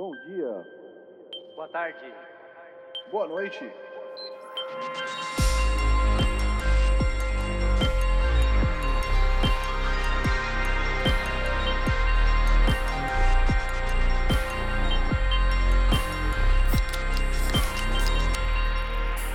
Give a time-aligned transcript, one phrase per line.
[0.00, 0.66] Bom dia.
[1.54, 1.98] Boa tarde.
[3.12, 3.58] Boa noite.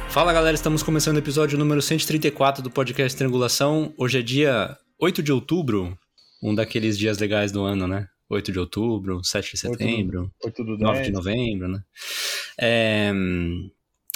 [0.10, 3.94] Fala galera, estamos começando o episódio número 134 do podcast Triangulação.
[4.00, 5.96] Hoje é dia 8 de outubro,
[6.42, 8.08] um daqueles dias legais do ano, né?
[8.30, 11.08] 8 de outubro, 7 de setembro, 8 do 9 10.
[11.08, 11.84] de novembro, né?
[12.60, 13.12] É,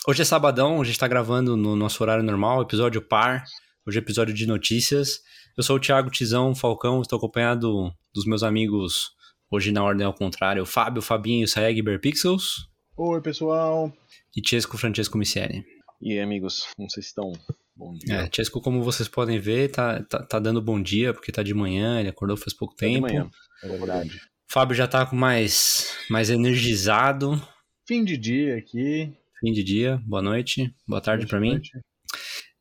[0.08, 3.44] Hoje é sabadão, a gente tá gravando no nosso horário normal, episódio par.
[3.86, 5.22] Hoje é episódio de notícias.
[5.58, 9.12] Eu sou o Thiago Tizão Falcão, estou acompanhado dos meus amigos,
[9.52, 12.68] hoje na ordem ao contrário, Fábio, Fabinho, Saeg, Berpixels
[12.98, 13.94] Oi, pessoal.
[14.36, 15.64] e Chesco Francesco Michele.
[16.02, 17.32] E aí, amigos, não sei se estão.
[17.76, 18.16] Bom dia.
[18.22, 21.54] É, Chesco, como vocês podem ver, tá, tá, tá dando bom dia, porque tá de
[21.54, 23.08] manhã, ele acordou faz pouco Tá de tempo.
[23.08, 23.30] manhã.
[23.64, 24.22] É verdade.
[24.48, 27.42] Fábio já tá com mais, mais energizado.
[27.88, 29.14] Fim de dia aqui.
[29.40, 31.62] Fim de dia, boa noite, boa tarde pra mim.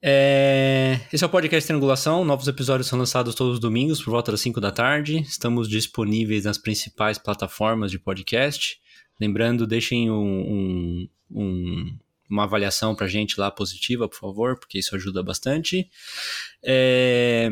[0.01, 2.25] É, Esse é o podcast Triangulação.
[2.25, 5.19] Novos episódios são lançados todos os domingos por volta das 5 da tarde.
[5.23, 8.79] Estamos disponíveis nas principais plataformas de podcast.
[9.21, 11.99] Lembrando, deixem um, um- um-
[12.31, 15.89] uma avaliação pra gente lá positiva, por favor, porque isso ajuda bastante.
[16.63, 17.49] É,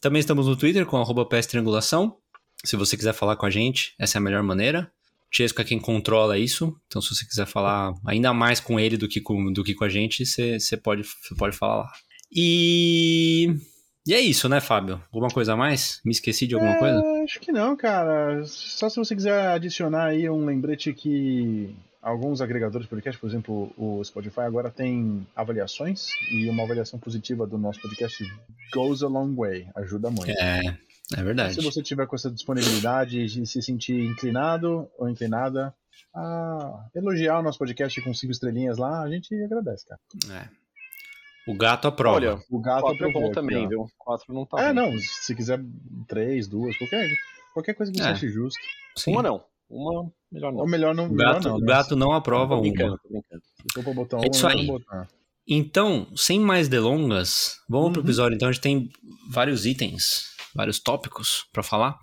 [0.00, 2.18] Também estamos no Twitter com arroba PS Triangulação.
[2.64, 4.90] Se você quiser falar com a gente, essa é a melhor maneira.
[5.30, 9.08] Chesco é quem controla isso, então se você quiser falar ainda mais com ele do
[9.08, 11.02] que com, do que com a gente, você pode,
[11.36, 11.92] pode falar lá.
[12.32, 13.48] E...
[14.06, 15.02] e é isso, né, Fábio?
[15.12, 16.00] Alguma coisa a mais?
[16.04, 17.02] Me esqueci de alguma É, coisa?
[17.24, 18.44] Acho que não, cara.
[18.44, 23.72] Só se você quiser adicionar aí um lembrete que alguns agregadores de podcast, por exemplo,
[23.76, 28.24] o Spotify agora tem avaliações e uma avaliação positiva do nosso podcast
[28.72, 30.30] goes a long way, ajuda muito.
[30.30, 30.76] É,
[31.16, 31.54] é verdade.
[31.54, 35.74] Se você tiver com essa disponibilidade e se sentir inclinado ou inclinada
[36.14, 40.00] a elogiar o nosso podcast com cinco estrelinhas lá, a gente agradece, cara.
[40.32, 40.48] É.
[41.46, 42.16] O gato aprova.
[42.16, 43.86] Olha, O gato quatro é bom também, viu?
[43.98, 45.60] Quatro não tá É, não, se quiser
[46.08, 47.06] três, duas, qualquer,
[47.52, 48.10] qualquer coisa que você É.
[48.12, 48.58] ache justo.
[48.96, 49.12] Sim.
[49.12, 49.44] Uma não.
[49.68, 50.60] Uma melhor não.
[50.60, 51.66] Ou melhor não, O melhor gato, não, o né?
[51.66, 52.62] gato não aprova uma.
[52.62, 52.98] brincando.
[53.02, 54.66] Se for pra botar É um, isso melhor aí.
[54.66, 55.08] não botar.
[55.46, 58.06] Então, sem mais delongas, vamos pro Uhum.
[58.06, 58.36] episódio.
[58.36, 58.88] Então, a gente tem
[59.30, 61.96] vários itens, vários tópicos pra falar.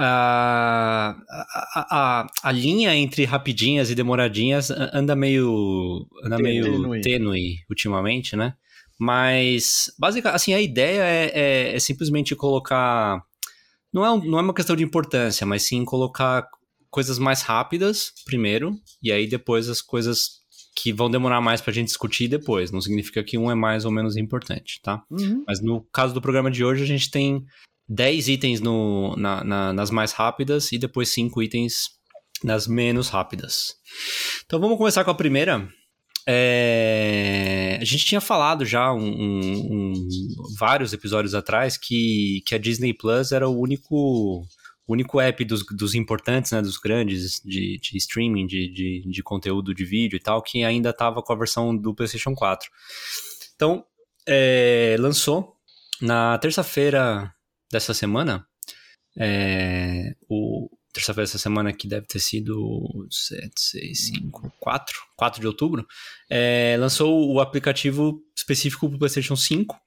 [0.00, 6.64] Ah, a, a, a, a linha entre rapidinhas e demoradinhas a- anda meio anda meio
[6.64, 7.00] Tênue.
[7.00, 8.54] tênue ultimamente, né?
[9.00, 13.20] Mas, basicamente, assim, a ideia é, é- é simplesmente colocar.
[13.92, 16.46] Não é, um- não é uma questão de importância, mas sim colocar
[16.90, 20.38] coisas mais rápidas primeiro, e aí depois as coisas
[20.76, 22.70] que vão demorar mais pra gente discutir depois.
[22.70, 25.02] Não significa que um é mais ou menos importante, tá?
[25.10, 25.42] Uhum.
[25.46, 27.44] Mas no caso do programa de hoje, a gente tem
[27.88, 31.90] 10 itens no, na- na- nas mais rápidas e depois 5 itens
[32.44, 33.74] nas menos rápidas.
[34.44, 35.68] Então vamos começar com a primeira.
[36.26, 40.08] É, a gente tinha falado já um, um-
[40.58, 44.42] vários episódios atrás que, que a Disney Plus era o único
[44.86, 49.74] único app dos, dos importantes, né, dos grandes de, de streaming, de, de, de conteúdo
[49.74, 52.70] de vídeo e tal, que ainda estava com a versão do PlayStation 4.
[53.54, 53.84] Então,
[54.26, 55.52] é, lançou
[56.00, 57.30] na terça-feira
[57.70, 58.46] dessa semana,
[59.16, 65.46] é, o terça-feira dessa semana que deve ter sido 7, 6, 5, 4, 4 de
[65.46, 65.86] outubro,
[66.30, 69.78] é, lançou o aplicativo específico para o PlayStation 5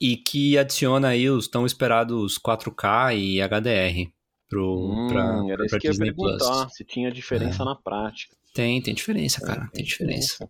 [0.00, 4.10] e que adiciona aí os tão esperados 4K e HDR
[4.48, 6.38] pro, Hum, pra, era pra que Disney Plus.
[6.38, 8.34] perguntar, se tinha diferença na prática.
[8.54, 10.48] Tem, tem diferença, cara, É, tem diferença.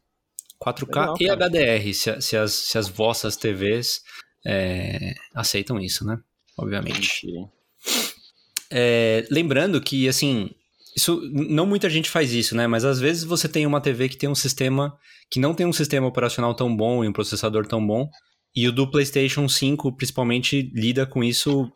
[0.62, 1.48] 4K Legal, e cara.
[1.48, 4.00] HDR, se, se as, se as vossas TVs
[4.46, 6.18] é, aceitam isso, né?
[6.58, 7.26] Obviamente.
[8.70, 10.50] É, lembrando que, assim,
[10.96, 12.66] isso não muita gente faz isso, né?
[12.66, 14.98] Mas às vezes você tem uma TV que tem um sistema
[15.30, 18.08] que não tem um sistema operacional tão bom e um processador tão bom,
[18.54, 21.70] e o do PlayStation 5 principalmente lida com isso,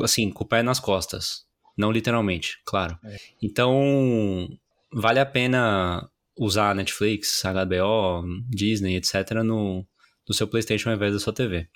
[0.00, 1.44] assim, com o pé nas costas.
[1.76, 2.98] Não literalmente, claro.
[3.04, 3.16] É.
[3.42, 4.48] Então,
[4.92, 6.08] vale a pena
[6.38, 9.42] usar Netflix, HBO, Disney, etc.
[9.44, 9.86] no,
[10.26, 11.68] no seu PlayStation ao invés da sua TV.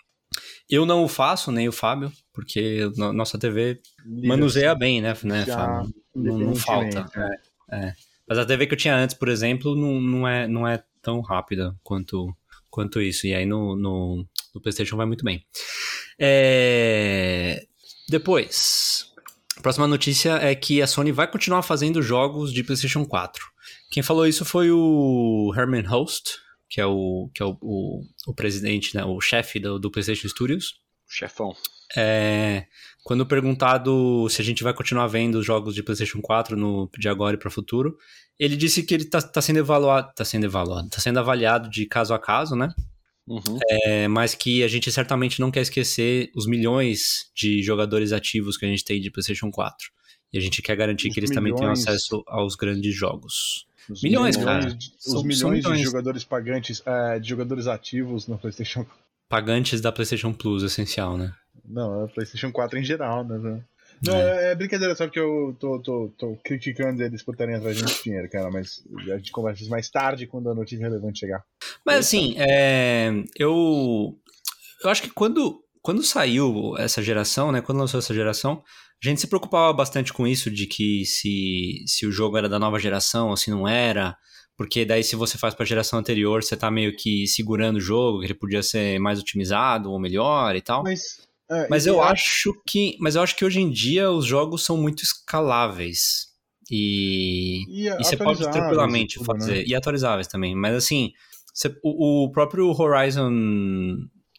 [0.69, 5.45] Eu não o faço, nem o Fábio, porque no- nossa TV manuseia bem, né, né
[5.47, 5.95] Fábio?
[6.15, 7.07] Não, não falta.
[7.17, 7.37] né?
[7.73, 7.93] É.
[8.29, 11.21] Mas a TV que eu tinha antes, por exemplo, não, não, é, não é tão
[11.21, 12.33] rápida quanto,
[12.71, 13.27] quanto isso.
[13.27, 14.25] E aí no, no,
[14.55, 15.45] no PlayStation vai muito bem.
[16.19, 17.65] É,
[18.09, 19.07] Depois,
[19.57, 23.45] a próxima notícia é que a Sony vai continuar fazendo jogos de PlayStation 4.
[23.91, 26.39] Quem falou isso foi o Herman Host,
[26.71, 30.29] que é o, que é o, o, o presidente, né, o chefe do, do PlayStation
[30.29, 30.75] Studios.
[31.09, 31.53] Chefão.
[31.97, 32.67] É,
[33.03, 37.09] quando perguntado se a gente vai continuar vendo os jogos de PlayStation 4 no, de
[37.09, 37.97] agora e para o futuro,
[38.39, 41.85] ele disse que ele está tá sendo evaluado, tá sendo evaluado, tá sendo avaliado de
[41.87, 42.73] caso a caso, né?
[43.27, 43.59] Uhum.
[43.69, 48.65] É, mas que a gente certamente não quer esquecer os milhões de jogadores ativos que
[48.65, 49.89] a gente tem de PlayStation 4.
[50.33, 51.87] E a gente quer garantir Os que eles também tenham milhões.
[51.87, 53.67] acesso aos grandes jogos.
[53.91, 54.67] Os Milhões, cara.
[54.67, 55.81] de- São- Os são milhões de milhões.
[55.83, 58.87] jogadores pagantes, é, de jogadores ativos no PlayStation.
[59.29, 61.33] Pagantes da PlayStation Plus, essencial, né?
[61.65, 63.63] Não, é PlayStation 4 em geral, né?
[64.03, 64.49] Não, É.
[64.49, 67.85] é, é brincadeira, só que eu tô, tô, tô criticando eles por estarem atrás de
[67.85, 68.83] muito dinheiro, cara, mas
[69.13, 71.45] a gente conversa isso mais tarde quando a notícia relevante chegar.
[71.85, 74.19] Mas assim, é, eu,
[74.83, 77.61] eu acho que quando, quando saiu essa geração, né?
[77.61, 78.63] Quando lançou essa geração,
[79.03, 82.59] a gente se preocupava bastante com isso de que se, se o jogo era da
[82.59, 84.17] nova geração ou se não era.
[84.57, 88.21] Porque daí, se você faz pra geração anterior, você tá meio que segurando o jogo,
[88.21, 90.83] que ele podia ser mais otimizado ou melhor e tal.
[90.83, 91.01] Mas,
[91.51, 92.95] é, Mas eu a- acho que.
[93.01, 96.27] Mas eu acho que hoje em dia os jogos são muito escaláveis.
[96.71, 97.65] E.
[97.69, 99.55] E, E você pode tranquilamente tudo, fazer.
[99.59, 99.65] né?
[99.67, 100.55] E atualizáveis também.
[100.55, 101.11] Mas assim,
[101.55, 103.31] você- o, o próprio Horizon.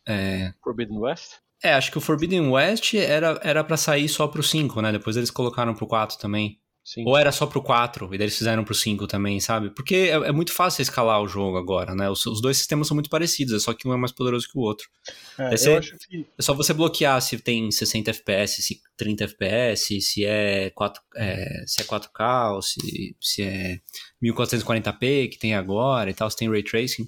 [0.07, 1.33] É, Forbidden West?
[1.63, 4.91] é, acho que o Forbidden West era, era pra sair só pro 5, né?
[4.91, 6.59] Depois eles colocaram pro 4 também.
[6.83, 7.03] Sim.
[7.05, 9.69] Ou era só pro 4, e daí eles fizeram pro 5 também, sabe?
[9.69, 12.09] Porque é, é muito fácil escalar o jogo agora, né?
[12.09, 14.57] Os, os dois sistemas são muito parecidos, é só que um é mais poderoso que
[14.57, 14.89] o outro.
[15.37, 20.25] É, acho que É só você bloquear se tem 60 FPS, se 30 FPS, se
[20.25, 23.79] é, 4, é, se é 4K, ou se, se é
[24.23, 27.07] 1440p que tem agora e tal, se tem Ray Tracing.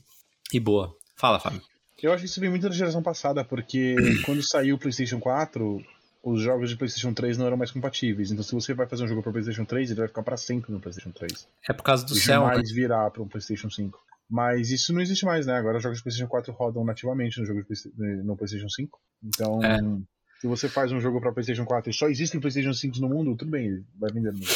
[0.54, 0.95] E boa.
[1.16, 1.63] Fala, Fábio.
[2.03, 3.95] Eu acho que isso vem muito da geração passada, porque
[4.25, 5.81] quando saiu o PlayStation 4,
[6.21, 8.29] os jogos de PlayStation 3 não eram mais compatíveis.
[8.29, 10.71] Então, se você vai fazer um jogo para PlayStation 3, ele vai ficar para sempre
[10.71, 11.47] no PlayStation 3.
[11.69, 12.47] É por causa do e céu, né?
[12.50, 13.97] jamais virar para um PlayStation 5.
[14.29, 15.55] Mas isso não existe mais, né?
[15.57, 18.99] Agora os jogos de PlayStation 4 rodam nativamente no, jogo de Play- no PlayStation 5.
[19.23, 19.79] Então, É.
[20.41, 23.35] se você faz um jogo para PlayStation 4 e só existem PlayStation 5 no mundo,
[23.38, 24.49] tudo bem, vai vender no mundo.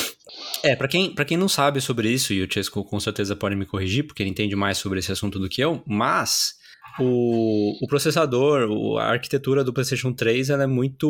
[0.64, 3.56] É, pra quem, pra quem não sabe sobre isso, e o Chesco com certeza pode
[3.56, 6.56] me corrigir, porque ele entende mais sobre esse assunto do que eu, mas
[7.00, 11.10] o, o processador, o- a arquitetura do PlayStation 3 ela é muito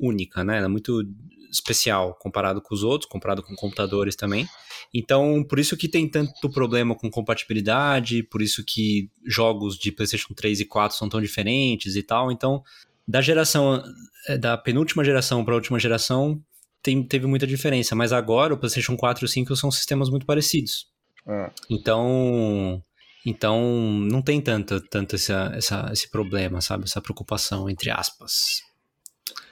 [0.00, 0.56] única, né?
[0.58, 1.02] Ela é muito
[1.50, 4.46] especial comparado com os outros, comparado com computadores também.
[4.92, 10.34] Então, por isso que tem tanto problema com compatibilidade, por isso que jogos de PlayStation
[10.34, 12.30] 3 e 4 são tão diferentes e tal.
[12.32, 12.62] Então,
[13.06, 13.82] da geração,
[14.28, 16.40] eh, da penúltima geração para a última geração,
[16.82, 20.26] tem- teve muita diferença, mas agora o PlayStation 4 e o 5 são sistemas muito
[20.26, 20.86] parecidos.
[21.26, 21.50] É.
[21.70, 22.82] Então,
[23.24, 23.60] então
[24.00, 26.84] não tem tanto, tanto essa, essa- esse problema, sabe?
[26.84, 28.62] Essa preocupação, entre aspas.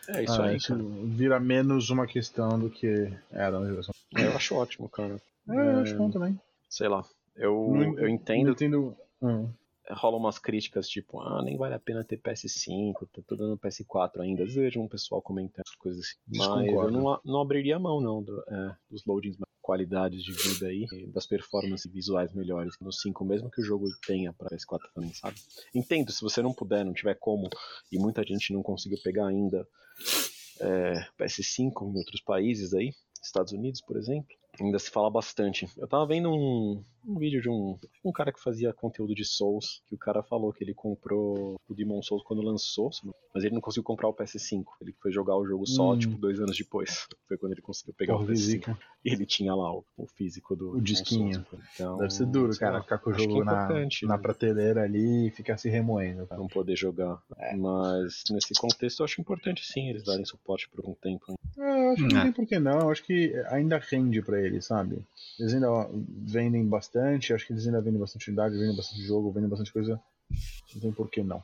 [0.09, 0.83] É isso Ah, aí, isso cara.
[1.05, 3.95] vira menos uma questão do que era na geração.
[4.17, 5.21] É, Eu acho ótimo, cara.
[5.49, 6.39] É, eu acho bom também.
[6.69, 7.05] Sei lá.
[7.37, 8.97] Eu, Não- eu entendo Não entendo.
[9.23, 9.49] Hum.
[9.91, 14.21] rolam umas críticas tipo, ah, nem vale a pena ter PS5, tá tudo dando PS4
[14.21, 14.43] ainda.
[14.43, 16.17] Às vezes vejo um pessoal comentando coisas assim.
[16.39, 20.67] Mas eu não, não abriria a mão, não, do- é, dos loadings, qualidades de vida
[20.67, 25.15] aí, das performances visuais melhores no 5, mesmo que o jogo tenha pra PS4 também,
[25.15, 25.37] sabe?
[25.75, 27.49] Entendo, se você não puder, não tiver como,
[27.91, 29.67] e muita gente não conseguiu pegar ainda
[30.61, 32.93] é, PS5 em outros países aí,
[33.23, 35.69] Estados Unidos, por exemplo, ainda se fala bastante.
[35.79, 39.83] Eu tava vendo um, um vídeo de um, um cara que fazia conteúdo de Souls,
[39.87, 42.91] que o cara falou que ele comprou o Demon Souls quando lançou,
[43.35, 44.65] mas ele não conseguiu comprar o PS5.
[44.81, 45.99] Ele foi jogar o jogo só, Hum.
[45.99, 47.07] tipo, dois anos depois.
[47.27, 48.37] Foi quando ele conseguiu pegar Porra, o PS5.
[48.37, 48.79] zica.
[49.05, 51.35] E ele tinha lá o, o físico do O Demon disquinho.
[51.49, 51.65] Souls.
[51.75, 54.23] Então, Deve ser duro, cara, lá, ficar com o é jogo na, importante, na né?
[54.23, 56.27] prateleira ali e ficar se remoendo.
[56.27, 56.39] cara.
[56.41, 57.21] não poder jogar.
[57.39, 57.57] É.
[57.57, 61.35] Mas nesse contexto eu acho importante sim eles darem suporte por um tempo.
[61.59, 62.25] É, eu acho que não É.
[62.25, 62.81] tem por que não.
[62.81, 65.05] Eu acho que ainda rende pra eles, sabe?
[65.39, 69.49] Eles ainda vendem bastante, acho que eles ainda vendem bastante unidade, vendem bastante jogo, vendem
[69.49, 70.01] bastante coisa.
[70.75, 71.43] Não tem por que não.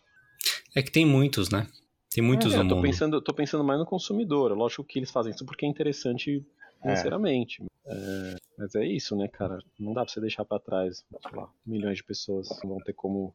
[0.75, 1.67] É que tem muitos, né?
[2.11, 2.85] Tem muitos É, no eu tô mundo.
[2.85, 4.52] pensando, tô pensando mais no consumidor.
[4.57, 6.45] Lógico que eles fazem isso porque é interessante
[6.78, 6.83] É.
[6.83, 7.62] financeiramente.
[7.87, 9.59] É, mas é isso, né, cara?
[9.78, 12.93] Não dá pra você deixar pra trás, sei lá, milhões de pessoas não vão ter
[12.93, 13.35] como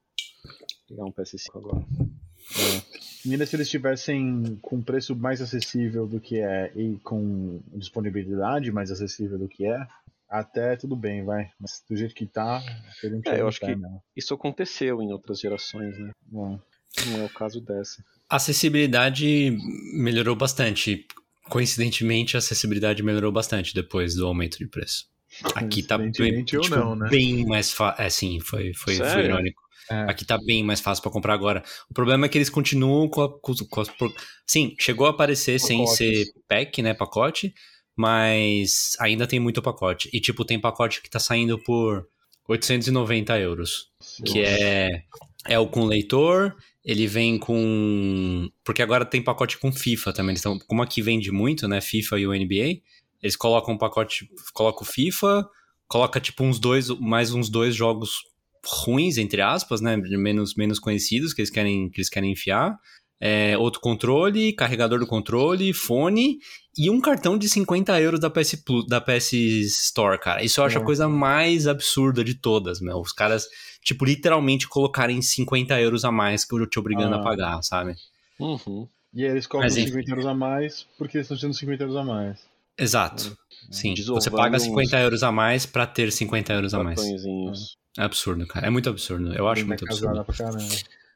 [0.88, 1.86] pegar um PS5 agora.
[3.26, 8.92] Ainda se eles tivessem com preço mais acessível do que é e com disponibilidade mais
[8.92, 9.88] acessível do que é,
[10.30, 11.50] até tudo bem, vai.
[11.60, 12.62] Mas do jeito que tá,
[13.26, 13.82] É, eu acho pé que-.
[14.16, 16.12] Isso aconteceu em outras gerações, né?
[16.26, 16.60] Bom,
[17.08, 18.04] Não é o caso dessa.
[18.30, 19.56] A acessibilidade
[19.94, 21.06] melhorou bastante.
[21.50, 25.06] Coincidentemente, a acessibilidade melhorou bastante depois do aumento de preço.
[25.56, 26.12] Aqui tá bem,
[26.44, 27.10] tipo, não, né?
[27.10, 28.04] bem mais fácil.
[28.04, 29.63] É, sim, foi, foi, foi irônico.
[29.90, 30.02] É.
[30.10, 31.64] Aqui tá bem mais fácil pra comprar agora.
[31.90, 33.88] O problema é que eles continuam com, a, com, com as.
[34.48, 35.98] Sim, chegou a aparecer sem Pacotes.
[35.98, 36.94] ser pack, né?
[36.94, 37.54] Pacote,
[37.96, 40.10] mas ainda tem muito pacote.
[40.14, 42.08] E, tipo, tem pacote que tá saindo por
[42.48, 43.90] 890 euros.
[44.26, 45.04] Que é,
[45.48, 48.50] é o com leitor, ele vem com.
[48.64, 50.36] Porque agora tem pacote com FIFA também.
[50.38, 51.82] Então, como aqui vende muito, né?
[51.82, 52.82] FIFA e o NBA,
[53.22, 55.48] eles colocam um pacote, colocam o FIFA,
[55.88, 58.33] coloca tipo uns dois, mais uns dois jogos
[58.66, 59.98] ruins, entre aspas, né?
[59.98, 62.78] Menos, menos conhecidos que eles querem, que eles querem enfiar.
[63.20, 66.40] É, outro controle, carregador do controle, fone
[66.78, 70.44] e um cartão de 50 euros da PS, Plus, da PS Store, cara.
[70.44, 70.82] Isso eu acho é.
[70.82, 73.00] a coisa mais absurda de todas, meu.
[73.00, 73.48] Os caras,
[73.82, 77.20] tipo, literalmente colocarem 50 euros a mais que eu te obrigando ah.
[77.20, 77.96] a pagar, sabe?
[78.40, 78.88] Uhum.
[79.14, 81.96] E aí eles cobram Mas, 50 euros a mais porque eles estão tendo 50 euros
[81.96, 82.40] a mais.
[82.78, 83.38] Exato.
[83.70, 83.74] É.
[83.74, 83.94] Sim.
[83.96, 87.00] Você paga 50 euros a mais para ter 50 euros a mais.
[87.98, 88.68] É absurdo, cara.
[88.68, 89.34] É muito absurdo.
[89.34, 90.26] Eu acho muito absurdo.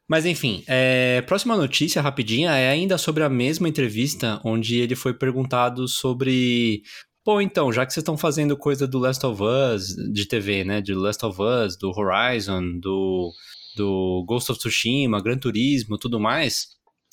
[0.08, 5.14] Mas enfim, é, próxima notícia rapidinha é ainda sobre a mesma entrevista onde ele foi
[5.14, 6.82] perguntado sobre.
[7.26, 10.80] Pô, então, já que vocês estão fazendo coisa do Last of Us de TV, né?
[10.80, 13.34] De Last of Us, do Horizon, do,
[13.76, 16.68] do Ghost of Tsushima, Gran Turismo, tudo mais,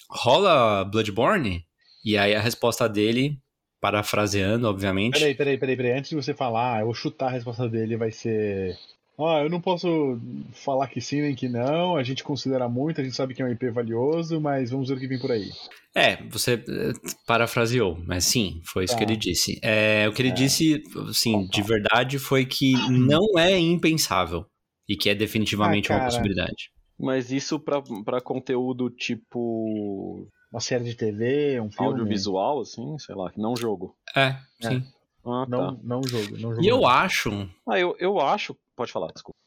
[0.08, 1.64] rola Bloodborne?
[2.04, 3.40] E aí a resposta dele,
[3.80, 5.18] parafraseando, obviamente.
[5.18, 5.92] Peraí, peraí, peraí, peraí.
[5.98, 8.78] Antes de você falar, eu vou chutar a resposta dele, vai ser.
[9.16, 10.20] Ó, eu não posso
[10.52, 13.44] falar que sim nem que não, a gente considera muito, a gente sabe que é
[13.44, 15.50] um IP valioso, mas vamos ver o que vem por aí.
[15.94, 16.92] É, você eh,
[17.24, 18.98] parafraseou, mas sim, foi isso tá.
[18.98, 19.60] que ele disse.
[19.62, 20.34] É, o que ele é.
[20.34, 24.44] disse, assim, de verdade, foi que não é impensável
[24.88, 26.72] e que é definitivamente ah, uma possibilidade.
[26.98, 30.28] Mas isso para conteúdo tipo.
[30.50, 31.88] Uma série de TV, um filme.
[31.88, 33.96] Audiovisual, assim, sei lá, não jogo.
[34.14, 34.68] É, é.
[34.68, 34.84] sim.
[35.26, 35.80] Ah, não, tá.
[35.82, 36.62] não jogo, não jogo.
[36.62, 37.48] E eu acho.
[37.68, 38.56] Ah, eu, eu acho.
[38.76, 39.38] Pode falar, desculpa.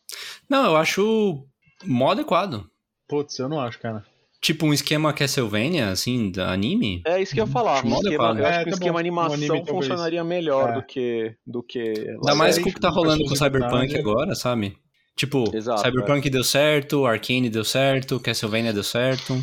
[0.50, 1.46] Não, eu acho
[1.86, 2.70] mó adequado.
[3.08, 4.06] Putz, eu não acho, cara.
[4.40, 7.02] Tipo um esquema Castlevania, assim, da anime?
[7.06, 7.84] É isso que eu ia falar.
[7.84, 9.00] Um esquema, eu acho é, que o tá esquema bom.
[9.00, 10.74] animação um funcionaria melhor é.
[10.74, 11.36] do que.
[11.46, 14.78] Do que Ainda mais com o que tá rolando com o Cyberpunk agora, sabe?
[15.16, 16.32] Tipo, Exato, Cyberpunk é.
[16.32, 19.34] deu certo, Arcane deu certo, Castlevania deu certo.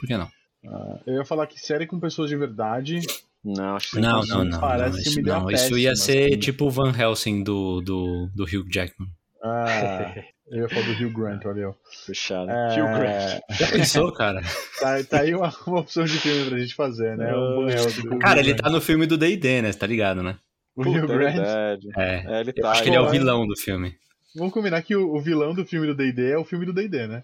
[0.00, 0.26] Por que não?
[0.64, 3.00] Uh, eu ia falar que série com pessoas de verdade
[3.44, 5.50] não, acho que não, não, não, parece não, isso, não.
[5.50, 6.38] isso ia ser assim.
[6.38, 9.08] tipo o Van Helsing do, do, do Hugh Jackman.
[9.42, 10.14] Ah,
[10.50, 11.76] eu ia falar do Hugh Grant, olha eu.
[12.04, 12.50] Fechado.
[12.50, 12.80] É...
[12.80, 13.40] Hugh Grant.
[13.50, 14.40] Já pensou, cara?
[14.80, 17.32] Tá, tá aí uma, uma, opção de filme pra gente fazer, né?
[17.34, 18.18] Um.
[18.18, 19.72] Cara, ele tá no filme do D&D, né?
[19.72, 20.36] Você tá ligado, né?
[20.74, 21.36] O Hugh Grant?
[21.36, 22.70] É, é ele tá.
[22.70, 23.94] acho que ele é o vilão do filme.
[24.34, 27.06] Vamos combinar que o, o vilão do filme do D&D é o filme do D&D,
[27.06, 27.22] né?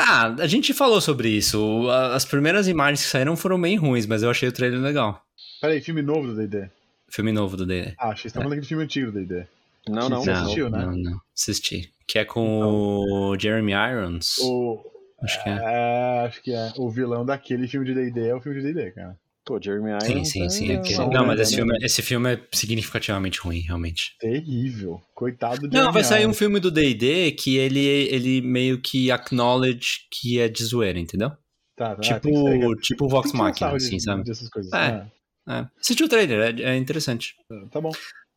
[0.00, 1.88] Ah, a gente falou sobre isso.
[1.90, 5.22] As primeiras imagens que saíram foram bem ruins, mas eu achei o trailer legal.
[5.60, 6.70] Peraí, filme novo do D&D?
[7.10, 7.94] Filme novo do D&D.
[7.98, 8.60] Ah, achei que você tá falando é.
[8.60, 9.46] do filme antigo do D&D.
[9.88, 10.22] Não, não.
[10.22, 10.84] Você assistiu, né?
[10.84, 11.20] Não, não.
[11.34, 11.92] Assisti.
[12.06, 14.38] Que é com então, o Jeremy Irons.
[14.38, 14.78] O...
[15.22, 15.52] Acho que é.
[15.52, 16.26] é.
[16.26, 16.72] Acho que é.
[16.76, 19.18] O vilão daquele filme de D&D é o filme de D&D, cara.
[19.44, 20.04] Pô, Jeremy Irons.
[20.04, 20.72] Sim, sim, sim.
[20.72, 24.14] É não, mas esse filme, esse filme é significativamente ruim, realmente.
[24.20, 25.00] Terrível.
[25.14, 25.74] Coitado de.
[25.76, 30.48] Não, vai sair um filme do DD que ele, ele meio que acknowledge que é
[30.48, 31.30] de zoeira, entendeu?
[31.76, 32.00] Tá, tá.
[32.00, 34.24] Tipo, tipo o Vox Machina, assim, sabe?
[34.24, 34.72] Dessas coisas.
[34.72, 34.92] É.
[34.92, 35.10] Né?
[35.48, 35.66] É.
[35.80, 37.34] Assistiu o trailer, é, é interessante.
[37.70, 37.90] Tá bom.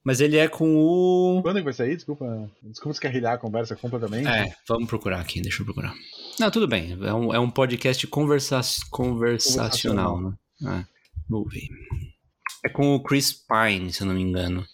[0.03, 1.41] Mas ele é com o.
[1.43, 1.95] Quando é que vai sair?
[1.95, 2.25] Desculpa.
[2.63, 4.27] Desculpa descarrilhar a conversa completamente.
[4.27, 5.93] É, vamos procurar aqui, deixa eu procurar.
[6.39, 6.97] Não, tudo bem.
[7.01, 8.61] É um, é um podcast conversa...
[8.89, 10.85] conversacional, conversacional, né?
[10.87, 10.91] É.
[11.29, 11.69] Movie.
[12.65, 14.65] É com o Chris Pine, se eu não me engano.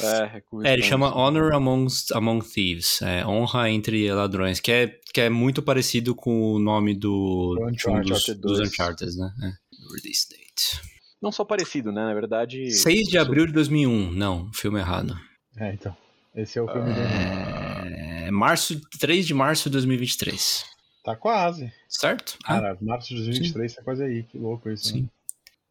[0.00, 3.02] É, é, com é ele chama Honor Amongst, Among Thieves.
[3.02, 8.10] É, honra entre ladrões, que é, que é muito parecido com o nome do, Uncharted
[8.10, 9.32] dos, dos Uncharted, né?
[9.42, 9.52] É.
[9.94, 10.91] Release date.
[11.22, 12.04] Não só parecido, né?
[12.04, 12.70] Na verdade.
[12.70, 14.10] 6 de abril de 2001.
[14.10, 15.16] Não, filme errado.
[15.56, 15.96] É, então.
[16.34, 18.30] Esse é o filme é...
[18.30, 20.64] Março, 3 de março de 2023.
[21.04, 21.72] Tá quase.
[21.88, 22.38] Certo?
[22.44, 22.78] Cara, ah.
[22.80, 23.76] março de 2023 Sim.
[23.76, 24.22] tá quase aí.
[24.24, 25.02] Que louco isso, Sim.
[25.02, 25.08] Né?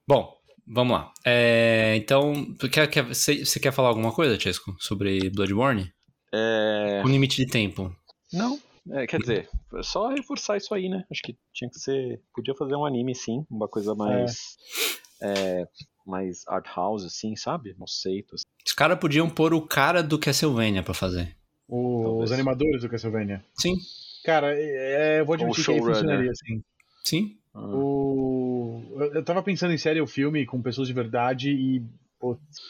[0.08, 1.12] Bom, vamos lá.
[1.26, 5.92] É, então, quer, quer, você, você quer falar alguma coisa, Chesco, sobre Bloodborne?
[6.34, 7.00] É...
[7.02, 7.94] Com limite de tempo.
[8.32, 8.60] Não,
[8.92, 9.50] é, quer dizer,
[9.84, 11.04] só reforçar isso aí, né?
[11.12, 12.22] Acho que tinha que ser.
[12.34, 14.32] Podia fazer um anime, sim, uma coisa mais.
[14.32, 15.68] É é,
[16.06, 17.74] mais art house, assim, sabe?
[17.76, 18.36] Conceito.
[18.36, 18.46] Assim.
[18.66, 21.36] Os caras podiam pôr o cara do Castlevania pra fazer.
[21.68, 23.44] O, os animadores do Castlevania.
[23.58, 23.76] Sim.
[24.24, 26.64] Cara, é, eu vou admitir que aí funcionaria assim.
[27.04, 27.38] Sim.
[27.54, 27.66] Ah.
[27.66, 28.84] O...
[29.14, 31.84] Eu tava pensando em série ou filme com pessoas de verdade e.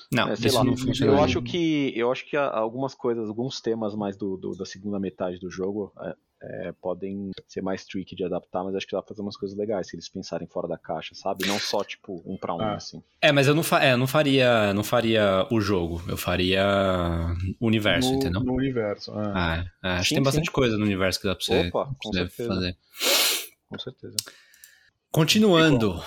[0.09, 1.11] Não, é, sei lá, não funciona.
[1.11, 4.97] Eu acho que eu acho que algumas coisas, alguns temas mais do, do da segunda
[4.97, 5.91] metade do jogo
[6.43, 9.57] é, podem ser mais tricky de adaptar, mas acho que dá pra fazer umas coisas
[9.57, 11.45] legais se eles pensarem fora da caixa, sabe?
[11.45, 12.75] Não só, tipo, um pra um, ah.
[12.75, 13.01] assim.
[13.21, 16.65] É, mas eu não, fa é, não faria não faria o jogo, eu faria
[17.59, 18.41] o universo, no, entendeu?
[18.41, 19.31] No universo, é.
[19.35, 20.51] Ah, é, acho sim, que tem bastante sim.
[20.51, 22.77] coisa no universo que dá pra você, Opa, com você fazer.
[23.69, 24.15] Com certeza.
[25.11, 26.01] Continuando.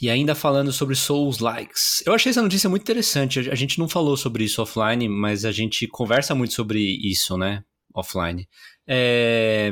[0.00, 2.04] E ainda falando sobre Souls Likes.
[2.06, 3.50] Eu achei essa notícia muito interessante.
[3.50, 7.64] A gente não falou sobre isso offline, mas a gente conversa muito sobre isso, né?
[7.98, 8.48] offline.
[8.88, 9.70] É,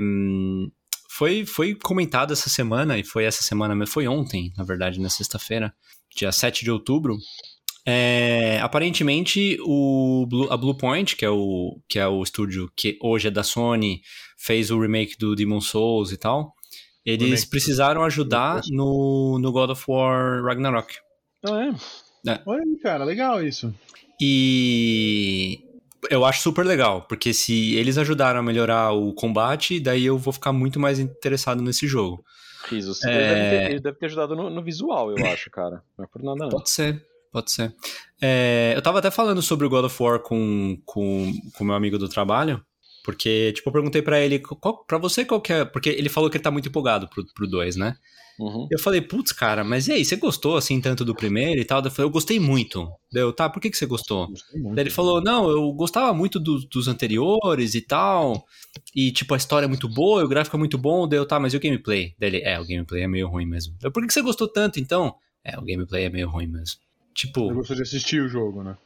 [1.08, 5.72] foi, foi comentado essa semana, e foi essa semana, foi ontem, na verdade, na sexta-feira,
[6.14, 7.16] dia 7 de outubro.
[7.86, 13.28] É, aparentemente, o Blue, a Bluepoint, que é, o, que é o estúdio que hoje
[13.28, 14.02] é da Sony,
[14.36, 16.52] fez o remake do Demon Souls e tal.
[17.04, 20.96] Eles precisaram ajudar no, no God of War Ragnarok.
[21.44, 21.66] Ah,
[22.26, 22.30] é?
[22.32, 22.42] é?
[22.44, 23.72] Olha aí, cara, legal isso.
[24.20, 25.60] E
[26.10, 30.32] eu acho super legal, porque se eles ajudaram a melhorar o combate, daí eu vou
[30.32, 32.24] ficar muito mais interessado nesse jogo.
[32.68, 33.02] Risos.
[33.04, 33.10] É...
[33.10, 35.82] Ele, deve ter, deve ter ajudado no, no, visual, eu acho, cara.
[35.96, 36.48] Não é por nada, não.
[36.48, 37.74] Pode ser, pode ser.
[38.20, 41.74] É, eu tava até falando sobre o God of War com o com, com meu
[41.74, 42.64] amigo do trabalho,
[43.04, 45.64] porque, tipo, eu perguntei para ele, qual, pra você qual que é...
[45.64, 47.96] Porque ele falou que ele tá muito empolgado pro 2, né?
[48.38, 48.68] Uhum.
[48.70, 51.82] Eu falei, putz, cara, mas e aí, você gostou assim tanto do primeiro e tal?
[51.82, 52.86] Eu falei, eu gostei muito.
[53.10, 54.28] Deu, tá, por que, que você gostou?
[54.28, 58.44] Muito, Daí ele falou, não, eu gostava muito do, dos anteriores e tal.
[58.94, 61.08] E, tipo, a história é muito boa, o gráfico é muito bom.
[61.08, 62.14] Deu, tá, mas e o gameplay?
[62.18, 63.74] Daí ele, é, o gameplay é meio ruim mesmo.
[63.82, 65.14] Eu, por que, que você gostou tanto então?
[65.42, 66.80] É, o gameplay é meio ruim mesmo.
[67.14, 67.50] Tipo.
[67.50, 68.76] Eu gostou de assistir o jogo, né?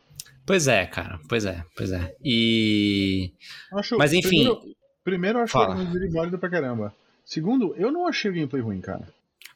[0.47, 2.15] Pois é, cara, pois é, pois é.
[2.25, 3.33] E.
[3.73, 4.29] Acho, mas enfim.
[4.29, 4.61] Primeiro,
[5.03, 5.75] primeiro eu acho Fala.
[5.75, 6.95] o gameplay válido pra caramba.
[7.25, 9.07] Segundo, eu não achei o gameplay ruim, cara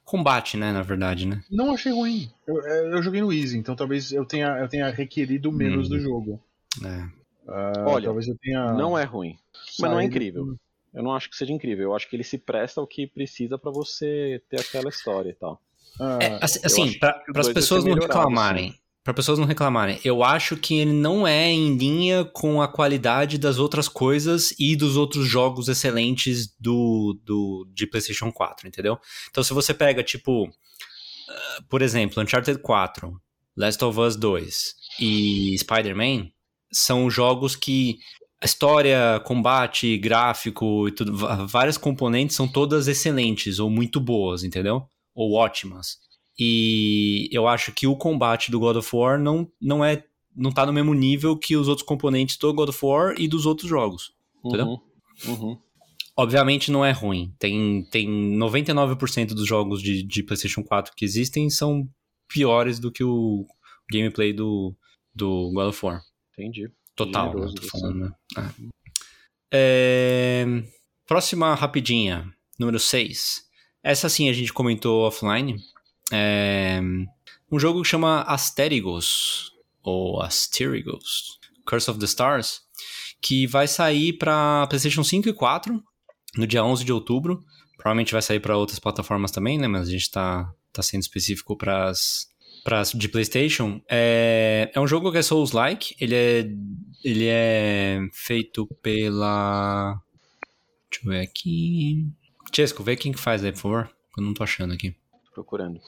[0.05, 1.43] combate, né, na verdade, né?
[1.51, 2.31] Não achei ruim.
[2.47, 5.91] Eu, é, eu joguei no Easy, então talvez eu tenha, eu tenha requerido menos hum.
[5.91, 6.43] do jogo.
[6.85, 7.25] É.
[7.51, 8.73] Uh, Olha, talvez eu tenha...
[8.73, 9.37] não é ruim,
[9.81, 10.57] mas não é incrível.
[10.93, 11.85] Eu não acho que seja incrível.
[11.85, 15.35] Eu acho que ele se presta ao que precisa para você ter aquela história e
[15.35, 15.61] tal.
[15.99, 20.25] Uh, é, assim, assim para as pessoas não reclamarem, assim para pessoas não reclamarem, eu
[20.25, 24.97] acho que ele não é em linha com a qualidade das outras coisas e dos
[24.97, 28.99] outros jogos excelentes do, do de PlayStation 4, entendeu?
[29.31, 33.21] Então, se você pega, tipo, uh, por exemplo, Uncharted 4,
[33.55, 36.31] Last of Us 2 e Spider-Man,
[36.73, 37.99] são jogos que
[38.41, 41.15] a história, combate, gráfico e tudo,
[41.47, 44.87] várias componentes são todas excelentes ou muito boas, entendeu?
[45.15, 45.99] Ou ótimas.
[46.39, 50.05] E eu acho que o combate do God of War não, não é
[50.37, 53.47] não tá no mesmo nível que os outros componentes do God of War e dos
[53.47, 54.13] outros jogos.
[54.45, 54.67] Entendeu?
[54.67, 54.81] Uhum,
[55.27, 55.59] uhum.
[56.17, 57.33] Obviamente não é ruim.
[57.39, 61.89] Tem, tem 99% dos jogos de, de PlayStation 4 que existem são
[62.29, 63.47] piores do que o
[63.91, 64.75] gameplay do,
[65.15, 66.03] do God of War.
[66.33, 66.71] Entendi.
[66.97, 68.13] Total, né, falando, né?
[68.37, 68.75] É.
[69.53, 70.65] É...
[71.07, 73.45] Próxima rapidinha, número 6.
[73.83, 75.57] Essa sim a gente comentou offline.
[76.13, 76.81] É
[77.55, 82.63] um jogo que chama Asterigos, ou Asterigos, Curse of the Stars,
[83.23, 85.81] que vai sair para PlayStation 5 e 4
[86.37, 87.45] no dia 11 de outubro.
[87.77, 89.69] Provavelmente vai sair para outras plataformas também, né?
[89.69, 92.27] Mas a gente está tá sendo específico para as
[92.95, 93.81] de PlayStation.
[93.89, 95.95] É, é um jogo que é Souls-like.
[96.01, 96.51] Ele é,
[97.05, 100.01] ele é feito pela.
[100.91, 102.05] Deixa eu ver aqui.
[102.53, 103.91] Chesco, vê quem que faz aí, por favor.
[104.17, 104.97] Eu não tô achando aqui
[105.35, 105.81] procurando.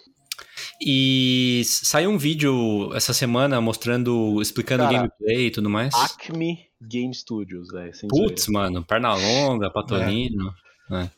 [0.84, 5.94] E saiu um vídeo essa semana mostrando, explicando o gameplay e tudo mais.
[5.94, 7.90] Acme Game Studios, é.
[8.08, 10.52] Putz, mano, perna longa, patolino.
[10.90, 11.02] É.
[11.02, 11.10] É.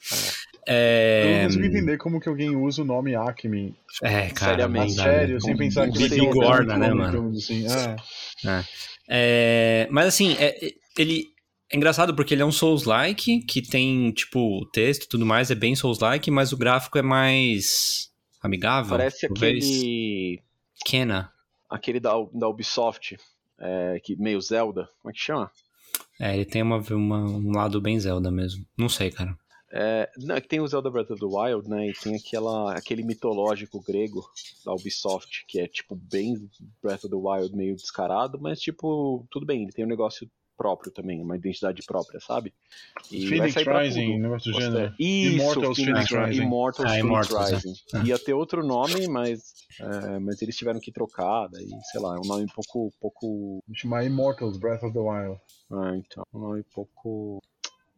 [0.70, 1.22] É...
[1.22, 3.74] Eu não consigo entender como que alguém usa o nome Acme.
[4.02, 4.52] É, cara.
[4.52, 4.92] Seriamente.
[4.92, 7.30] Sério, sem pensar que ele engorda, né, mano?
[7.30, 7.66] Assim.
[7.66, 7.96] É.
[8.46, 8.64] É.
[9.08, 9.88] é.
[9.90, 10.56] Mas assim, é,
[10.96, 11.24] ele,
[11.72, 15.54] é engraçado porque ele é um Souls-like, que tem, tipo, texto e tudo mais, é
[15.54, 18.07] bem Souls-like, mas o gráfico é mais
[18.40, 18.90] amigável.
[18.90, 20.42] Parece aquele.
[20.84, 21.32] Kena.
[21.68, 23.18] Aquele da, da Ubisoft,
[23.58, 24.88] é, que meio Zelda.
[25.02, 25.50] Como é que chama?
[26.20, 28.64] É, ele tem uma, uma, um lado bem Zelda mesmo.
[28.76, 29.36] Não sei, cara.
[29.70, 31.88] É, não, é que tem o Zelda Breath of the Wild, né?
[31.88, 34.24] E tem aquela, aquele mitológico grego
[34.64, 36.48] da Ubisoft, que é tipo bem
[36.82, 40.92] Breath of the Wild, meio descarado, mas tipo, tudo bem, ele tem um negócio próprio
[40.92, 42.52] também, uma identidade própria, sabe?
[43.10, 44.94] E Phoenix Rising, negócio do gênero.
[44.98, 46.42] Isso, Immortals Phoenix, Phoenix Rising.
[46.42, 47.74] Immortals, ah, Phoenix Immortals, Rising.
[47.94, 48.02] É.
[48.08, 52.18] Ia ter outro nome, mas, é, mas eles tiveram que trocar, daí, sei lá, é
[52.18, 52.92] um nome um pouco...
[53.00, 53.64] pouco...
[53.72, 55.40] Chamar Immortals, Breath of the Wild.
[55.70, 57.40] Ah, então, um nome um pouco,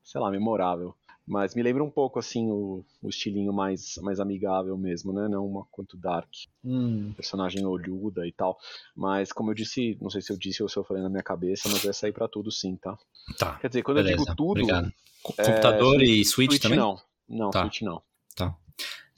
[0.05, 0.94] sei lá, memorável.
[1.31, 5.29] Mas me lembra um pouco, assim, o, o estilinho mais, mais amigável mesmo, né?
[5.29, 6.29] Não uma quanto dark.
[6.64, 7.12] Hum.
[7.16, 8.59] Personagem olhuda e tal.
[8.97, 11.23] Mas, como eu disse, não sei se eu disse ou se eu falei na minha
[11.23, 12.99] cabeça, mas vai sair para tudo sim, tá?
[13.38, 13.57] Tá.
[13.61, 14.14] Quer dizer, quando Beleza.
[14.14, 14.51] eu digo tudo.
[14.51, 14.88] Obrigado.
[14.88, 16.81] É, Computador e Switch, Switch também?
[16.81, 16.99] Não.
[17.29, 17.61] Não, tá.
[17.61, 18.03] Switch não.
[18.35, 18.57] Tá.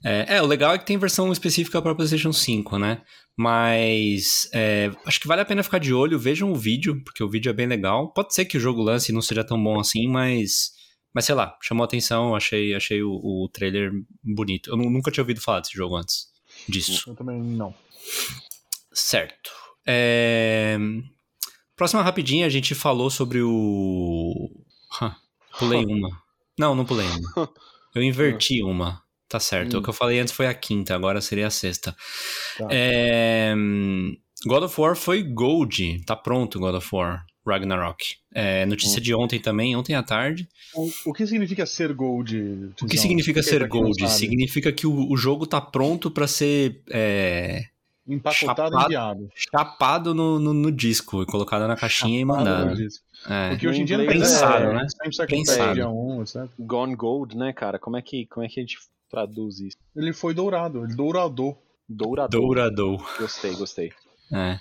[0.05, 3.01] É, é, o legal é que tem versão específica para PlayStation 5, né?
[3.35, 6.19] Mas é, acho que vale a pena ficar de olho.
[6.19, 8.13] Vejam o vídeo, porque o vídeo é bem legal.
[8.13, 10.82] Pode ser que o jogo lance não seja tão bom assim, mas
[11.13, 13.91] mas sei lá, chamou atenção, achei, achei o, o trailer
[14.23, 14.69] bonito.
[14.69, 16.27] Eu nunca tinha ouvido falar desse jogo antes
[16.67, 17.09] disso.
[17.09, 17.73] Eu também não.
[18.91, 19.51] Certo.
[19.85, 20.77] É...
[21.75, 24.49] Próxima rapidinha, a gente falou sobre o.
[25.59, 26.09] Pulei uma.
[26.57, 27.49] Não, não pulei uma.
[27.93, 29.03] Eu inverti uma.
[29.27, 29.75] Tá certo.
[29.75, 29.79] Hum.
[29.79, 31.95] O que eu falei antes foi a quinta, agora seria a sexta.
[32.57, 32.67] Tá.
[32.69, 33.53] É,
[34.45, 36.03] God of War foi Gold.
[36.05, 37.25] Tá pronto God of War.
[37.45, 38.15] Ragnarok.
[38.33, 39.03] É, notícia Hum.
[39.03, 40.47] de ontem também, ontem à tarde.
[40.75, 42.71] O, o que significa ser gold?
[42.81, 44.09] O que significa aí ser Gold?
[44.09, 47.65] Significa que o, o jogo tá pronto pra ser é,
[48.07, 48.75] Empacotado Chapado.
[48.81, 49.29] e enviado.
[49.35, 52.69] chapado no, no, no disco e colocado na caixinha e Chapado mandado.
[52.71, 53.05] no disco.
[53.29, 53.49] É.
[53.49, 54.87] Porque hoje em dia não Pensado, é, né?
[55.27, 55.73] Pensado.
[55.75, 56.35] Dia 1, etc.
[56.59, 57.79] Gone Gold, né, cara?
[57.79, 58.77] Como é que, como é que a gente
[59.09, 59.77] traduz isso?
[59.95, 61.55] Ele foi dourado, ele dourador.
[61.87, 62.41] Dourador.
[62.41, 63.05] Dourador.
[63.19, 63.93] Gostei, gostei.
[64.31, 64.59] É.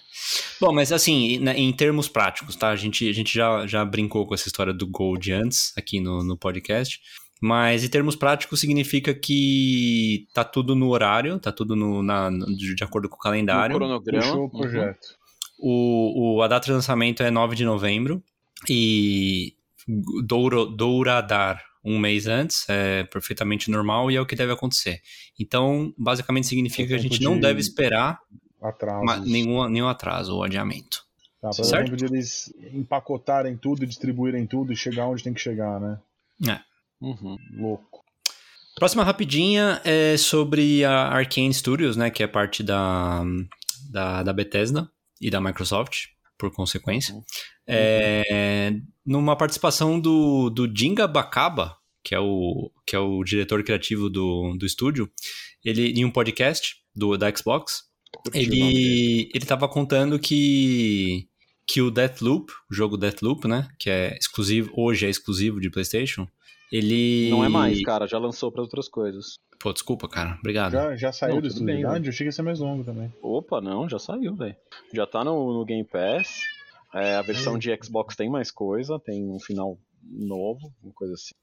[0.61, 2.69] Bom, mas assim, né, em termos práticos, tá?
[2.69, 6.23] A gente, a gente já, já brincou com essa história do Gold antes, aqui no,
[6.23, 7.01] no podcast.
[7.41, 12.47] Mas em termos práticos significa que tá tudo no horário, tá tudo no, na, no-
[12.57, 13.75] de acordo com o No calendário.
[13.77, 14.23] cronograma.
[14.23, 14.51] Puxou o uhum.
[14.51, 14.99] projeto.
[15.59, 18.23] O, o, a data de lançamento é 9 de novembro.
[18.69, 19.55] E
[20.25, 25.01] Douro, Douradar um mês antes é perfeitamente normal e é o que deve acontecer.
[25.39, 28.21] Então, basicamente significa que a gente não de- deve esperar
[28.63, 29.05] Atrasos.
[29.05, 31.05] ma- nenhum, nenhum atraso ou adiamento.
[31.41, 31.97] Tá, pra certo?
[31.97, 35.99] de eles empacotarem tudo, distribuírem tudo e chegar onde tem que chegar, né?
[37.01, 37.37] Uhum.
[37.59, 38.05] Louco.
[38.77, 43.23] Próxima rapidinha é sobre a Arkane Studios, né, que é parte da,
[43.91, 44.89] da, da Bethesda
[45.21, 46.07] e da Microsoft,
[46.39, 47.15] por consequência.
[47.15, 47.23] Uhum.
[47.67, 48.73] É,
[49.05, 54.57] numa participação do, do Jinga Bakaba, que é o, que é o diretor criativo do,
[54.57, 55.11] do estúdio,
[55.65, 57.85] ele em um podcast do, da Xbox,
[58.35, 61.29] Ele ele estava contando que
[61.67, 66.27] que o Deathloop, o jogo Deathloop, né, que é exclusivo hoje é exclusivo de PlayStation,
[66.73, 68.07] ele Não é mais, cara.
[68.07, 69.39] Já lançou para outras coisas.
[69.61, 70.37] Pô, desculpa, cara.
[70.41, 70.73] Obrigado.
[70.73, 72.07] Já, já saiu Não, bem, exclusividade?
[72.07, 73.13] Eu achei que ia ser mais longo também.
[73.23, 74.57] Opa, não, já saiu, velho.
[74.93, 76.41] Já tá no, no Game Pass.
[76.95, 81.35] É, a versão de Xbox tem mais coisa, tem um final novo, uma coisa assim.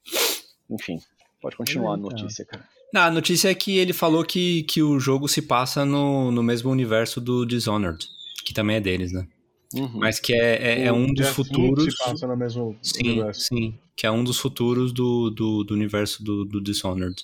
[0.69, 0.99] Enfim,
[1.41, 2.10] pode continuar a Eita.
[2.10, 2.63] notícia, cara.
[2.63, 6.41] Não, a notícia é que ele falou que, que o jogo se passa no, no
[6.41, 8.08] mesmo universo do Dishonored,
[8.43, 9.28] que também é deles, né?
[9.73, 9.91] Uhum.
[9.99, 11.84] Mas que é, é, é um dos futuros.
[11.86, 13.41] se passa no mesmo Sim, universo.
[13.41, 13.78] sim.
[13.95, 17.21] Que é um dos futuros do, do, do universo do, do Dishonored.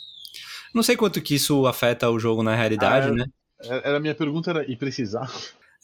[0.73, 3.25] Não sei quanto que isso afeta o jogo na realidade, Ah, né?
[3.63, 5.31] Era a minha pergunta era, e precisar?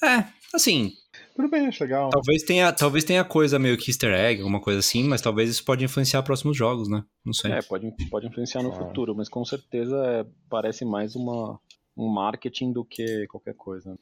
[0.03, 0.93] É, assim,
[1.41, 2.09] Tudo bem, acho legal.
[2.09, 5.63] talvez tenha, talvez tenha coisa meio que easter egg, alguma coisa assim, mas talvez isso
[5.65, 7.03] pode influenciar próximos jogos, né?
[7.25, 7.51] Não sei.
[7.51, 8.75] É, pode, pode influenciar no Ah.
[8.75, 11.59] futuro, mas com certeza é, parece mais uma,
[11.97, 13.97] um marketing do que qualquer coisa.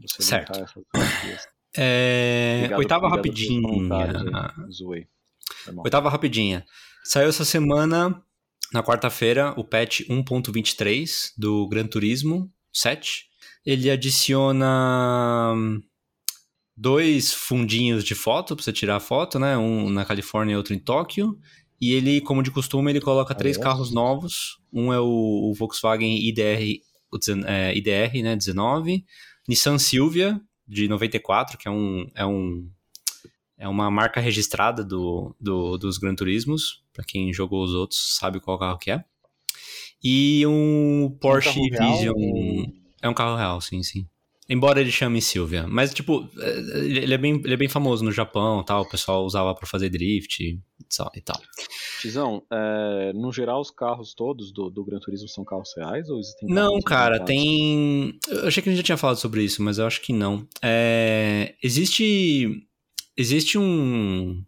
[0.00, 0.52] Você Certo.
[1.76, 4.54] É, Obrigado- oitava obrigado rapidinha.
[4.70, 5.06] Zoei.
[5.84, 6.64] Oitava rapidinha.
[7.04, 8.22] Saiu essa semana,
[8.72, 13.26] na quarta-feira, o patch 1.23 do Gran Turismo 7.
[13.64, 15.82] Ele adiciona hum,
[16.76, 19.56] dois fundinhos de foto pra você tirar a foto, né?
[19.56, 21.38] Um na Califórnia e outro em Tóquio.
[21.80, 23.72] E ele, como de costume, ele coloca três Aliás.
[23.74, 24.58] carros novos.
[24.72, 25.04] Um é o,
[25.50, 26.80] o Volkswagen IDR,
[27.12, 29.04] o é, IDR, né, 19.
[29.48, 32.68] Nissan Silvia, de 94, que é um, é um
[33.56, 36.82] é uma marca registrada do, do- dos Gran Turismos.
[36.92, 39.04] Pra quem jogou os outros, sabe qual carro que é.
[40.02, 42.14] E um Porsche carro real Vision.
[42.16, 44.06] ou- É um carro real, sim, sim.
[44.48, 45.66] Embora ele chame Silvia.
[45.66, 48.82] Mas, tipo, é, ele é bem, ele é bem famoso no Japão tal.
[48.82, 51.40] O pessoal usava pra fazer drift e tal.
[52.00, 56.18] Tizão, é, no geral os carros todos do, do Gran Turismo são carros reais ou
[56.18, 58.18] existem Não, cara, tem.
[58.28, 60.46] Eu achei que a gente já tinha falado sobre isso, mas eu acho que não.
[60.62, 62.66] É, Existe.
[63.16, 64.42] Existe um.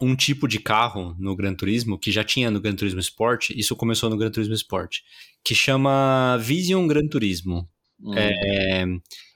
[0.00, 3.74] Um tipo de carro no Gran Turismo, que já tinha no Gran Turismo Sport, isso
[3.74, 4.98] começou no Gran Turismo Sport,
[5.42, 7.68] que chama Vision Gran Turismo.
[8.00, 8.84] Hum, É,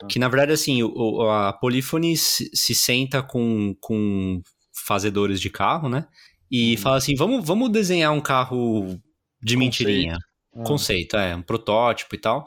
[0.09, 4.41] que na verdade, assim, o- a Polyphony se, se senta com, com
[4.87, 6.07] fazedores de carro, né?
[6.51, 6.79] E Uhum.
[6.79, 8.99] fala assim: vamos, vamos desenhar um carro
[9.43, 10.17] de mentirinha.
[10.55, 12.47] Ah, Conceito, é, um protótipo e tal.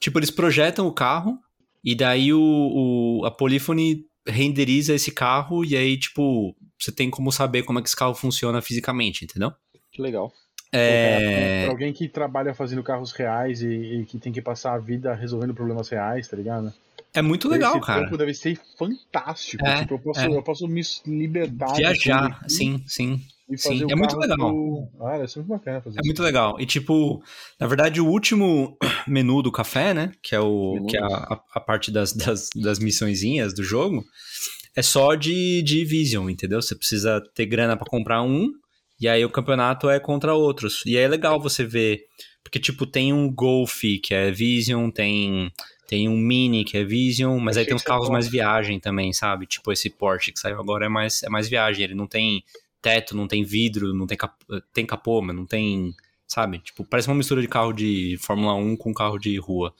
[0.00, 1.38] Tipo, eles projetam o carro
[1.84, 7.30] e daí o, o- a Polyphony renderiza esse carro e aí, tipo, você tem como
[7.30, 9.52] saber como é que esse carro funciona fisicamente, entendeu?
[9.92, 10.30] Que legal.
[10.72, 13.66] É, Pra alguém que trabalha fazendo carros reais e,
[14.00, 16.72] e que tem que passar a vida resolvendo problemas reais, tá ligado?
[17.14, 18.00] é muito legal, Esse cara.
[18.02, 19.64] trampo deve ser fantástico.
[19.64, 20.26] É, tipo, eu posso, é.
[20.28, 23.22] eu posso me libertar Viajar, sim, sim.
[23.56, 24.36] sim, é muito legal.
[24.36, 26.06] do- Ah, muito bacana fazer É isso.
[26.06, 26.60] muito legal.
[26.60, 27.22] E, tipo,
[27.58, 28.76] na verdade, o último
[29.08, 30.12] menu do café, né?
[30.22, 34.04] Que é, o, que é a, a- parte das, das, das missõezinhas do jogo,
[34.74, 36.60] é só de, de Vision, entendeu?
[36.60, 38.52] Você precisa ter grana pra comprar um,
[39.00, 40.82] e aí o campeonato é contra outros.
[40.86, 42.04] E aí é legal você ver,
[42.42, 45.52] porque, tipo, tem um Golf que é Vision, tem,
[45.86, 49.46] tem um Mini que é Vision, mas aí tem uns carros mais viagem também, sabe?
[49.46, 52.42] Tipo, esse Porsche que saiu agora é mais, é mais viagem, ele não tem
[52.80, 54.34] teto, não tem vidro, não tem, cap...
[54.72, 55.94] tem capô, mas não tem.
[56.26, 56.58] Sabe?
[56.58, 59.72] Tipo, parece uma mistura de carro de Fórmula 1 com carro de rua.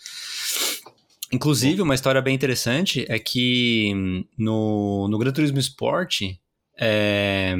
[1.32, 3.92] Inclusive, uma história bem interessante é que
[4.38, 6.22] no, no Gran Turismo Sport
[6.78, 7.56] é,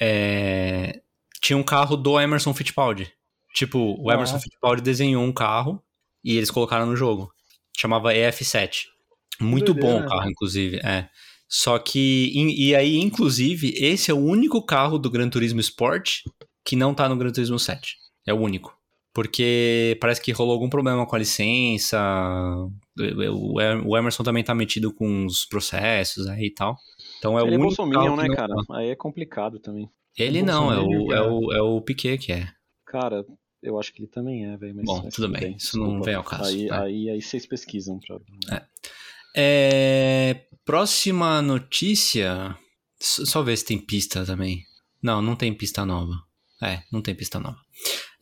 [0.00, 1.00] é,
[1.40, 3.12] tinha um carro do Emerson Fittipaldi.
[3.54, 5.82] Tipo, o Emerson Fittipaldi desenhou um carro
[6.22, 7.32] e eles colocaram no jogo.
[7.76, 8.86] Chamava EF7.
[9.40, 10.78] Muito bom o carro, inclusive.
[10.84, 11.08] É.
[11.48, 16.22] Só que, e, e aí, inclusive, esse é o único carro do Gran Turismo Sport
[16.64, 17.96] que não tá no Gran Turismo 7.
[18.26, 18.76] É o único.
[19.14, 21.98] Porque parece que rolou algum problema com a licença.
[22.98, 26.76] O Emerson também tá metido com os processos aí e tal.
[27.18, 28.54] Então é Ele o é único bolsominion, carro que né, não cara?
[28.78, 29.90] Aí é complicado também.
[30.16, 32.48] Ele não, é o, é, o, é o Piquet que é.
[32.86, 33.24] Cara,
[33.62, 34.74] eu acho que ele também é, velho.
[34.84, 37.98] Bom, tudo bem, isso não vem ao caso, Aí, aí, aí vocês pesquisam.
[37.98, 38.66] Pra...
[39.36, 42.56] É, próxima notícia.
[42.98, 44.62] Só ver se tem pista também.
[45.02, 46.14] Não, não tem pista nova.
[46.62, 47.58] É, não tem pista nova.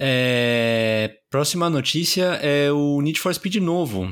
[0.01, 4.09] É, próxima notícia é o Need for Speed novo.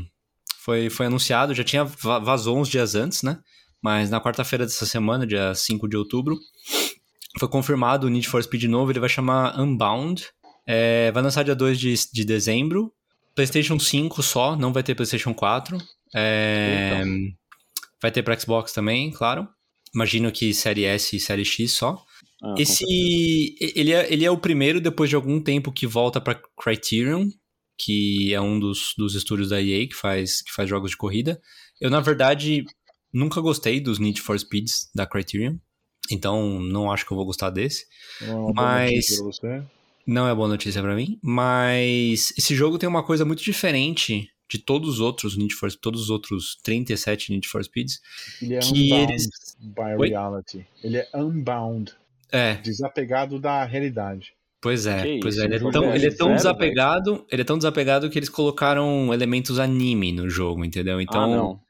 [0.61, 3.41] Foi, foi anunciado, já tinha va- vazou uns dias antes, né?
[3.83, 6.39] Mas na quarta-feira dessa semana, dia 5 de outubro,
[7.39, 8.93] foi confirmado o Need for Speed novo.
[8.93, 10.25] Ele vai chamar Unbound.
[10.67, 12.93] É, vai lançar dia 2 de, de dezembro.
[13.35, 15.79] PlayStation 5 só, não vai ter PlayStation 4.
[16.15, 17.03] É,
[18.01, 19.49] vai ter para Xbox também, claro.
[19.95, 22.03] Imagino que Série S e Série X só.
[22.43, 22.85] Ah, Esse.
[23.61, 27.29] Ele é, ele é o primeiro, depois de algum tempo, que volta para Criterion,
[27.79, 31.41] que é um dos, dos estúdios da EA que faz, que faz jogos de corrida.
[31.81, 32.65] Eu, na verdade,
[33.13, 35.57] nunca gostei dos Need for Speeds da Criterion.
[36.11, 37.85] Então, não acho que eu vou gostar desse.
[38.23, 39.63] Não é Mas- notícia pra você.
[40.05, 44.59] Não é boa notícia pra mim, mas esse jogo tem uma coisa muito diferente de
[44.59, 48.01] todos os outros Need for todos os outros 37 Need for Speeds,
[48.43, 49.29] Ele é que unbound eles
[49.61, 50.09] by Oi?
[50.09, 50.67] reality.
[50.83, 51.93] Ele é unbound,
[52.33, 54.35] é, desapegado da realidade.
[54.61, 56.37] pois é, Que pois isso, é, ele é jogo tão, é ele é tão zero,
[56.37, 61.01] desapegado, ele é tão desapegado que eles colocaram elementos anime no jogo, entendeu?
[61.01, 61.61] Então, ah, não.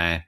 [0.00, 0.24] é.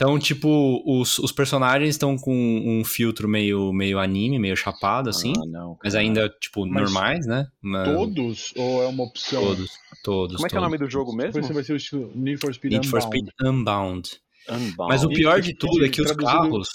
[0.00, 5.34] Então, tipo, os, os personagens estão com um filtro meio, meio anime, meio chapado, assim.
[5.36, 5.78] Ah, não.
[5.84, 7.46] mas ainda, tipo, Mas normais, né?
[7.60, 9.42] Mas- Todos ou é uma opção?
[9.42, 9.70] Todos,
[10.02, 10.36] todos.
[10.36, 11.34] Como é que é o nome do jogo mesmo?
[11.34, 13.18] Depois você vai ser o Need for Speed Need for Unbound.
[13.18, 14.10] Speed Unbound.
[14.48, 14.88] Unbound.
[14.88, 16.70] Mas o pior de tudo é que os carros,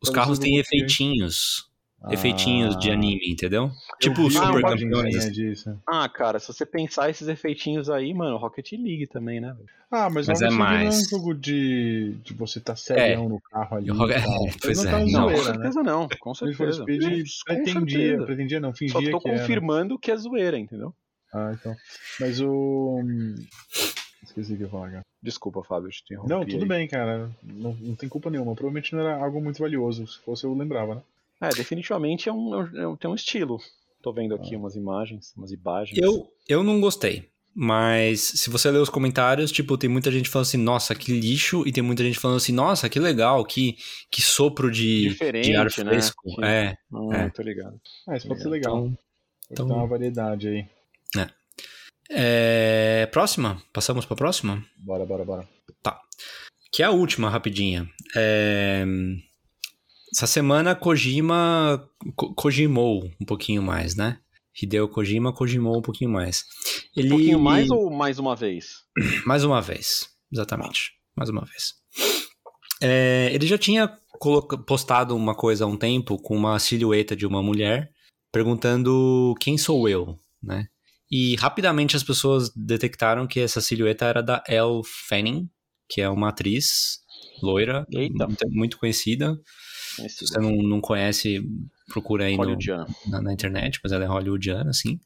[0.00, 1.66] os carros têm efeitinhos,
[2.02, 3.64] Ah, efeitinhinhos de anime, entendeu?
[3.64, 5.32] eu Tipo vi super campeões.
[5.32, 5.78] disso.
[5.86, 9.54] Ah, cara, se você pensar esses efeitinhos aí, mano, Rocket League também, né?
[9.90, 11.08] Ah, mas, Mas Rocket é League não é um mais.
[11.10, 13.86] jogo de, de você tá serião no carro ali.
[13.94, 14.10] Tal.
[14.10, 14.22] é,
[14.62, 15.04] pois não é, tá não.
[15.04, 15.44] Com zoeira, né?
[15.44, 16.82] certeza não, com certeza.
[16.82, 18.24] Speed Com pretendia, certeza.
[18.24, 19.38] pretendia não, Só fingia tô que era.
[19.40, 20.94] confirmando que é zoeira, entendeu?
[21.34, 21.76] Ah, então.
[22.18, 22.98] Mas o...
[24.22, 25.02] Esqueci o que eu ia falar, cara.
[25.22, 26.30] Desculpa, Fábio, eu te interrompi.
[26.30, 26.68] Não, tudo aí.
[26.68, 27.30] bem, cara.
[27.42, 28.54] Não, não tem culpa nenhuma.
[28.54, 30.06] Provavelmente não era algo muito valioso.
[30.06, 31.02] Se fosse, eu lembrava, né?
[31.40, 33.58] É, definitivamente é um, é um- tem um estilo.
[34.02, 35.98] Tô vendo aqui umas imagens, umas imagens.
[35.98, 37.28] Eu, eu não gostei.
[37.54, 41.66] Mas se você ler os comentários, tipo, tem muita gente falando assim, nossa, que lixo,
[41.66, 43.76] e tem muita gente falando assim, nossa, que legal, que,
[44.10, 45.70] que sopro de, Diferente, de ar né?
[45.70, 46.22] fresco.
[46.36, 46.76] Que- É,
[47.12, 47.28] Ah, É.
[47.30, 47.78] tô ligado.
[48.08, 48.78] Ah, isso pode ser legal.
[48.86, 48.98] então,
[49.50, 50.66] então- dar uma variedade aí.
[52.12, 54.64] é, próxima, passamos pra próxima?
[54.78, 55.48] Bora, bora, bora.
[56.72, 57.88] Que é a última, rapidinha.
[58.16, 58.84] É,
[60.12, 64.18] Essa semana, Kojima Ko- Kojimou um pouquinho mais, né?
[64.60, 66.44] Hideo Kojima Kojimou um pouquinho mais.
[66.96, 67.08] Ele...
[67.08, 68.80] Um pouquinho mais ou mais uma vez?
[69.24, 70.92] Mais uma vez, exatamente.
[71.16, 71.74] Mais uma vez.
[72.82, 73.88] É, ele já tinha
[74.66, 77.90] postado uma coisa há um tempo com uma silhueta de uma mulher
[78.32, 80.66] perguntando quem sou eu, né?
[81.10, 85.48] E rapidamente as pessoas detectaram que essa silhueta era da Elle Fanning,
[85.88, 87.00] que é uma atriz
[87.42, 88.28] loira, Eita.
[88.50, 89.36] muito conhecida.
[89.96, 91.42] Se Esse você não, não conhece,
[91.88, 92.42] procura aí no,
[93.08, 94.98] na, na internet, mas ela é hollywoodiana, assim.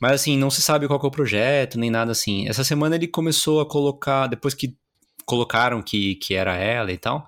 [0.00, 2.48] Mas assim, não se sabe qual é o projeto, nem nada assim.
[2.48, 4.76] Essa semana ele começou a colocar, depois que
[5.24, 7.26] colocaram que, que era ela e tal,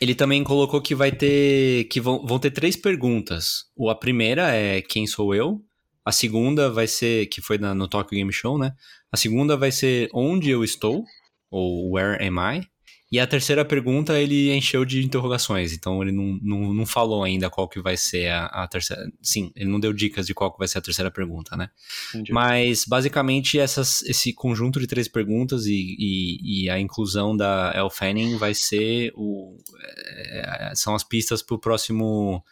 [0.00, 3.64] ele também colocou que vai ter, que vão, vão ter três perguntas.
[3.88, 5.62] A primeira é quem sou eu?
[6.04, 8.72] A segunda vai ser, que foi na- no Tokyo Game Show, né?
[9.12, 11.04] A segunda vai ser onde eu estou?
[11.50, 12.66] Ou where am I?
[13.10, 17.48] E a terceira pergunta ele encheu de interrogações, então ele não, não, não falou ainda
[17.48, 19.08] qual que vai ser a, a terceira.
[19.22, 21.70] Sim, ele não deu dicas de qual que vai ser a terceira pergunta, né?
[22.10, 22.32] Entendi.
[22.32, 27.90] Mas basicamente essas, esse conjunto de três perguntas e, e, e a inclusão da Elle
[27.90, 29.56] Fanning vai ser o.
[29.84, 32.42] é, são as pistas pro próximo,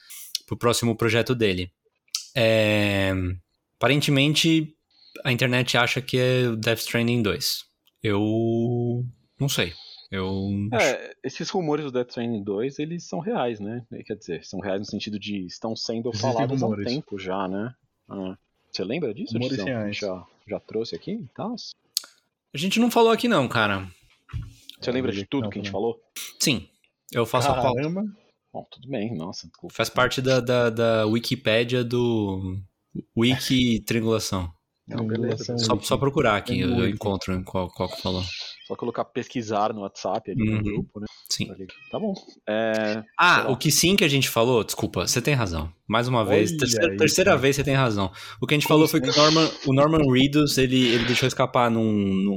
[0.46, 1.72] pro próximo projeto dele.
[2.36, 3.12] É,
[3.76, 4.72] aparentemente
[5.24, 7.64] a internet acha que é o Death Stranding 2.
[8.04, 9.04] Eu
[9.40, 9.72] não sei.
[10.14, 10.50] Eu.
[10.72, 13.84] É, esses rumores do Death Stranding 2, eles são reais, né?
[14.06, 16.92] Quer dizer, são reais no sentido de estão sendo Existem falados há um rumores.
[16.92, 17.74] tempo já, né?
[18.08, 18.36] Ah,
[18.70, 19.96] Você lembra disso, Rumores reais.
[19.96, 21.54] Já, já trouxe aqui e tal?
[22.54, 23.88] A gente não falou aqui, não, cara.
[24.80, 26.00] Você lembra de Não, tudo que a gente falou?
[26.38, 26.68] Sim.
[27.12, 27.74] Eu faço a pauta.
[27.74, 28.04] Caramba.
[28.52, 29.48] Bom, tudo bem, nossa.
[29.48, 29.74] desculpa.
[29.74, 32.56] Faz parte da, da, da Wikipédia do
[33.16, 34.52] Wiki Triangulação.
[34.86, 35.56] Não, beleza.
[35.58, 38.22] Só, só procurar aqui, eu, eu encontro qual que falou.
[38.66, 40.56] Só colocar pesquisar no WhatsApp ali Uhum.
[40.56, 41.06] no grupo, né?
[41.28, 41.48] Sim.
[41.90, 42.14] Tá bom.
[42.48, 45.70] É, Ah, o que sim que a gente falou, desculpa, você tem razão.
[45.86, 48.10] Mais uma vez, Olha terceira, aí, terceira vez você tem razão.
[48.40, 51.26] O que a gente falou foi que o Norman, o Norman Reedus, ele, ele deixou
[51.26, 51.82] escapar num,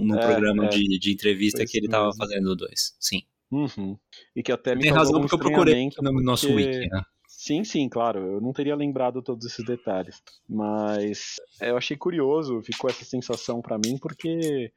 [0.03, 0.69] num, É, programa é.
[0.69, 2.17] De, de entrevista que ele isso tava mesmo.
[2.17, 2.93] fazendo dois.
[2.99, 3.21] Sim.
[3.49, 3.97] uhum.
[4.35, 7.01] E que até me Tem razão porque eu procurei no nosso porque- wiki, né?
[7.29, 8.19] Sim, sim, claro.
[8.33, 10.21] Eu não teria lembrado todos esses detalhes.
[10.49, 14.73] Mas é, eu achei curioso, ficou essa sensação pra mim, porque,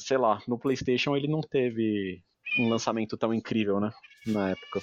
[0.00, 2.22] sei lá, no PlayStation ele não teve
[2.58, 3.92] um lançamento tão incrível, né?
[4.26, 4.80] Na época.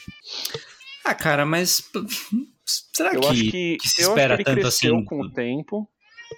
[1.04, 1.84] Ah, cara, mas
[2.66, 5.06] será eu que, acho que, que se eu acho espera que ele tanto cresceu assim?
[5.06, 5.90] com o tempo.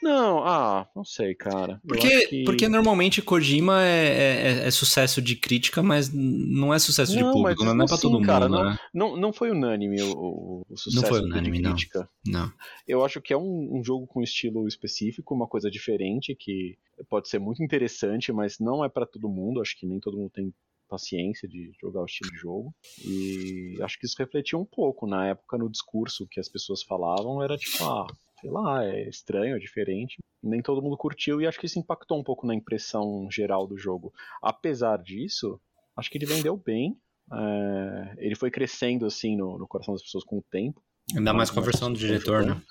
[0.02, 1.82] Não, ah, não sei, cara.
[1.86, 7.12] Porque, que- porque normalmente Kojima é, é- é sucesso de crítica, mas não é sucesso
[7.12, 8.78] de Não, público, mas não é pra assim, todo mundo, cara, né?
[8.93, 11.71] não, não foi unânime o, o, sucesso foi de unânime, não.
[11.71, 12.10] crítica.
[12.25, 12.52] Não.
[12.88, 16.78] Eu acho que é um, um jogo com estilo específico, uma coisa diferente, que
[17.10, 19.62] pode ser muito interessante, mas não é pra todo mundo.
[19.62, 20.54] Acho que nem todo mundo tem
[20.88, 22.73] paciência de jogar o estilo de jogo.
[23.06, 27.43] E acho que isso refletiu um pouco na época no discurso que as pessoas falavam.
[27.43, 28.08] Era tipo, ah,
[28.39, 30.17] sei lá, é estranho, é diferente.
[30.41, 33.78] Nem todo mundo curtiu e acho que isso impactou um pouco na impressão geral do
[33.78, 34.13] jogo.
[34.41, 35.60] Apesar disso,
[35.95, 36.97] acho que ele vendeu bem.
[37.32, 40.82] É, ele foi crescendo assim no, no coração das pessoas com o tempo.
[41.15, 42.62] Ainda mais com a versão do diretor, né?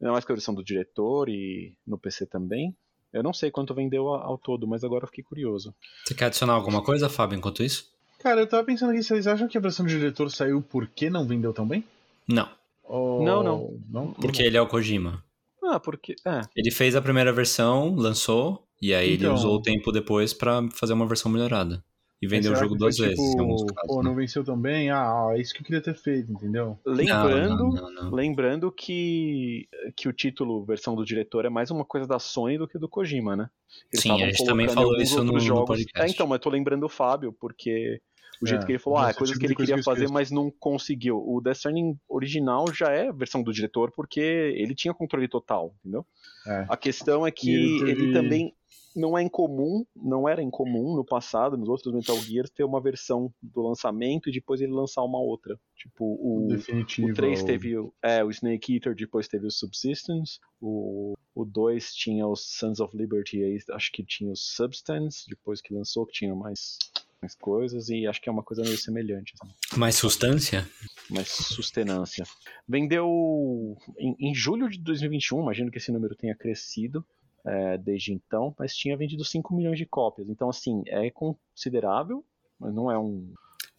[0.00, 2.76] Ainda mais com a versão do diretor e no PC também.
[3.12, 5.74] Eu não sei quanto vendeu ao todo, mas agora eu fiquei curioso.
[6.04, 7.92] Você quer adicionar alguma coisa, Fábio, enquanto isso?
[8.18, 11.26] Cara, eu tava pensando aqui, vocês acham que a versão do diretor saiu porque não
[11.26, 11.84] vendeu tão bem?
[12.26, 12.48] Não,
[12.84, 13.80] Ou- Não, não.
[13.88, 14.12] não?
[14.12, 15.22] porque ele é o Kojima.
[15.64, 16.14] Ah, porque.
[16.26, 20.32] É, Ele fez a primeira versão, lançou, e aí ele Então- usou o tempo depois
[20.34, 21.82] pra fazer uma versão melhorada.
[22.20, 23.88] E vendeu o jogo duas vezes, tipo, casos.
[23.88, 24.08] Pô, né?
[24.08, 24.90] não venceu tão bem?
[24.92, 26.78] Ah, é isso que eu queria ter feito, entendeu?
[26.86, 27.56] lembrando.
[27.56, 28.10] Não, não, não, não.
[28.12, 29.66] Lembrando que,
[29.96, 32.88] que o título versão do diretor é mais uma coisa da Sony do que do
[32.88, 33.50] Kojima, né?
[33.92, 35.66] Eles Sim, a gente também falou isso no- outros no jogos.
[35.66, 36.10] podcast.
[36.10, 38.00] É, então, mas eu tô lembrando o Fábio, porque
[38.42, 39.84] o jeito É, que ele falou, ah, é coisas tipo que ele coisa queria que
[39.84, 41.16] fazer, mas não conseguiu.
[41.16, 46.04] O Death Stranding original já é versão do diretor, porque ele tinha controle total, entendeu?
[46.46, 46.66] É.
[46.68, 48.54] A questão é que ele ele, também
[48.94, 53.32] não é incomum, não era incomum no passado, nos outros Metal Gears, ter uma versão
[53.42, 55.58] do lançamento e depois ele lançar uma outra.
[55.76, 57.08] Tipo, o, Definitivo.
[57.08, 61.94] o 3 teve o, é, o Snake Eater, depois teve o Subsistence, o, o 2
[61.94, 66.12] tinha os Sons of Liberty, aí acho que tinha o Substance, depois que lançou, que
[66.12, 66.78] tinha mais,
[67.22, 70.68] mais coisas, e acho que é uma coisa meio semelhante, assim, Mais substância?
[71.08, 72.24] mais sustenância.
[72.68, 77.04] Vendeu em, em julho de 2021, imagino que esse número tenha crescido
[77.46, 82.24] é, desde então, mas tinha vendido 5 milhões de cópias, então assim, é considerável,
[82.58, 83.32] mas não é um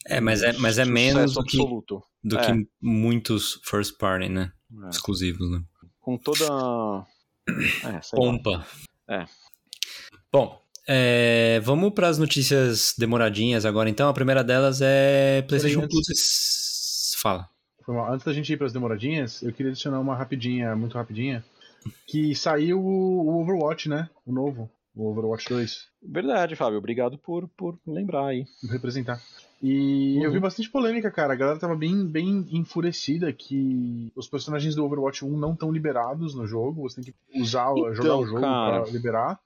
[0.06, 2.02] É, mas é, mas é menos do que, absoluto.
[2.24, 2.46] do É.
[2.46, 4.52] que muitos first party, né?
[4.86, 4.90] É.
[4.90, 5.62] Exclusivos, né?
[6.00, 6.46] Com toda.
[7.46, 8.00] É.
[8.16, 8.66] Pompa.
[9.06, 9.26] É.
[10.32, 13.90] Bom, é, vamos para as notícias demoradinhas agora.
[13.90, 17.16] Então, a primeira delas é PlayStation Plus.
[17.22, 17.48] Fala.
[17.86, 18.12] Foi mal.
[18.14, 21.44] Antes da gente ir para as demoradinhas, eu queria adicionar uma rapidinha, muito rapidinha,
[22.08, 24.10] que saiu o Overwatch, né?
[24.26, 26.78] O novo, o Overwatch 2, Verdade, Fábio.
[26.80, 28.46] Obrigado por, por lembrar aí.
[28.70, 29.22] representar.
[29.62, 30.34] E eu Uhum.
[30.34, 31.32] vi bastante polêmica, cara.
[31.32, 36.36] A galera tava bem, bem enfurecida que os personagens do Overwatch 1 não estão liberados
[36.36, 36.82] no jogo.
[36.82, 38.82] Você tem que usar, Então, jogar o jogo cara.
[38.82, 39.40] pra liberar.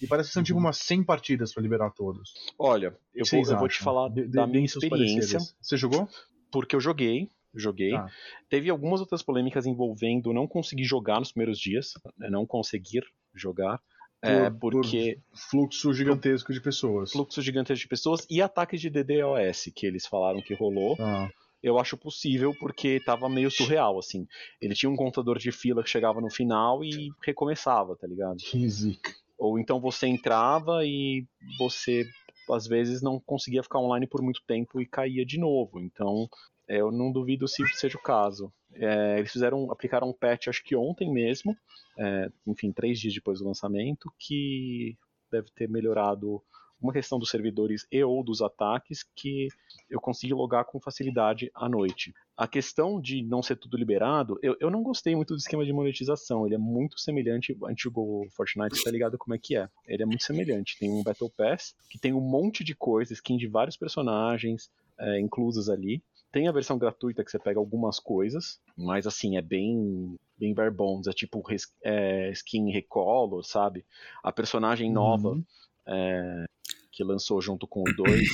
[0.00, 0.64] E parece que são tipo Uhum.
[0.64, 2.34] umas 100 partidas pra liberar todos.
[2.58, 5.38] Olha, eu, vou, eu vou te falar De- da minha experiência.
[5.60, 6.08] Você jogou?
[6.50, 7.28] porque eu joguei.
[7.54, 7.92] Joguei.
[7.92, 8.08] Tá.
[8.48, 11.92] Teve algumas outras polêmicas envolvendo não conseguir jogar nos primeiros dias.
[12.18, 13.02] né, Não conseguir
[13.34, 13.80] jogar.
[14.22, 15.18] é, Por- porque
[15.50, 17.10] Fluxo gigantesco de pessoas.
[17.12, 20.96] fluxos gigantes de pessoas e ataques de DDoS que eles falaram que rolou.
[21.00, 21.28] Ah,
[21.62, 24.26] eu acho possível porque tava meio surreal, assim.
[24.60, 28.36] Ele tinha um contador de fila que chegava no final e recomeçava, tá ligado?
[28.38, 29.12] que zica.
[29.42, 31.26] Ou então você entrava e
[31.58, 32.06] você
[32.48, 35.80] às vezes não conseguia ficar online por muito tempo e caía de novo.
[35.80, 36.28] Então
[36.68, 38.52] é, eu não duvido se seja o caso.
[38.72, 41.56] É, eles fizeram, aplicaram um patch acho que ontem mesmo,
[41.98, 44.96] é, enfim, três dias depois do lançamento, que
[45.28, 46.40] deve ter melhorado
[46.82, 49.48] uma questão dos servidores e ou dos ataques que
[49.88, 52.12] eu consegui logar com facilidade à noite.
[52.36, 55.72] A questão de não ser tudo liberado, eu, eu não gostei muito do esquema de
[55.72, 56.44] monetização.
[56.44, 57.56] Ele é muito semelhante.
[57.64, 59.68] A gente jogou Fortnite, você tá ligado como é que é.
[59.86, 60.78] Ele é muito semelhante.
[60.78, 65.20] Tem um Battle Pass que tem um monte de coisas, skin de vários personagens é,
[65.20, 66.02] inclusas ali.
[66.32, 70.70] Tem a versão gratuita que você pega algumas coisas, mas assim, é bem bem bare
[70.70, 71.06] bones.
[71.06, 71.44] É tipo
[71.84, 73.84] é, skin recolor, sabe?
[74.22, 75.44] A personagem nova uhum.
[75.86, 76.46] é,
[76.92, 78.28] que lançou junto com o 2,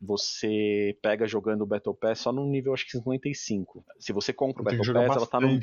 [0.00, 3.84] você pega jogando o Battle Pass só no nível acho que 55.
[3.98, 5.60] Se você compra o Battle Pass, ela tá, no,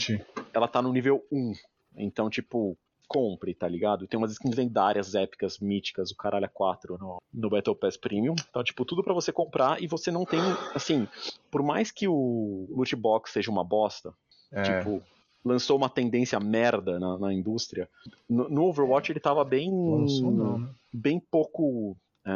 [0.53, 1.53] ela tá no nível 1.
[1.97, 2.77] Então, tipo,
[3.11, 4.07] compre, tá ligado?
[4.07, 8.35] Tem umas skins lendárias, épicas, míticas, o caralho 4 no, no Battle Pass Premium.
[8.49, 10.39] Então, tipo, tudo para você comprar e você não tem,
[10.73, 11.07] assim,
[11.51, 14.13] por mais que o loot box seja uma bosta,
[14.51, 14.61] é.
[14.61, 15.03] tipo,
[15.43, 17.89] lançou uma tendência merda na, na indústria,
[18.29, 20.69] no, no, Overwatch ele tava bem, não, né?
[20.93, 22.31] bem pouco, é,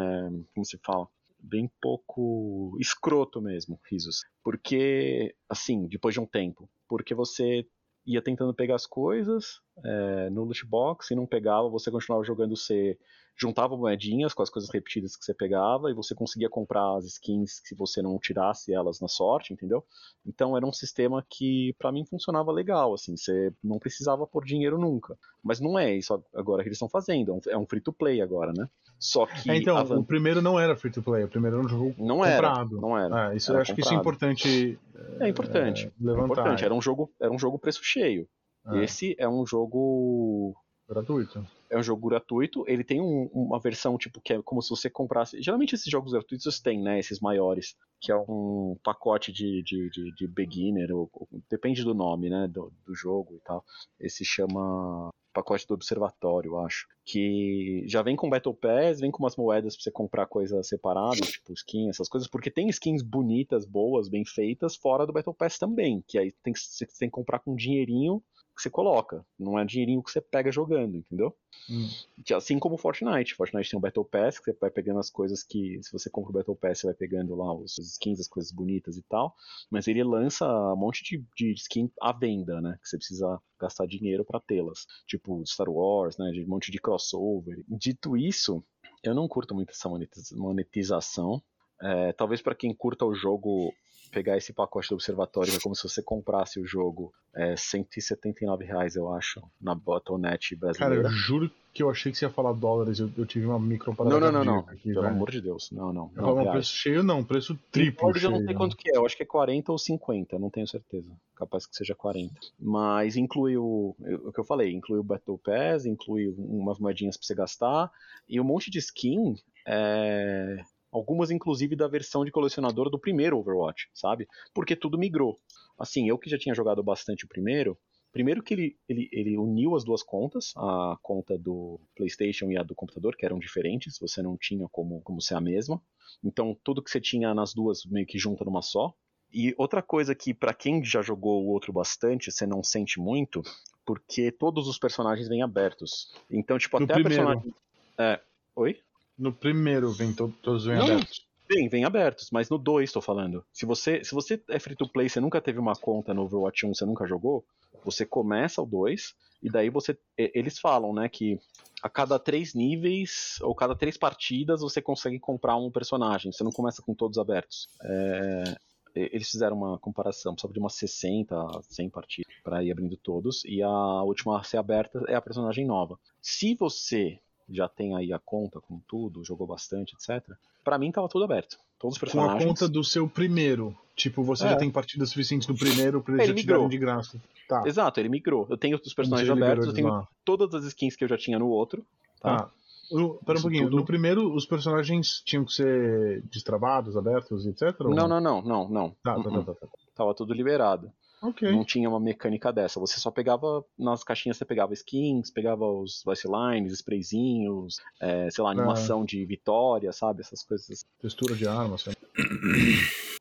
[0.53, 1.07] como se fala?
[1.39, 4.21] Bem pouco escroto mesmo, risos.
[4.43, 7.67] Porque, assim, depois de um tempo, porque você
[8.05, 12.55] ia tentando pegar as coisas é, no loot box e não pegava, você continuava jogando
[12.55, 12.97] C
[13.37, 17.61] juntava moedinhas com as coisas repetidas que você pegava e você conseguia comprar as skins
[17.63, 19.83] se você não tirasse elas na sorte, entendeu?
[20.25, 24.77] Então era um sistema que para mim funcionava legal, assim, você não precisava pôr dinheiro
[24.77, 25.17] nunca.
[25.43, 28.21] Mas não é isso agora que eles estão fazendo, é um é free to play
[28.21, 28.67] agora, né?
[28.97, 31.69] Só que é, então, o primeiro não era free to play, o primeiro era um
[31.69, 32.77] jogo não comprado.
[32.77, 33.33] Era, não era.
[33.33, 33.75] É, isso eu acho comprado.
[33.75, 34.79] que isso é importante.
[35.19, 35.87] É importante.
[35.87, 36.21] É, levantar.
[36.21, 36.65] É importante.
[36.65, 38.27] Era um jogo, era um jogo preço cheio.
[38.67, 38.83] É.
[38.83, 40.55] Esse é um jogo
[40.87, 44.69] gratuito é um jogo gratuito, ele tem um, uma versão tipo que é como se
[44.69, 45.41] você comprasse.
[45.41, 46.99] Geralmente esses jogos gratuitos têm, né?
[46.99, 51.93] Esses maiores, que é um pacote de, de, de, de beginner, ou, ou, depende do
[51.93, 52.47] nome, né?
[52.47, 53.63] Do, do jogo e tal.
[53.99, 56.87] Esse chama pacote do observatório, acho.
[57.03, 61.29] Que já vem com Battle Pass, vem com umas moedas pra você comprar coisas separadas,
[61.29, 65.57] tipo skin, essas coisas, porque tem skins bonitas, boas, bem feitas, fora do Battle Pass
[65.59, 66.01] também.
[66.07, 68.23] Que aí tem, você tem que comprar com dinheirinho
[68.55, 71.35] que você coloca, não é dinheirinho que você pega jogando, entendeu?
[71.69, 71.89] Hum.
[72.35, 73.35] Assim como Fortnite.
[73.35, 76.31] Fortnite tem um Battle Pass, que você vai pegando as coisas que, se você compra
[76.31, 79.35] o Battle Pass, você vai pegando lá os skins, as coisas bonitas e tal,
[79.69, 82.77] mas ele lança um monte de, de skin à venda, né?
[82.81, 84.85] Que você precisa gastar dinheiro para tê-las.
[85.05, 86.31] Tipo Star Wars, né?
[86.31, 87.63] De um monte de crossover.
[87.67, 88.63] Dito isso,
[89.03, 89.89] eu não curto muito essa
[90.33, 91.41] monetização.
[91.81, 93.73] É, talvez para quem curta o jogo
[94.15, 98.95] pegar esse pacote do observatório, é como se você comprasse o jogo é, 179 reais,
[98.95, 101.03] eu acho, na Botonet brasileira.
[101.03, 103.59] Cara, eu juro que eu achei que você ia falar dólares, eu, eu tive uma
[103.59, 104.59] micro Não, não, não, não.
[104.59, 105.13] Aqui, Pelo velho.
[105.13, 106.09] amor de Deus, não, não.
[106.15, 108.27] não, não preço cheio não, preço triplo cheio.
[108.27, 110.65] Eu não sei quanto que é, eu acho que é 40 ou 50, não tenho
[110.65, 111.11] certeza.
[111.35, 112.33] Capaz que seja 40.
[112.57, 117.27] Mas inclui o, o que eu falei, inclui o Battle Pass, inclui umas moedinhas pra
[117.27, 117.91] você gastar,
[118.29, 119.35] e um monte de skin
[119.67, 120.63] é,
[120.95, 124.29] Algumas, inclusive, da versão de colecionador do primeiro Overwatch, sabe?
[124.53, 125.37] Porque tudo migrou.
[125.77, 127.77] Assim, eu que já tinha jogado bastante o primeiro,
[128.13, 132.63] primeiro que ele, ele, ele uniu as duas contas, a conta do PlayStation e a
[132.63, 135.81] do computador, que eram diferentes, você não tinha como, como ser a mesma.
[136.23, 138.93] Então, tudo que você tinha nas duas meio que junta numa só.
[139.33, 143.41] E outra coisa que, para quem já jogou o outro bastante, você não sente muito,
[143.85, 146.13] porque todos os personagens vêm abertos.
[146.31, 147.21] Então, tipo, no até primeiro.
[147.21, 147.53] a personagem.
[147.97, 148.21] É.
[148.55, 148.79] Oi?
[149.17, 151.25] No primeiro vem to todos vêm abertos.
[151.47, 153.45] Vem, vem abertos, mas no 2 estou falando.
[153.53, 156.65] Se você, se você é free to play, você nunca teve uma conta no Overwatch
[156.65, 157.45] 1, você nunca jogou,
[157.83, 159.13] você começa o 2
[159.43, 161.39] e daí você eles falam, né, que
[161.83, 166.31] a cada três níveis ou cada três partidas você consegue comprar um personagem.
[166.31, 167.67] Você não começa com todos abertos.
[167.83, 168.55] É,
[168.95, 171.35] eles fizeram uma comparação, precisava de umas 60,
[171.69, 175.65] 100 partidas para ir abrindo todos, e a última a ser aberta é a personagem
[175.65, 175.99] nova.
[176.21, 180.35] Se você já tem aí a conta com tudo, jogou bastante, etc.
[180.63, 181.57] Para mim tava tudo aberto.
[181.79, 182.37] Todos os personagens.
[182.37, 183.75] Com a conta do seu primeiro.
[183.95, 184.49] Tipo, você é.
[184.49, 186.67] já tem partidas suficientes no primeiro pra eles ele já migrou.
[186.67, 187.21] de graça.
[187.47, 187.63] Tá.
[187.65, 188.47] Exato, ele migrou.
[188.49, 190.07] Eu tenho os personagens abertos, eu tenho lá.
[190.23, 191.85] todas as skins que eu já tinha no outro.
[192.19, 192.49] Tá.
[192.49, 192.49] Ah.
[192.91, 193.77] No, pera um pouquinho, tudo...
[193.77, 197.79] no primeiro os personagens tinham que ser destravados, abertos, etc?
[197.79, 198.89] Não, não, não, não, não.
[199.03, 199.67] Tá, tá, tá, tá, tá.
[199.95, 200.91] Tava tudo liberado.
[201.29, 201.51] Okay.
[201.51, 202.79] Não tinha uma mecânica dessa.
[202.79, 208.43] Você só pegava, nas caixinhas você pegava skins, pegava os voice lines, sprayzinhos, é, sei
[208.43, 209.05] lá, animação é.
[209.05, 210.21] de vitória, sabe?
[210.21, 210.85] Essas coisas.
[210.99, 211.93] Textura de arma, sei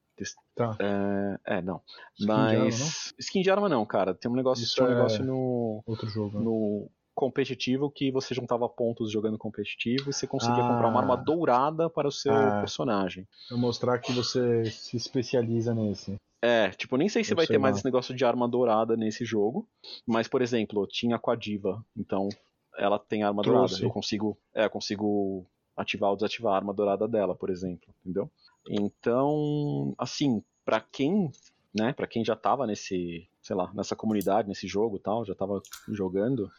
[0.54, 0.76] Tá.
[0.78, 1.82] É, é, não.
[2.16, 2.52] Skin Mas.
[2.52, 3.14] De arma, não?
[3.18, 4.14] Skin de arma não, cara.
[4.14, 5.82] Tem um negócio, tinha um é negócio no.
[5.84, 6.38] Outro jogo.
[6.38, 6.44] Né?
[6.44, 10.68] No competitivo que você juntava pontos jogando competitivo e você conseguia ah.
[10.68, 12.60] comprar uma arma dourada para o seu ah.
[12.60, 13.26] personagem.
[13.48, 16.16] Pra mostrar que você se especializa nesse.
[16.44, 19.66] É, tipo, nem sei se vai ter mais esse negócio de arma dourada nesse jogo,
[20.06, 22.28] mas, por exemplo, tinha com a Diva, então
[22.76, 23.76] ela tem arma Trouxe.
[23.76, 23.86] dourada.
[23.86, 28.30] Eu consigo, é, eu consigo ativar ou desativar a arma dourada dela, por exemplo, entendeu?
[28.68, 31.32] Então, assim, para quem,
[31.74, 35.62] né, para quem já tava nesse, sei lá, nessa comunidade, nesse jogo, tal, já tava
[35.88, 36.50] jogando,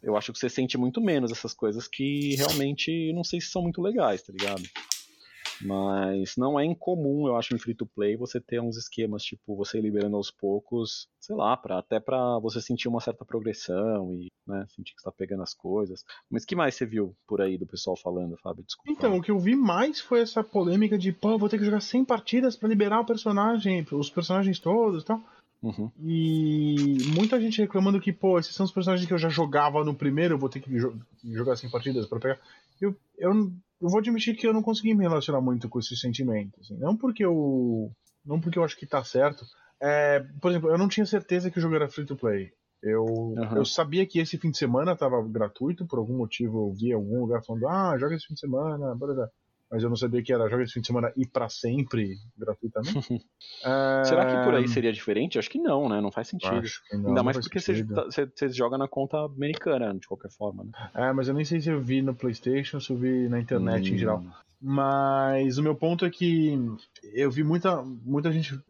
[0.00, 3.62] eu acho que você sente muito menos essas coisas que realmente não sei se são
[3.62, 4.62] muito legais, tá ligado?
[5.62, 9.56] Mas não é incomum, eu acho, em free to play você ter uns esquemas, tipo,
[9.56, 14.28] você liberando aos poucos, sei lá, pra, até para você sentir uma certa progressão e
[14.46, 16.04] né, sentir que está pegando as coisas.
[16.30, 18.64] Mas que mais você viu por aí do pessoal falando, Fábio?
[18.64, 18.90] Desculpa.
[18.90, 21.80] Então, o que eu vi mais foi essa polêmica de, pô, vou ter que jogar
[21.80, 25.22] 100 partidas para liberar o personagem, os personagens todos e tal.
[25.62, 25.90] Uhum.
[26.02, 29.94] E muita gente reclamando que, pô, esses são os personagens que eu já jogava no
[29.94, 32.38] primeiro, eu vou ter que jo jogar 100 partidas para pegar.
[32.80, 36.60] Eu, eu eu vou admitir que eu não consegui me relacionar muito com esse sentimento.
[36.60, 36.76] Assim.
[36.76, 37.90] Não porque eu.
[38.24, 39.44] Não porque eu acho que tá certo.
[39.82, 42.52] É, por exemplo, eu não tinha certeza que o jogo era free to play.
[42.82, 43.56] Eu, uhum.
[43.56, 46.94] eu sabia que esse fim de semana tava gratuito, por algum motivo eu vi em
[46.94, 49.28] algum lugar falando, ah, joga esse fim de semana, blá, blá
[49.70, 53.24] mas eu não sabia que era joga esse fim de semana e para sempre gratuitamente.
[53.64, 54.04] é...
[54.04, 55.38] Será que por aí seria diferente?
[55.38, 56.00] Acho que não, né?
[56.00, 56.62] Não faz sentido.
[56.92, 60.70] Não, Ainda mais porque você, você, você, joga na conta americana, de qualquer forma, né?
[60.94, 63.90] É, mas eu nem sei se eu vi no PlayStation, se eu vi na internet
[63.90, 63.94] hum.
[63.94, 64.24] em geral.
[64.60, 66.58] Mas o meu ponto é que
[67.14, 68.60] eu vi muita, muita gente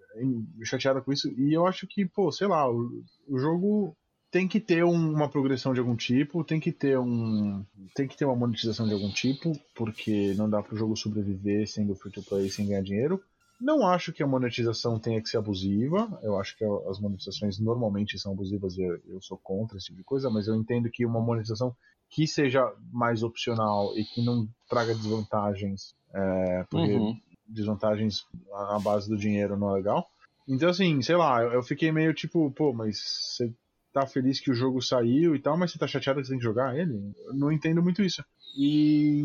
[0.62, 3.96] chateada com isso e eu acho que, pô, sei lá, o, o jogo
[4.31, 7.64] tem que ter um, uma progressão de algum tipo, tem que ter um.
[7.95, 11.66] Tem que ter uma monetização de algum tipo, porque não dá para o jogo sobreviver
[11.66, 13.20] sendo free to play sem ganhar dinheiro.
[13.61, 16.18] Não acho que a monetização tenha que ser abusiva.
[16.22, 19.99] Eu acho que as monetizações normalmente são abusivas e eu, eu sou contra esse tipo
[19.99, 21.76] de coisa, mas eu entendo que uma monetização
[22.09, 27.16] que seja mais opcional e que não traga desvantagens, é, porque uhum.
[27.47, 30.09] desvantagens à base do dinheiro não é legal.
[30.49, 33.53] Então, assim, sei lá, eu fiquei meio tipo, pô, mas você
[33.93, 36.38] tá feliz que o jogo saiu e tal, mas você tá chateado que você tem
[36.38, 36.95] que jogar ele?
[37.26, 38.24] Eu não entendo muito isso.
[38.57, 39.24] E.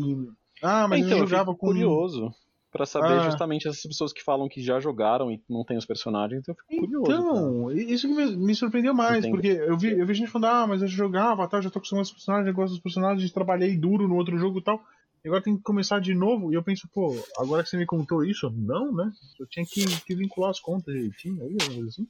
[0.62, 1.66] Ah, mas então, eu jogava eu com.
[1.66, 2.32] curioso
[2.76, 3.20] para saber ah.
[3.20, 6.58] justamente essas pessoas que falam que já jogaram e não tem os personagens, então eu
[6.58, 7.10] fico curioso.
[7.10, 7.82] Então, cara.
[7.82, 9.32] isso que me, me surpreendeu mais, Entendo.
[9.32, 12.04] porque eu vi, eu vi gente falando, ah, mas eu jogava, tá, já tô acostumado
[12.04, 14.80] com os personagens, eu gosto dos personagens, trabalhei duro no outro jogo e tal.
[15.24, 17.86] E agora tem que começar de novo, e eu penso, pô, agora que você me
[17.86, 19.10] contou isso, não, né?
[19.40, 21.56] Eu tinha que, que vincular as contas direitinho, aí,
[21.88, 22.06] assim.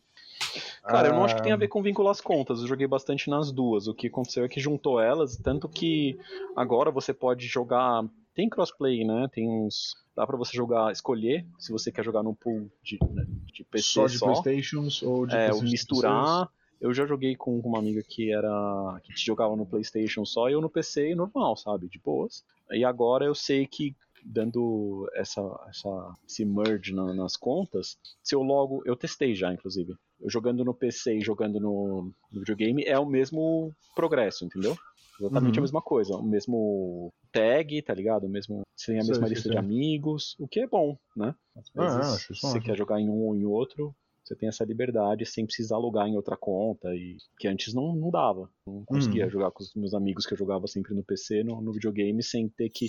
[0.82, 2.60] Cara, eu não acho que tem a ver com vincular as contas.
[2.60, 3.88] Eu joguei bastante nas duas.
[3.88, 6.18] O que aconteceu é que juntou elas, tanto que
[6.54, 8.04] agora você pode jogar.
[8.34, 9.28] Tem crossplay, né?
[9.32, 9.94] Tem uns.
[10.14, 13.88] Dá pra você jogar, escolher se você quer jogar no pool de, né, de PC
[13.88, 14.06] só.
[14.06, 14.26] De só.
[14.26, 16.48] Playstations ou de é, misturar.
[16.80, 19.00] Eu já joguei com uma amiga que era.
[19.02, 21.88] que jogava no Playstation só e eu no PC normal, sabe?
[21.88, 22.44] De boas.
[22.70, 28.42] E agora eu sei que dando essa, essa, esse merge na, nas contas, se eu
[28.42, 28.82] logo.
[28.84, 29.96] Eu testei já, inclusive.
[30.24, 34.76] Jogando no PC e jogando no, no videogame é o mesmo progresso, entendeu?
[35.20, 35.60] Exatamente uhum.
[35.60, 36.16] a mesma coisa.
[36.16, 38.26] O mesmo tag, tá ligado?
[38.26, 38.62] O mesmo.
[38.74, 41.34] Você tem a mesma lista de amigos, o que é bom, né?
[41.56, 43.94] Às ah, vezes, ah, se você quer jogar em um ou em outro,
[44.26, 48.10] você tem essa liberdade sem precisar logar em outra conta e que antes não, não
[48.10, 48.50] dava.
[48.66, 49.30] Não conseguia hum.
[49.30, 52.48] jogar com os meus amigos que eu jogava sempre no PC, no, no videogame, sem
[52.48, 52.88] ter que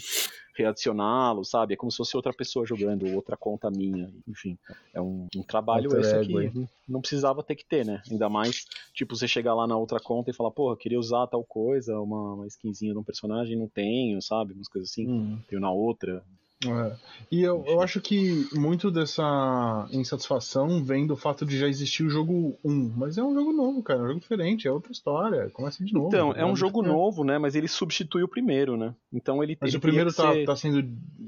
[0.58, 1.76] readicioná-lo, sabe?
[1.76, 4.58] É como se fosse outra pessoa jogando, outra conta minha, enfim.
[4.92, 8.02] É um, um trabalho esse que não precisava ter que ter, né?
[8.10, 11.44] Ainda mais, tipo, você chegar lá na outra conta e falar, porra, queria usar tal
[11.44, 14.54] coisa, uma, uma skinzinha de um personagem, não tenho, sabe?
[14.54, 15.40] Umas coisas assim, hum.
[15.48, 16.24] tenho na outra.
[16.66, 16.96] É.
[17.32, 22.10] E eu, eu acho que muito dessa insatisfação vem do fato de já existir o
[22.10, 22.94] jogo 1.
[22.96, 24.00] Mas é um jogo novo, cara.
[24.00, 25.50] É um jogo diferente, é outra história.
[25.52, 26.08] Começa de novo.
[26.08, 26.88] Então, é um jogo é.
[26.88, 27.38] novo, né?
[27.38, 28.96] Mas ele substitui o primeiro, né?
[29.14, 30.46] Então ele Mas ele o primeiro tá, ser...
[30.46, 30.84] tá sendo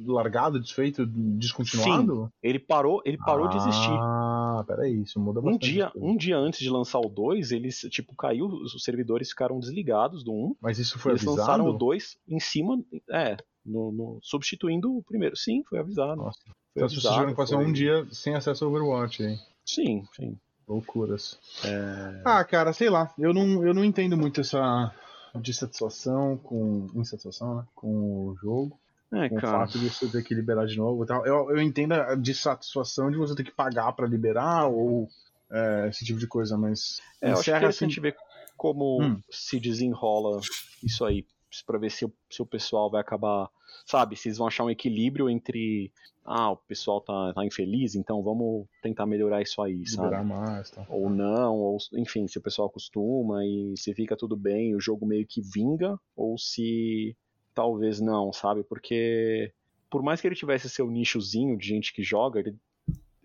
[0.07, 2.25] largado, desfeito, descontinuado?
[2.25, 3.91] Sim, ele parou, ele parou ah, de existir.
[3.91, 5.69] Ah, peraí, isso muda bastante.
[5.69, 9.59] Um dia, um dia antes de lançar o 2, eles, tipo, caiu, os servidores ficaram
[9.59, 10.55] desligados do 1.
[10.61, 11.39] Mas isso foi eles avisado?
[11.39, 12.81] lançaram o 2 em cima.
[13.11, 15.35] É, no, no, substituindo o primeiro.
[15.35, 16.15] Sim, foi avisado.
[16.15, 16.39] Nossa.
[16.43, 17.65] Foi então avisado, vocês tiveram que passar foi...
[17.65, 19.39] um dia sem acesso ao Overwatch, hein?
[19.65, 20.37] Sim, sim.
[20.67, 21.39] Loucuras.
[21.65, 22.21] É...
[22.25, 23.11] Ah, cara, sei lá.
[23.17, 24.93] Eu não, eu não entendo muito essa
[25.35, 26.87] dissatisfação com.
[26.95, 27.63] insatisfação, né?
[27.75, 28.79] Com o jogo.
[29.11, 29.47] É, com cara.
[29.47, 31.25] o fato de você ter que liberar de novo e tal.
[31.25, 35.09] Eu, eu entendo a dissatisfação de você ter que pagar para liberar ou
[35.51, 37.01] é, esse tipo de coisa, mas.
[37.19, 37.85] É, eu acho que é assim...
[37.85, 38.15] a gente vê
[38.55, 39.19] como hum.
[39.31, 40.39] se desenrola
[40.83, 41.25] isso aí
[41.65, 43.49] para ver se o, se o pessoal vai acabar,
[43.85, 45.91] sabe, se eles vão achar um equilíbrio entre,
[46.25, 50.25] ah, o pessoal tá, tá infeliz, então vamos tentar melhorar isso aí, Liberar sabe?
[50.25, 50.85] Mais, tá.
[50.89, 55.05] Ou não, ou enfim, se o pessoal acostuma e se fica tudo bem, o jogo
[55.05, 57.15] meio que vinga, ou se
[57.53, 58.63] talvez não, sabe?
[58.63, 59.51] Porque
[59.89, 62.55] por mais que ele tivesse seu nichozinho de gente que joga, ele,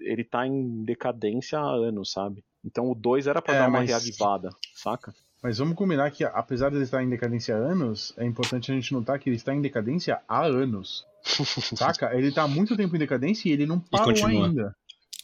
[0.01, 2.43] ele tá em decadência há anos, sabe?
[2.65, 3.91] Então o 2 era para é, dar uma mas...
[3.91, 5.15] reavivada, saca?
[5.45, 8.75] Mas vamos combinar que, apesar de ele estar em decadência há anos, é importante a
[8.75, 11.05] gente notar que ele está em decadência há anos.
[11.77, 12.17] Saca?
[12.17, 14.75] Ele está há muito tempo em decadência e ele não parou ainda.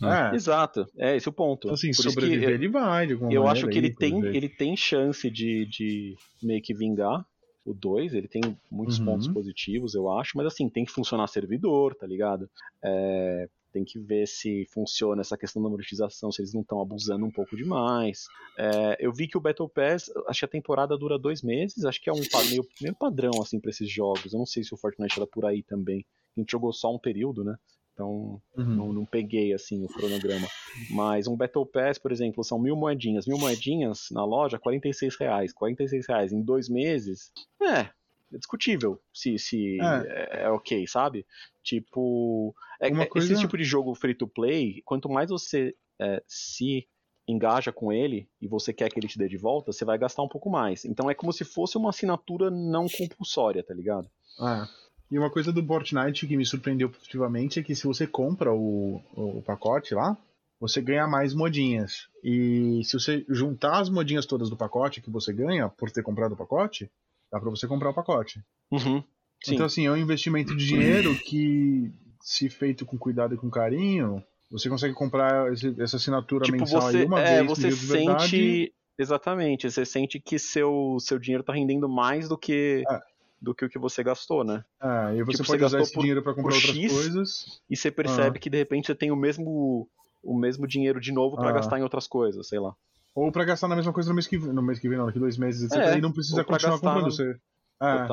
[0.02, 0.34] É.
[0.34, 1.68] Exato, é esse o ponto.
[1.68, 4.76] Então, assim, Por sobreviver ele vai, de alguma Eu acho que ele tem, ele tem
[4.76, 7.24] chance de, de meio que vingar
[7.64, 9.06] o 2, ele tem muitos uhum.
[9.06, 12.48] pontos positivos, eu acho, mas assim, tem que funcionar servidor, tá ligado?
[12.84, 17.24] É, tem que ver se funciona essa questão da monetização, se eles não estão abusando
[17.24, 18.26] um pouco demais.
[18.58, 22.00] É, eu vi que o Battle Pass, acho que a temporada dura dois meses, acho
[22.00, 24.32] que é um meio, meio padrão assim para esses jogos.
[24.32, 26.04] Eu não sei se o Fortnite era por aí também.
[26.36, 27.56] A gente jogou só um período, né?
[27.92, 28.64] Então uhum.
[28.64, 30.48] não, não, peguei assim o cronograma.
[30.90, 33.26] Mas um Battle Pass, por exemplo, são mil moedinhas.
[33.26, 35.52] Mil moedinhas na loja, 46 reais.
[35.52, 37.30] 46 reais em dois meses.
[37.62, 37.90] É,
[38.32, 40.40] é discutível se, se é.
[40.40, 41.26] é, é ok, sabe?
[41.62, 43.32] Tipo, é, é coisa...
[43.32, 46.86] esse tipo de jogo free to play, quanto mais você é, se
[47.28, 50.22] engaja com ele e você quer que ele te dê de volta, você vai gastar
[50.22, 50.84] um pouco mais.
[50.84, 54.10] Então é como se fosse uma assinatura não compulsória, tá ligado?
[54.40, 54.66] É.
[55.10, 59.00] E uma coisa do Fortnite que me surpreendeu positivamente é que se você compra o,
[59.14, 60.16] o pacote lá,
[60.58, 62.08] você ganha mais modinhas.
[62.22, 66.32] E se você juntar as modinhas todas do pacote que você ganha por ter comprado
[66.32, 66.90] o pacote,
[67.30, 68.40] Dá para você comprar o pacote.
[68.70, 69.02] Uhum.
[69.48, 74.22] Então, assim, é um investimento de dinheiro que, se feito com cuidado e com carinho,
[74.50, 77.48] você consegue comprar essa assinatura tipo, mensal você, aí uma é, vez.
[77.48, 78.74] Você sente.
[78.98, 82.84] Exatamente, você sente que seu, seu dinheiro tá rendendo mais do que.
[82.88, 83.00] É.
[83.40, 84.62] Do que o que você gastou, né?
[84.82, 87.62] É, e você tipo, pode você usar esse por, dinheiro para comprar outras X, coisas.
[87.70, 88.38] E você percebe ah.
[88.38, 89.88] que de repente você tem o mesmo,
[90.22, 91.52] o mesmo dinheiro de novo para ah.
[91.52, 92.74] gastar em outras coisas, sei lá.
[93.14, 95.18] Ou pra gastar na mesma coisa no mês que, no mês que vem, não, daqui
[95.18, 95.78] dois meses, etc.
[95.78, 97.10] É, e não precisa continuar comprando.
[97.10, 97.36] Você,
[97.82, 98.06] é,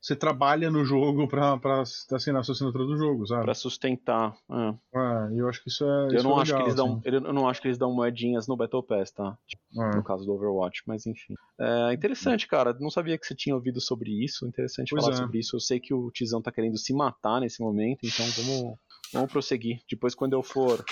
[0.00, 3.42] você trabalha no jogo pra, pra assinar a sua assinatura do jogo, sabe?
[3.42, 4.34] Pra sustentar.
[4.50, 4.74] É.
[4.94, 6.04] é eu acho que isso é.
[6.04, 7.00] Eu, isso não é acho que eles assim.
[7.00, 9.36] dão, eu não acho que eles dão moedinhas no Battle Pass, tá?
[9.76, 9.96] É.
[9.96, 11.34] No caso do Overwatch, mas enfim.
[11.60, 12.74] É interessante, cara.
[12.78, 14.46] Não sabia que você tinha ouvido sobre isso.
[14.46, 15.18] Interessante pois falar é.
[15.18, 15.56] sobre isso.
[15.56, 18.78] Eu sei que o Tizão tá querendo se matar nesse momento, então vamos,
[19.12, 19.80] vamos prosseguir.
[19.90, 20.84] Depois, quando eu for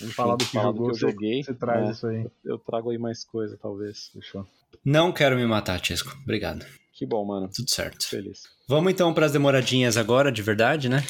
[0.00, 1.42] enfim, falar do que, falar jogou, do que eu joguei.
[1.42, 1.92] Você traz né?
[1.92, 2.26] isso aí.
[2.44, 4.10] Eu trago aí mais coisa, talvez.
[4.12, 4.46] Fechou.
[4.84, 6.16] Não quero me matar, Tisco.
[6.22, 6.64] Obrigado.
[6.92, 7.48] Que bom, mano.
[7.52, 8.06] Tudo certo.
[8.08, 8.42] Feliz.
[8.68, 11.04] Vamos então para as demoradinhas agora, de verdade, né?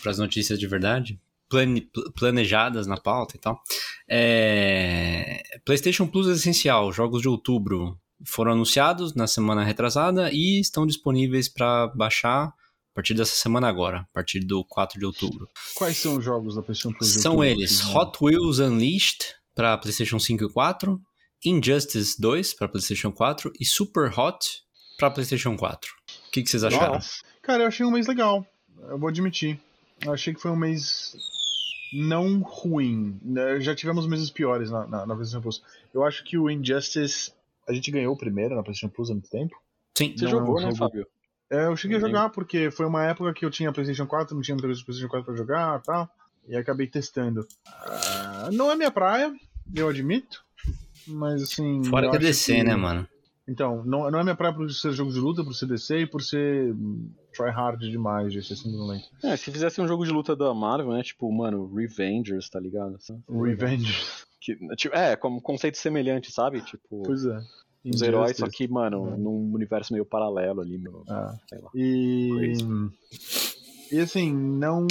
[0.00, 1.20] Para as notícias de verdade.
[1.48, 3.60] Plane, planejadas na pauta e tal.
[4.08, 5.42] É...
[5.64, 6.92] PlayStation Plus é essencial.
[6.92, 12.54] Jogos de outubro foram anunciados na semana retrasada e estão disponíveis para baixar
[12.90, 15.48] a partir dessa semana agora, a partir do 4 de outubro.
[15.74, 17.14] Quais são os jogos da PlayStation Plus?
[17.14, 21.00] São outubro, eles Hot Wheels Unleashed para PlayStation 5 e 4,
[21.44, 24.46] Injustice 2 para PlayStation 4 e Super Hot
[24.98, 25.90] para PlayStation 4.
[26.28, 26.94] O que, que vocês acharam?
[26.94, 27.22] Nossa.
[27.42, 28.46] Cara, eu achei um mês legal.
[28.88, 29.58] Eu vou admitir.
[30.04, 31.14] Eu achei que foi um mês
[31.92, 33.18] não ruim.
[33.60, 35.62] Já tivemos meses piores na, na, na PlayStation Plus.
[35.92, 37.32] Eu acho que o Injustice
[37.68, 39.56] a gente ganhou o primeiro na PlayStation Plus há muito tempo.
[39.96, 40.14] Sim.
[40.16, 40.74] Você não jogou, é um né.
[40.74, 41.06] Fábio?
[41.50, 44.42] É, eu cheguei a jogar porque foi uma época que eu tinha PlayStation 4, não
[44.42, 46.08] tinha muita coisa PlayStation 4 pra jogar e tal.
[46.48, 47.40] E acabei testando.
[47.40, 49.32] Uh, não é minha praia,
[49.74, 50.44] eu admito.
[51.06, 51.82] Mas assim.
[51.84, 52.62] Fora que é DC, que...
[52.62, 53.06] né, mano?
[53.48, 56.06] Então, não, não é minha praia por ser jogo de luta, por ser DC e
[56.06, 56.72] por ser
[57.34, 59.10] try hard demais, de ser simplesmente.
[59.24, 61.02] É, se fizesse um jogo de luta da Marvel, né?
[61.02, 62.96] Tipo, mano, Revengers, tá ligado?
[63.28, 64.24] Revengers.
[64.40, 66.60] Que, tipo, é, como conceito semelhante, sabe?
[66.62, 67.02] Tipo.
[67.02, 67.40] Pois é.
[67.84, 71.34] Os heróis, só que, mano, num universo meio paralelo ali, meu, ah.
[71.48, 71.70] sei lá.
[71.74, 72.54] E.
[73.92, 74.86] E assim, não.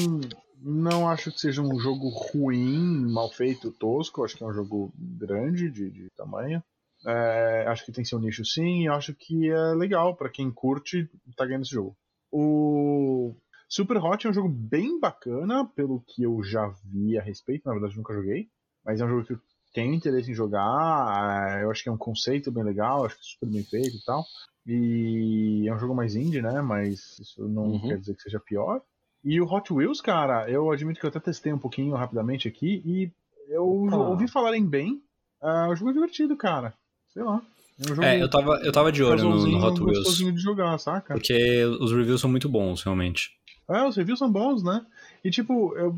[0.62, 4.26] Não acho que seja um jogo ruim, mal feito, tosco.
[4.26, 6.62] Acho que é um jogo grande de, de tamanho.
[7.06, 11.10] É, acho que tem seu nicho sim, e acho que é legal para quem curte
[11.38, 11.96] tá ganhando esse jogo.
[12.32, 13.34] O
[13.70, 17.74] Super Hot é um jogo bem bacana, pelo que eu já vi a respeito, na
[17.74, 18.50] verdade nunca joguei,
[18.84, 19.40] mas é um jogo que eu
[19.74, 23.22] tenho interesse em jogar, é, eu acho que é um conceito bem legal, acho que
[23.22, 24.26] é super bem feito e tal.
[24.66, 26.62] E é um jogo mais indie, né?
[26.62, 27.88] Mas isso não uhum.
[27.88, 28.82] quer dizer que seja pior.
[29.24, 32.82] E o Hot Wheels, cara, eu admito que eu até testei um pouquinho rapidamente aqui
[32.86, 33.12] e
[33.50, 35.02] eu ouvi falarem bem.
[35.42, 36.74] Uh, o jogo é divertido, cara.
[37.08, 37.42] Sei lá.
[37.80, 40.18] É, um jogo é eu tava, eu tava de olho no, no Hot Wheels.
[40.18, 41.14] de jogar, saca?
[41.14, 43.39] Porque os reviews são muito bons, realmente.
[43.70, 44.84] É, os reviews são bons, né?
[45.24, 45.96] E tipo, eu,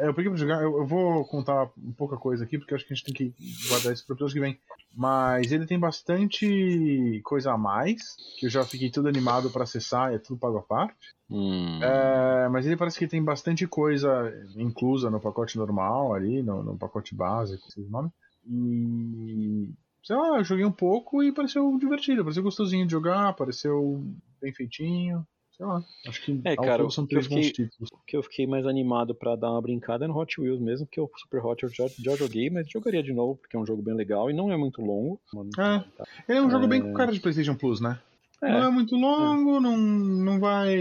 [0.00, 2.92] eu peguei pra jogar, eu, eu, vou contar pouca coisa aqui, porque eu acho que
[2.92, 3.34] a gente tem que
[3.68, 4.58] guardar isso para pessoas que vêm.
[4.92, 10.12] Mas ele tem bastante coisa a mais, que eu já fiquei tudo animado para acessar,
[10.12, 11.14] é tudo pago a parte.
[11.30, 11.80] Hum.
[11.80, 14.10] É, mas ele parece que tem bastante coisa
[14.56, 18.10] inclusa no pacote normal ali, no, no pacote básico, esses nomes.
[18.44, 19.70] E
[20.02, 24.04] sei lá, eu joguei um pouco e pareceu divertido, pareceu gostosinho de jogar, pareceu
[24.40, 25.24] bem feitinho
[25.62, 27.88] sei lá, acho que É, cara, são o três bons fiquei- títulos.
[27.92, 30.86] O que eu fiquei mais animado pra dar uma brincada é no Hot Wheels mesmo,
[30.86, 33.64] que o Super Hot eu já, já joguei, mas jogaria de novo, porque é um
[33.66, 35.20] jogo bem legal e não é muito longo.
[35.58, 35.84] É.
[36.28, 37.98] Ele é um jogo bem com cara de PlayStation Plus, né?
[38.42, 40.76] É, Não é muito longo, não, não vai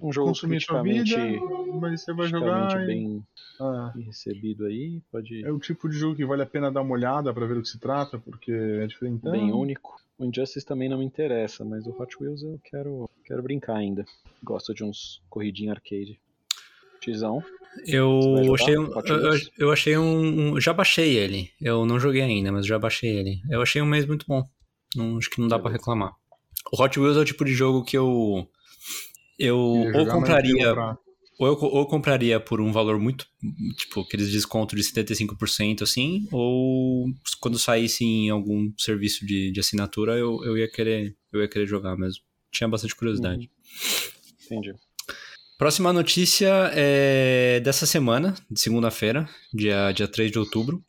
[0.00, 1.16] um jogo consumir sua vida,
[1.78, 2.82] mas você vai jogar.
[2.82, 3.22] e- bem,
[4.06, 7.32] recebido aí, pode é o tipo de jogo que vale a pena dar uma olhada
[7.34, 9.20] pra ver do que se trata, porque é diferente.
[9.28, 9.96] bem único.
[10.18, 14.04] O Injustice também não me interessa, mas o Hot Wheels eu quero, quero brincar ainda.
[14.42, 16.18] Gosto de uns corridinha arcade.
[17.00, 17.42] Tizão.
[17.86, 21.50] Eu achei, um, eu, eu- eu achei um, um- Já baixei ele.
[21.60, 23.40] Eu não joguei ainda, mas já baixei ele.
[23.48, 24.42] Eu achei um mês muito bom.
[24.96, 25.78] Não, acho que não dá pra Beleza.
[25.82, 26.12] reclamar.
[26.72, 28.48] O Hot Wheels é o tipo de jogo que eu.
[29.38, 30.74] Eu Queria ou compraria.
[31.38, 33.26] Ou eu, ou eu compraria por um valor muito.
[33.76, 36.26] Tipo, aqueles descontos de 75% assim.
[36.32, 37.06] Ou
[37.40, 41.66] quando saísse em algum serviço de, de assinatura, eu, eu, ia querer, eu ia querer
[41.66, 42.22] jogar mesmo.
[42.50, 43.48] Tinha bastante curiosidade.
[44.46, 44.74] Entendi.
[45.56, 50.84] Próxima notícia é dessa semana, de segunda-feira, dia, dia 3 de outubro.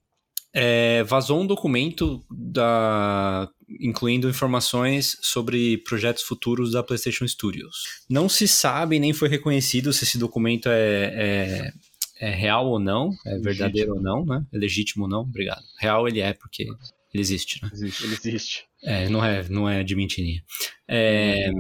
[0.54, 3.48] É, vazou um documento da,
[3.80, 7.84] incluindo informações sobre projetos futuros da PlayStation Studios.
[8.10, 11.74] Não se sabe nem foi reconhecido se esse documento é, é,
[12.20, 14.44] é real ou não, é verdadeiro ou não, né?
[14.52, 15.64] É legítimo ou não, obrigado.
[15.78, 17.70] Real ele é, porque ele existe, né?
[17.72, 18.04] Existe.
[18.04, 18.66] Ele existe.
[18.84, 20.44] É, não é, não é de mentirinha.
[20.88, 21.52] É,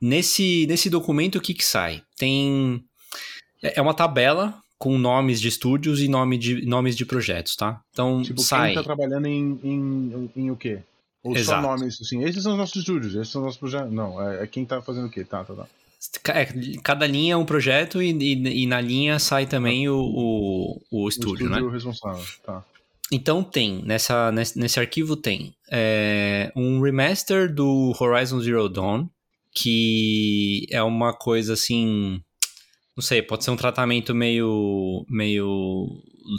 [0.00, 2.02] nesse, nesse documento, o que que sai?
[2.16, 2.82] Tem...
[3.62, 7.80] É uma tabela com nomes de estúdios e nome de, nomes de projetos, tá?
[7.92, 8.70] Então, Tipo, sai...
[8.70, 10.80] quem tá trabalhando em, em, em o quê?
[11.22, 11.62] Ou Exato.
[11.62, 13.92] só nomes, assim, esses são os nossos estúdios, esses são os nossos projetos.
[13.92, 15.22] Não, é, é quem tá fazendo o quê?
[15.22, 15.66] Tá, tá, tá.
[16.34, 16.46] É,
[16.82, 21.04] cada linha é um projeto e, e- e na linha sai também o, o, o
[21.04, 21.60] O estúdio, né?
[21.70, 22.64] responsável, tá.
[23.12, 29.06] Então tem, nessa, nesse, nesse arquivo tem é, um remaster do Horizon Zero Dawn,
[29.54, 32.20] que é uma coisa assim,
[32.96, 35.88] não sei, pode ser um tratamento meio, meio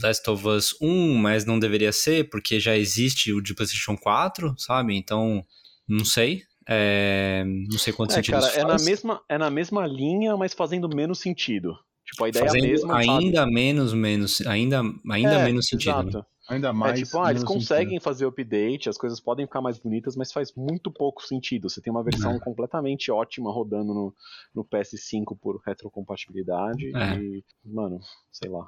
[0.03, 4.53] Last of Us 1, mas não deveria ser, porque já existe o de PlayStation 4,
[4.57, 4.95] sabe?
[4.95, 5.43] Então,
[5.87, 6.43] não sei.
[6.67, 8.85] é, não sei quanto É, sentido cara, isso é na, faz.
[8.85, 11.73] mesma, é na mesma linha, mas fazendo menos sentido.
[12.05, 13.09] Tipo, a ideia é a Fazendo mesma, sabe?
[13.09, 16.03] ainda menos, menos, ainda, ainda É, menos sentido.
[16.03, 16.23] né?
[16.49, 16.99] Ainda mais.
[16.99, 20.53] é tipo, ah, eles conseguem fazer update, as coisas podem ficar mais bonitas, mas faz
[20.55, 21.69] muito pouco sentido.
[21.69, 22.39] Você tem uma versão É.
[22.39, 24.13] completamente ótima rodando no,
[24.53, 27.15] no PS5 por retrocompatibilidade É.
[27.17, 27.99] e, mano,
[28.31, 28.67] sei lá.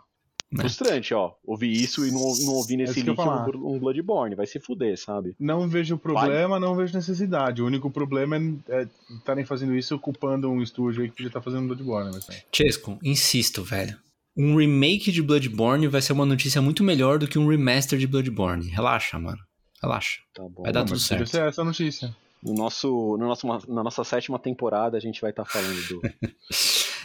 [0.53, 0.57] É.
[0.57, 1.33] Frustrante, ó.
[1.43, 4.35] Ouvir isso e não, não ouvir nesse isso que eu link um, um Bloodborne.
[4.35, 5.35] Vai se fuder, sabe?
[5.39, 7.61] Não vejo problema, não vejo necessidade.
[7.61, 8.37] O único problema
[8.69, 12.11] é estarem fazendo isso ocupando um estúdio aí que podia estar fazendo Bloodborne.
[12.13, 12.43] Mas, é.
[12.53, 13.97] Chesco, insisto, velho.
[14.37, 18.07] Um remake de Bloodborne vai ser uma notícia muito melhor do que um remaster de
[18.07, 18.67] Bloodborne.
[18.67, 19.39] Relaxa, mano.
[19.81, 20.19] Relaxa.
[20.33, 20.63] Tá bom.
[20.63, 21.37] Vai dar tudo certo.
[21.37, 22.15] essa a notícia.
[22.43, 26.01] No nosso, no nosso, na nossa sétima temporada, a gente vai estar falando do.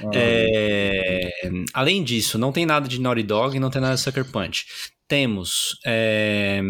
[0.03, 1.31] Ah, É,
[1.74, 4.64] Além disso, não tem nada de Naughty Dog, não tem nada de Sucker Punch.
[5.07, 6.62] Temos é,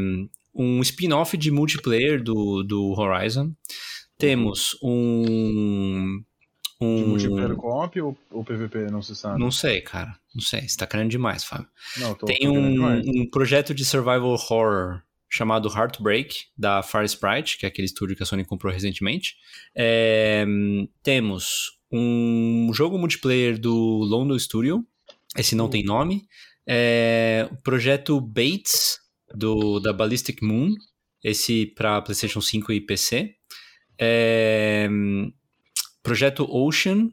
[0.53, 3.53] um spin-off de multiplayer do, do Horizon.
[4.19, 6.23] Temos um.
[6.81, 9.39] De um multiplayer co-op ou, ou PVP, não se sabe.
[9.39, 10.17] não sei, cara.
[10.35, 10.67] Não sei.
[10.67, 11.69] Você tá querendo demais, Fábio.
[11.99, 17.59] Não, tô, Tem tô um, um projeto de survival horror chamado Heartbreak, da Far Sprite,
[17.59, 19.37] que é aquele estúdio que a Sony comprou recentemente.
[19.77, 20.45] É,
[21.03, 24.85] temos um jogo multiplayer do London Studio,
[25.37, 26.27] esse não tem nome.
[26.67, 28.99] É, o projeto Bates,
[29.35, 30.75] do, da Ballistic Moon,
[31.23, 33.35] esse para PlayStation 5 e PC.
[33.99, 34.89] É,
[36.03, 37.11] projeto Ocean,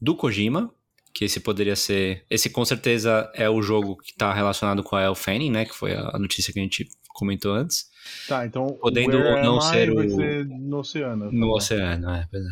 [0.00, 0.72] do Kojima,
[1.12, 2.24] que esse poderia ser.
[2.28, 5.64] Esse com certeza é o jogo que está relacionado com a El Fanning, né?
[5.64, 7.86] Que foi a notícia que a gente comentou antes.
[8.28, 8.66] Tá, então.
[8.80, 11.26] podendo não ser vai o- ser no oceano.
[11.26, 11.52] tá No bom.
[11.54, 12.48] oceano, é, pois é.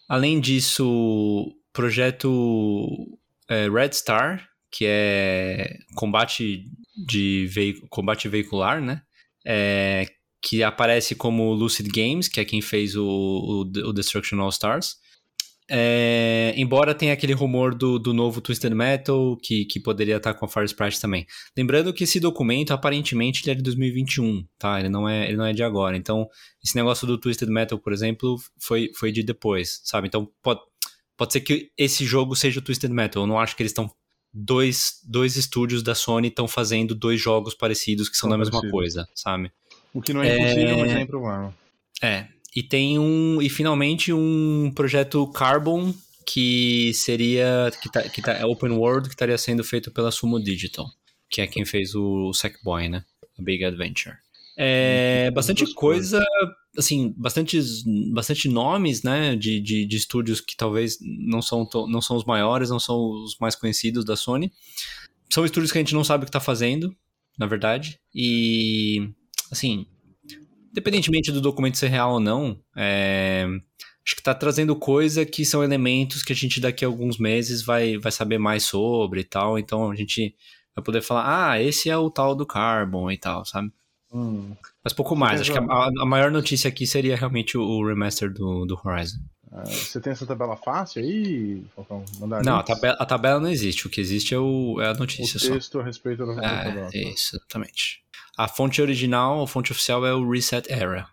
[0.10, 3.18] além disso, projeto
[3.50, 6.70] é, Red Star, que é combate
[7.08, 9.02] de veicu- combate veicular, né?
[9.46, 10.06] É,
[10.46, 14.98] que aparece como Lucid Games, que é quem fez o, o, o Destruction All Stars.
[15.68, 20.46] É, embora tenha aquele rumor do, do novo Twisted Metal, que, que poderia estar com
[20.46, 21.26] a Fire Sprite também.
[21.58, 24.80] Lembrando que esse documento, aparentemente, ele é de 2021, tá?
[24.80, 25.98] Ele não é, ele não é de agora.
[25.98, 26.30] Então,
[26.64, 30.08] esse negócio do Twisted Metal, por exemplo, foi, foi de depois, sabe?
[30.08, 30.60] Então, pode,
[31.18, 33.24] pode ser que esse jogo seja o Twisted Metal.
[33.24, 33.90] Eu não acho que eles estão...
[34.38, 38.52] Dois, dois estúdios da Sony estão fazendo dois jogos parecidos que são São da mesma
[38.52, 38.72] parecidos.
[38.74, 39.50] coisa, sabe?
[39.96, 41.54] O que não é impossível, mas é improvável.
[42.04, 42.28] É.
[42.54, 43.42] E tem um.
[43.42, 45.94] E finalmente um projeto Carbon
[46.28, 47.72] que seria.
[47.82, 50.86] que, tá, que tá, é open world, que estaria sendo feito pela Sumo Digital,
[51.30, 53.06] que é quem fez o Sackboy, né?
[53.40, 54.18] A Big Adventure.
[54.58, 56.26] É, bastante coisa,
[56.78, 57.84] assim, bastantes,
[58.14, 62.70] bastante nomes, né, de, de, de estúdios que talvez não são, não são os maiores,
[62.70, 64.54] não são os mais conhecidos da Sony.
[65.30, 66.96] São estúdios que a gente não sabe o que está fazendo,
[67.38, 68.00] na verdade.
[68.14, 69.10] E,
[69.52, 69.86] assim,
[70.72, 73.46] independentemente do documento ser real ou não, é,
[74.06, 77.64] acho que está trazendo coisa que são elementos que a gente daqui a alguns meses
[77.64, 79.58] vai, vai saber mais sobre e tal.
[79.58, 80.36] Então a gente
[80.76, 83.72] vai poder falar, ah, esse é o tal do Carbon e tal, sabe?
[84.14, 84.56] Hum.
[84.84, 85.42] Mas pouco mais.
[85.42, 89.18] Acho que a, a, maior notícia aqui seria realmente o, o remaster do, do Horizon.
[89.52, 92.04] Uh, você tem essa tabela fácil aí, Falcão?
[92.44, 93.88] não, a tabela, a tabela, não existe.
[93.88, 95.80] O que existe é, o, é a notícia o texto só.
[95.80, 96.90] a respeito da é, tabela.
[96.94, 98.05] Isso, exatamente.
[98.38, 101.08] A fonte original, a fonte oficial é o Reset Era.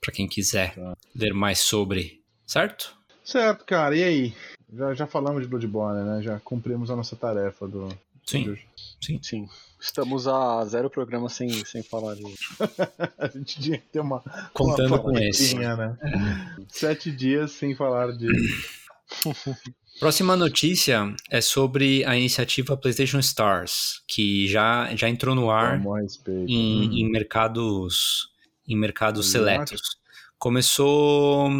[0.00, 0.96] Pra quem quiser tá.
[1.14, 2.22] ler mais sobre.
[2.46, 2.96] Certo?
[3.22, 3.94] Certo, cara.
[3.94, 4.34] E aí?
[4.72, 6.22] Já, já falamos de Bloodborne, né?
[6.22, 7.88] Já cumprimos a nossa tarefa do.
[8.26, 8.56] Sim.
[9.00, 9.20] Sim.
[9.22, 9.48] Sim.
[9.78, 12.22] Estamos a zero programa sem, sem falar de.
[13.18, 14.22] a gente tinha que ter uma.
[14.54, 15.54] Contando uma com esse.
[15.56, 15.98] Né?
[16.68, 18.28] Sete dias sem falar de.
[20.00, 25.86] Próxima notícia é sobre a iniciativa PlayStation Stars, que já, já entrou no ar em,
[25.86, 26.46] hum.
[26.48, 28.30] em, mercados
[28.66, 29.98] em mercados seletos.
[30.38, 31.50] Começou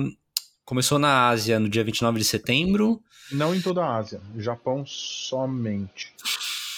[0.64, 3.02] começou na Ásia no dia 29 de setembro.
[3.30, 6.14] Não em toda a Ásia, Japão somente.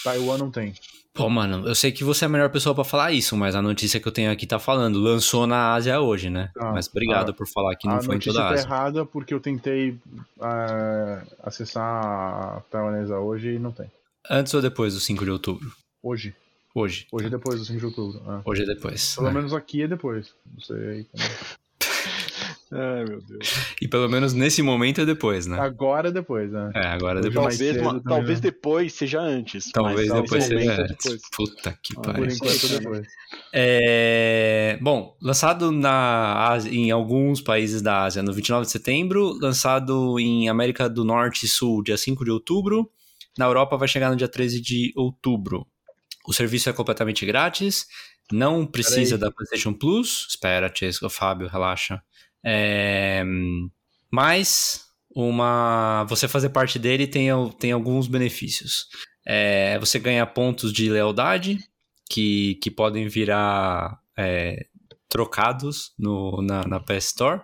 [0.03, 0.73] Taiwan não tem.
[1.13, 3.61] Pô, mano, eu sei que você é a melhor pessoa para falar isso, mas a
[3.61, 6.49] notícia que eu tenho aqui tá falando, lançou na Ásia hoje, né?
[6.57, 8.65] Ah, mas obrigado ah, por falar que não foi em toda a Ásia.
[8.65, 13.91] A tá errada porque eu tentei uh, acessar a taiwanesa hoje e não tem.
[14.27, 15.71] Antes ou depois do 5 de outubro?
[16.01, 16.33] Hoje.
[16.73, 17.05] Hoje.
[17.11, 18.21] Hoje é depois do 5 de outubro.
[18.31, 18.41] É.
[18.49, 19.15] Hoje é depois.
[19.15, 19.31] Pelo é.
[19.31, 20.33] menos aqui é depois.
[20.51, 21.23] Não sei aí como
[22.75, 23.75] Ai, meu Deus.
[23.79, 25.59] E pelo menos nesse momento é depois, né?
[25.59, 26.71] Agora é depois, né?
[26.73, 27.57] É, agora é depois.
[27.57, 29.71] Talvez, uma, talvez depois seja antes.
[29.71, 30.97] Talvez depois seja antes.
[30.97, 31.21] Depois.
[31.35, 32.25] Puta que pariu.
[32.25, 33.07] Por enquanto depois.
[33.53, 34.79] É...
[34.81, 40.49] Bom, lançado na Ásia, em alguns países da Ásia no 29 de setembro, lançado em
[40.49, 42.89] América do Norte e Sul dia 5 de outubro,
[43.37, 45.67] na Europa vai chegar no dia 13 de outubro.
[46.25, 47.85] O serviço é completamente grátis,
[48.31, 50.27] não precisa da PlayStation Plus.
[50.29, 52.01] Espera, Chesco, Fábio, relaxa.
[52.45, 53.23] É,
[54.11, 54.85] mas
[55.15, 57.27] uma, você fazer parte dele tem,
[57.59, 58.87] tem alguns benefícios.
[59.25, 61.59] É, você ganha pontos de lealdade
[62.09, 64.65] que, que podem virar é,
[65.07, 67.41] trocados no, na, na PS Store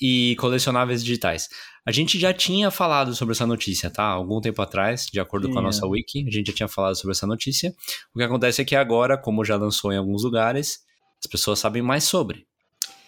[0.00, 1.48] e colecionáveis digitais.
[1.84, 4.04] A gente já tinha falado sobre essa notícia, tá?
[4.04, 6.94] Algum tempo atrás, de acordo Sim, com a nossa wiki, a gente já tinha falado
[6.94, 7.74] sobre essa notícia.
[8.14, 10.80] O que acontece é que agora, como já lançou em alguns lugares,
[11.18, 12.46] as pessoas sabem mais sobre.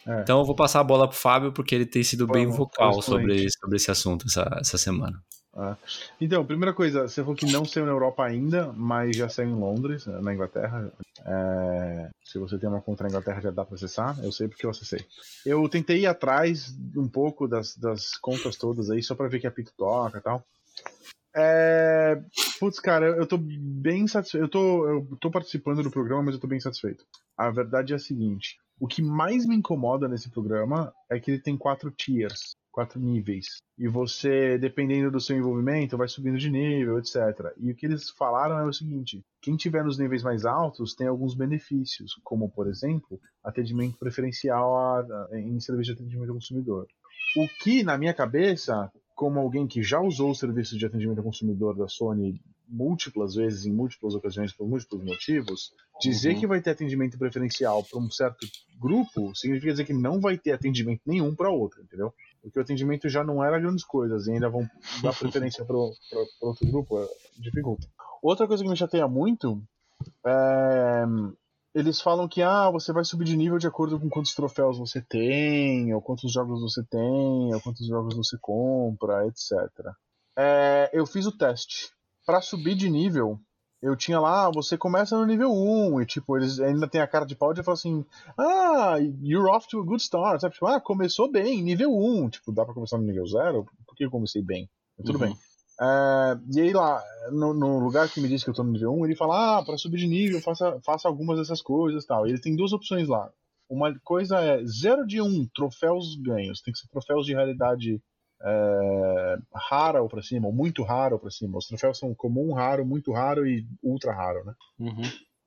[0.07, 0.23] É.
[0.23, 3.49] Então eu vou passar a bola pro Fábio, porque ele tem sido bem vocal sobre,
[3.51, 5.23] sobre esse assunto essa, essa semana.
[5.55, 5.77] Ah.
[6.19, 9.55] Então, primeira coisa, você falou que não saiu na Europa ainda, mas já saiu em
[9.55, 10.91] Londres, na Inglaterra.
[11.27, 12.11] É...
[12.25, 14.19] se você tem uma conta na Inglaterra, já dá para acessar.
[14.25, 15.05] Eu sei porque eu acessei.
[15.45, 19.47] Eu tentei ir atrás um pouco das, das contas todas aí, só para ver que
[19.47, 20.43] a Pito toca e tal.
[21.35, 22.21] É...
[22.59, 24.45] Putz, cara, eu, tô bem satisfeito.
[24.45, 27.05] Eu tô, eu tô participando do programa, mas eu tô bem satisfeito.
[27.37, 31.41] A verdade é a seguinte: o que mais me incomoda nesse programa é que ele
[31.41, 33.63] tem quatro tiers, quatro níveis.
[33.79, 37.17] E você, dependendo do seu envolvimento, vai subindo de nível, etc.
[37.59, 41.07] E o que eles falaram é o seguinte: quem tiver nos níveis mais altos tem
[41.07, 46.87] alguns benefícios, como, por exemplo, atendimento preferencial a, a, em serviço de atendimento ao consumidor.
[47.37, 48.91] O que, na minha cabeça,
[49.23, 53.65] como alguém que já usou o serviço de atendimento ao consumidor da Sony múltiplas vezes,
[53.67, 56.41] em múltiplas ocasiões, por múltiplos motivos, dizer uhum.
[56.41, 58.45] que vai ter atendimento preferencial para um certo
[58.81, 62.13] grupo significa dizer que não vai ter atendimento nenhum para outro, entendeu?
[62.43, 64.69] Porque o atendimento já não era grandes coisas e ainda vão
[65.01, 67.07] dar preferência para outro grupo, é,
[67.39, 67.87] dificulta.
[68.21, 69.63] Outra coisa que me chateia muito
[70.27, 71.05] é.
[71.75, 75.01] Eles falam que ah, você vai subir de nível de acordo com quantos troféus você
[75.01, 79.53] tem, ou quantos jogos você tem, ou quantos jogos você compra, etc.
[80.37, 81.91] É, eu fiz o teste
[82.27, 83.41] para subir de nível,
[83.83, 87.27] eu tinha lá, você começa no nível 1, e tipo, eles ainda tem a cara
[87.27, 88.05] de pau de falar assim,
[88.39, 90.55] ah, you're off to a good start, sabe?
[90.55, 93.67] Tipo, ah, começou bem, nível 1, tipo, dá pra começar no nível 0?
[93.87, 94.71] Por que eu comecei bem?
[94.97, 95.27] Mas tudo uhum.
[95.27, 95.39] bem.
[95.83, 97.03] É, e aí lá,
[97.33, 99.65] no, no, lugar que me diz que eu tô no nível 1, ele fala, ah,
[99.65, 102.25] pra subir de nível, faça, faça algumas dessas coisas e tal.
[102.25, 103.29] E ele tem duas opções lá.
[103.69, 108.01] Uma coisa é 0 de 1, troféus ganhos, tem que ser troféus de realidade
[108.45, 109.39] é,
[109.71, 111.59] rara ou para cima, ou muito raro para cima.
[111.59, 114.55] Os troféus são comum, raro, muito raro e ultra raro, né?
[114.79, 115.03] Uhum.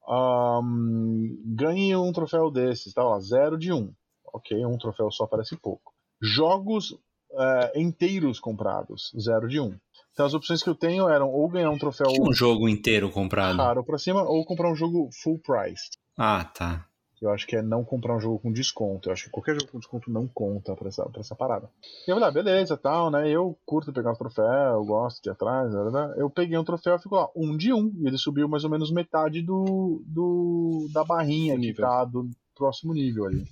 [0.07, 3.77] Um, ganhe um troféu desses, tá lá, 0 de 1.
[3.77, 3.93] Um.
[4.33, 5.93] Ok, um troféu só parece pouco.
[6.21, 6.97] Jogos
[7.31, 9.65] é, inteiros comprados, 0 de 1.
[9.65, 9.79] Um.
[10.15, 12.07] Então as opções que eu tenho eram ou ganhar um troféu.
[12.21, 13.57] um jogo inteiro comprado?
[13.57, 15.89] Raro pra cima, ou comprar um jogo full price.
[16.17, 16.85] Ah, tá.
[17.21, 19.09] Eu acho que é não comprar um jogo com desconto.
[19.09, 21.69] Eu acho que qualquer jogo com desconto não conta pra essa, pra essa parada.
[22.07, 23.29] E eu falei, ah, beleza, tal, né?
[23.29, 26.13] Eu curto pegar os troféus, eu gosto de ir atrás, né, né, né?
[26.15, 27.91] Eu peguei um troféu e ficou lá, um de um.
[27.97, 32.93] E ele subiu mais ou menos metade do, do da barrinha que tá do próximo
[32.93, 33.43] nível ali.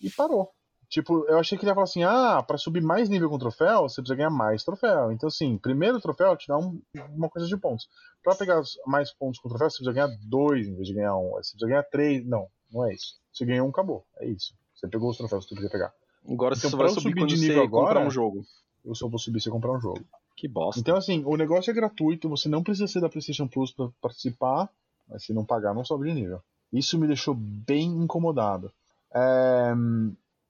[0.00, 0.52] E parou.
[0.88, 3.82] Tipo, eu achei que ele ia falar assim: ah, pra subir mais nível com troféu,
[3.82, 5.12] você precisa ganhar mais troféu.
[5.12, 6.80] Então, assim, primeiro troféu te dá um,
[7.14, 7.88] uma coisa de pontos.
[8.22, 11.30] Pra pegar mais pontos com troféu, você precisa ganhar dois em vez de ganhar um.
[11.32, 12.24] Você precisa ganhar três.
[12.26, 13.18] Não, não é isso.
[13.32, 14.04] Você ganhou um, acabou.
[14.18, 14.54] É isso.
[14.74, 15.92] Você pegou os troféus que você podia pegar.
[16.26, 18.44] Agora então, você vai subir, subir de nível agora, um jogo.
[18.84, 20.00] Eu só vou subir se eu comprar um jogo.
[20.36, 20.80] Que bosta.
[20.80, 24.70] Então, assim, o negócio é gratuito, você não precisa ser da PlayStation Plus pra participar,
[25.06, 26.40] mas se não pagar, não sobe de nível.
[26.72, 28.72] Isso me deixou bem incomodado.
[29.12, 29.74] É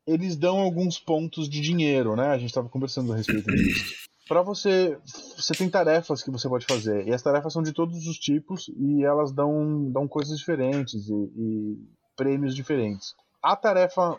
[0.08, 2.28] eles dão alguns pontos de dinheiro, né?
[2.28, 4.08] A gente estava conversando a respeito disso.
[4.26, 4.98] Para você,
[5.36, 8.70] você tem tarefas que você pode fazer e as tarefas são de todos os tipos
[8.76, 11.78] e elas dão, dão coisas diferentes e, e
[12.16, 13.14] prêmios diferentes.
[13.42, 14.18] A tarefa,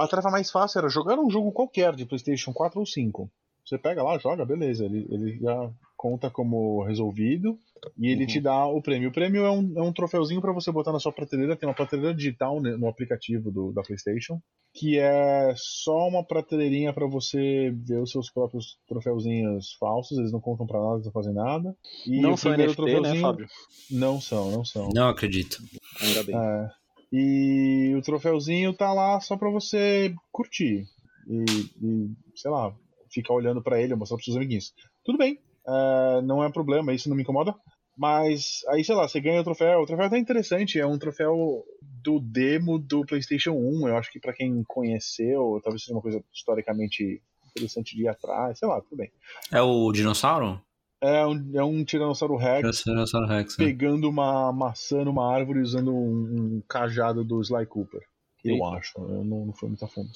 [0.00, 3.30] a tarefa mais fácil era jogar um jogo qualquer de PlayStation 4 ou 5.
[3.64, 7.56] Você pega lá, joga, beleza, ele, ele já conta como resolvido
[7.96, 8.26] e ele uhum.
[8.26, 9.10] te dá o prêmio.
[9.10, 11.56] O prêmio é um, é um troféuzinho para você botar na sua prateleira.
[11.56, 14.40] Tem uma prateleira digital no aplicativo do, da PlayStation,
[14.74, 20.18] que é só uma prateleirinha para você ver os seus próprios troféuzinhos falsos.
[20.18, 21.76] Eles não contam para nada, não fazem nada.
[22.06, 23.46] E não são NFT, né, Fábio?
[23.90, 24.88] Não são, não são.
[24.92, 25.58] Não acredito.
[26.00, 26.36] Ainda bem.
[26.36, 26.70] É.
[27.12, 30.86] E o troféuzinho tá lá só para você curtir.
[31.28, 31.44] E,
[31.80, 32.74] e, sei lá,
[33.12, 34.72] ficar olhando para ele, mostrar pros seus amiguinhos.
[35.04, 37.54] Tudo bem, uh, não é problema, isso não me incomoda.
[37.96, 39.80] Mas aí, sei lá, você ganha o troféu.
[39.80, 41.62] O troféu é até interessante, é um troféu
[42.02, 43.88] do demo do PlayStation 1.
[43.88, 47.22] Eu acho que para quem conheceu, talvez seja uma coisa historicamente
[47.54, 49.12] interessante de ir atrás, sei lá, tudo bem.
[49.50, 50.60] É o dinossauro?
[51.02, 53.64] É um, é um Tiranossauro Rex, Tiranossauro Rex é.
[53.64, 58.00] pegando uma maçã numa árvore usando um, um cajado do Sly Cooper.
[58.44, 58.66] Eu Eita.
[58.76, 60.08] acho, eu não, não fui muito a fundo.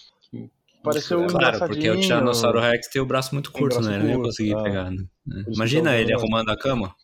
[0.86, 3.96] Pareceu um Claro, porque o Tiranossauro Rex tem o braço muito curto, braço né?
[3.96, 4.62] Curto, eu não ia conseguir ah.
[4.62, 4.90] pegar.
[4.90, 5.04] Né?
[5.48, 6.94] Imagina ele arrumando a cama.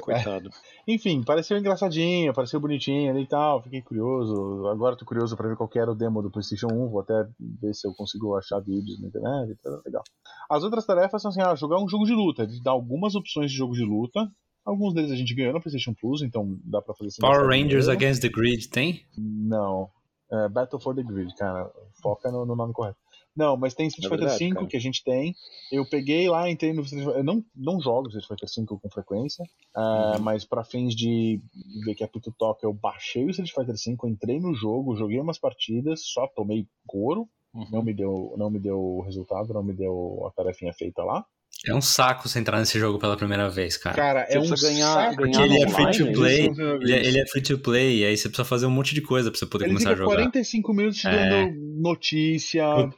[0.00, 0.48] Coitado.
[0.48, 0.68] É.
[0.92, 3.62] Enfim, pareceu engraçadinho, pareceu bonitinho e tal.
[3.62, 4.66] Fiquei curioso.
[4.68, 6.88] Agora tô curioso para ver qual era o demo do PlayStation 1.
[6.88, 9.54] Vou até ver se eu consigo achar vídeos na internet.
[9.62, 10.02] Tá legal.
[10.48, 12.44] As outras tarefas são assim: ah, jogar um jogo de luta.
[12.44, 14.30] Ele dá algumas opções de jogo de luta.
[14.64, 18.20] Alguns deles a gente ganhou no PlayStation Plus, então dá pra fazer Power Rangers Against
[18.20, 19.02] the Grid tem?
[19.16, 19.90] Não.
[20.30, 21.70] É Battle for the Grid, cara.
[22.02, 22.98] Foca no, no nome correto.
[23.38, 25.32] Não, mas tem Street é Fighter V que a gente tem.
[25.70, 27.20] Eu peguei lá, entrei no Street Fighter.
[27.20, 29.44] Eu não, não jogo Street Fighter V com frequência,
[29.76, 30.22] uh, uhum.
[30.22, 31.40] mas para fins de
[31.84, 35.20] ver que é muito top, eu baixei o Street Fighter V, entrei no jogo, joguei
[35.20, 37.28] umas partidas, só tomei couro.
[37.54, 37.66] Uhum.
[37.70, 41.24] Não me deu não me deu resultado, não me deu a tarefinha feita lá.
[41.66, 43.96] É um saco você entrar nesse jogo pela primeira vez, cara.
[43.96, 45.16] Cara, é um ganhar, saco.
[45.16, 46.46] Porque ele é free to play.
[46.46, 49.00] Ele é, ele é, free to play, e aí você precisa fazer um monte de
[49.00, 50.14] coisa pra você poder ele começar a jogar.
[50.14, 51.28] 45 minutos te é.
[51.28, 52.64] dando notícia.
[52.68, 52.92] O,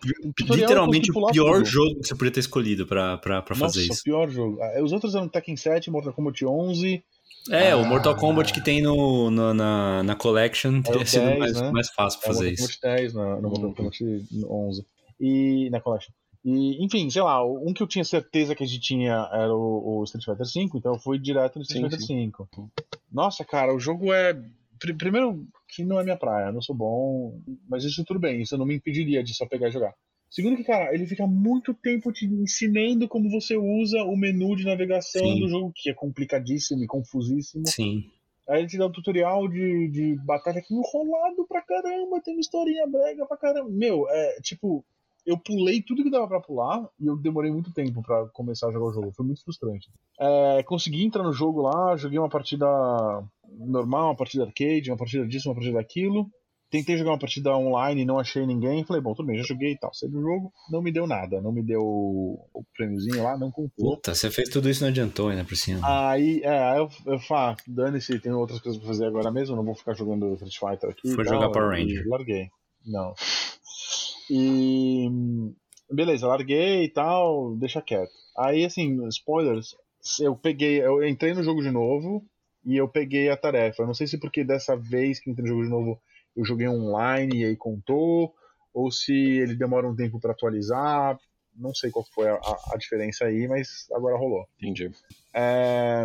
[0.55, 4.01] literalmente o pior jogo que você podia ter escolhido pra, pra, pra fazer Nossa, isso.
[4.03, 4.59] o pior jogo.
[4.61, 7.03] Ah, os outros eram Tekken 7, Mortal Kombat 11.
[7.51, 11.25] É, ah, o Mortal Kombat que tem no, no na, na Collection teria é sido
[11.25, 11.71] 10, mais, né?
[11.71, 12.63] mais fácil pra é fazer isso.
[12.65, 14.05] Mortal Kombat 10 no, no Mortal Kombat
[14.45, 14.87] 11.
[15.19, 16.13] E na Collection.
[16.45, 19.99] E, enfim, sei lá, um que eu tinha certeza que a gente tinha era o,
[19.99, 22.69] o Street Fighter V, então eu fui direto no Street sim, Fighter V.
[23.13, 24.41] Nossa, cara, o jogo é.
[24.97, 27.39] Primeiro, que não é minha praia, não sou bom,
[27.69, 29.95] mas isso tudo bem, isso não me impediria de só pegar e jogar.
[30.31, 34.65] Segundo que, cara, ele fica muito tempo te ensinando como você usa o menu de
[34.65, 35.41] navegação Sim.
[35.41, 37.67] do jogo, que é complicadíssimo e confusíssimo.
[37.67, 38.09] Sim.
[38.49, 42.41] Aí ele te dá um tutorial de, de batalha que enrolado pra caramba, tem uma
[42.41, 43.69] historinha brega pra caramba.
[43.71, 44.85] Meu, é tipo,
[45.31, 48.73] eu pulei tudo que dava para pular e eu demorei muito tempo para começar a
[48.73, 49.13] jogar o jogo.
[49.13, 49.89] Foi muito frustrante.
[50.19, 52.67] É, consegui entrar no jogo lá, joguei uma partida
[53.49, 56.27] normal, uma partida arcade, uma partida disso, uma partida daquilo.
[56.69, 58.85] Tentei jogar uma partida online e não achei ninguém.
[58.85, 59.93] Falei, bom, tudo bem, já joguei e tal.
[59.95, 61.41] Saí do jogo, não me deu nada.
[61.41, 63.97] Não me deu o prêmiozinho lá, não contou.
[63.97, 65.81] Puta, você fez tudo isso e não adiantou ainda por cima.
[65.85, 69.57] Aí, é, aí eu, eu falo, ah, dane-se, tem outras coisas pra fazer agora mesmo,
[69.57, 71.13] não vou ficar jogando Street Fighter aqui.
[71.13, 72.05] Foi jogar Power Ranger.
[72.09, 72.49] Larguei.
[72.87, 73.15] Não.
[74.31, 75.09] E
[75.91, 78.13] beleza, larguei e tal, deixa quieto.
[78.39, 79.75] Aí assim, spoilers,
[80.21, 82.25] eu peguei, eu entrei no jogo de novo
[82.65, 83.83] e eu peguei a tarefa.
[83.83, 86.01] Eu não sei se porque dessa vez que entrei no jogo de novo
[86.37, 88.33] eu joguei online e aí contou,
[88.73, 91.19] ou se ele demora um tempo para atualizar.
[91.57, 92.39] Não sei qual foi a,
[92.73, 94.47] a, diferença aí, mas agora rolou.
[94.57, 94.91] Entendi.
[95.35, 96.05] É,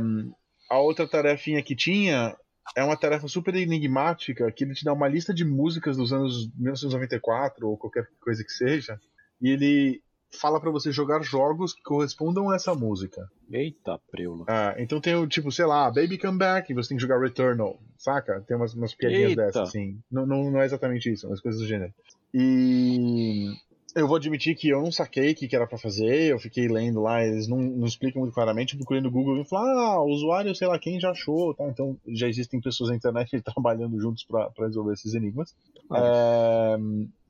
[0.69, 2.36] a outra tarefinha que tinha
[2.76, 6.49] é uma tarefa super enigmática que ele te dá uma lista de músicas dos anos
[6.55, 8.99] 1994 ou qualquer coisa que seja.
[9.41, 10.01] E ele
[10.39, 13.30] fala para você jogar jogos que correspondam a essa música.
[13.51, 14.45] Eita, preula.
[14.47, 17.20] Ah, então tem o tipo, sei lá, Baby Come Back, e você tem que jogar
[17.20, 18.41] Returnal, saca?
[18.41, 19.45] Tem umas, umas piadinhas Eita.
[19.45, 19.99] dessas, assim.
[20.11, 21.93] Não, não, não é exatamente isso, mas coisas do gênero.
[22.34, 23.53] E
[23.96, 26.68] eu vou admitir que eu não saquei o que, que era pra fazer, eu fiquei
[26.68, 30.02] lendo lá, eles não, não explicam muito claramente, eu procurei no Google e falei, ah,
[30.02, 31.66] usuário, sei lá quem já achou, tá?
[31.70, 35.56] Então já existem pessoas na internet trabalhando juntos pra pra resolver esses enigmas.
[35.93, 36.78] É,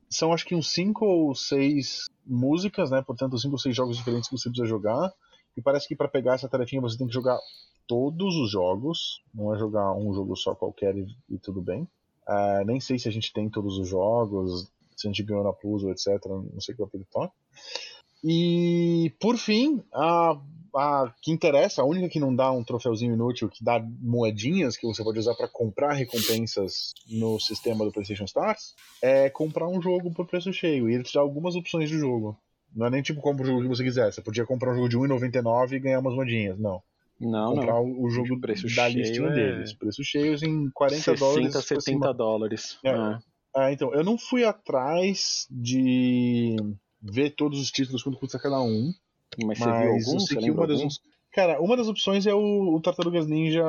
[0.10, 3.04] são acho que uns 5 ou 6 músicas, né?
[3.04, 5.14] Portanto, 5 ou 6 jogos diferentes que você precisa jogar.
[5.56, 7.38] E parece que para pegar essa tarefinha você tem que jogar
[7.88, 11.88] todos os jogos, não é jogar um jogo só qualquer e, e tudo bem.
[12.28, 14.72] É, nem sei se a gente tem todos os jogos,
[15.06, 16.08] se a gente ganhou na Plus ou etc.
[16.26, 17.32] Não sei o que eu acredito.
[18.24, 20.40] E por fim, a,
[20.76, 24.88] a que interessa, a única que não dá um troféuzinho inútil, que dá moedinhas que
[24.88, 30.12] você pode usar para comprar recompensas no sistema do PlayStation Stars, é comprar um jogo
[30.12, 30.90] por preço cheio.
[30.90, 32.36] E ele te dá algumas opções de jogo.
[32.76, 34.12] Não é nem tipo compra o jogo que você quiser.
[34.12, 36.58] Você podia comprar um jogo de R$1,99 e ganhar umas moedinhas.
[36.60, 36.82] Não.
[37.20, 37.84] Não, comprar não.
[37.84, 39.74] o, o jogo preço da listinha é- deles.
[39.74, 41.54] Preços cheios em 40 60, dólares.
[41.54, 42.14] por 70 cima.
[42.14, 42.80] dólares.
[42.84, 42.90] É.
[42.90, 43.20] É.
[43.56, 46.56] Ah, então, eu não fui atrás de
[47.02, 48.92] ver todos os títulos quanto custa cada um.
[49.46, 50.14] Mas você viu algum?
[50.14, 50.78] eu Você que uma das.
[50.80, 50.90] algum?
[51.32, 53.64] Cara, uma das opções é o, o Tartarugas Ninja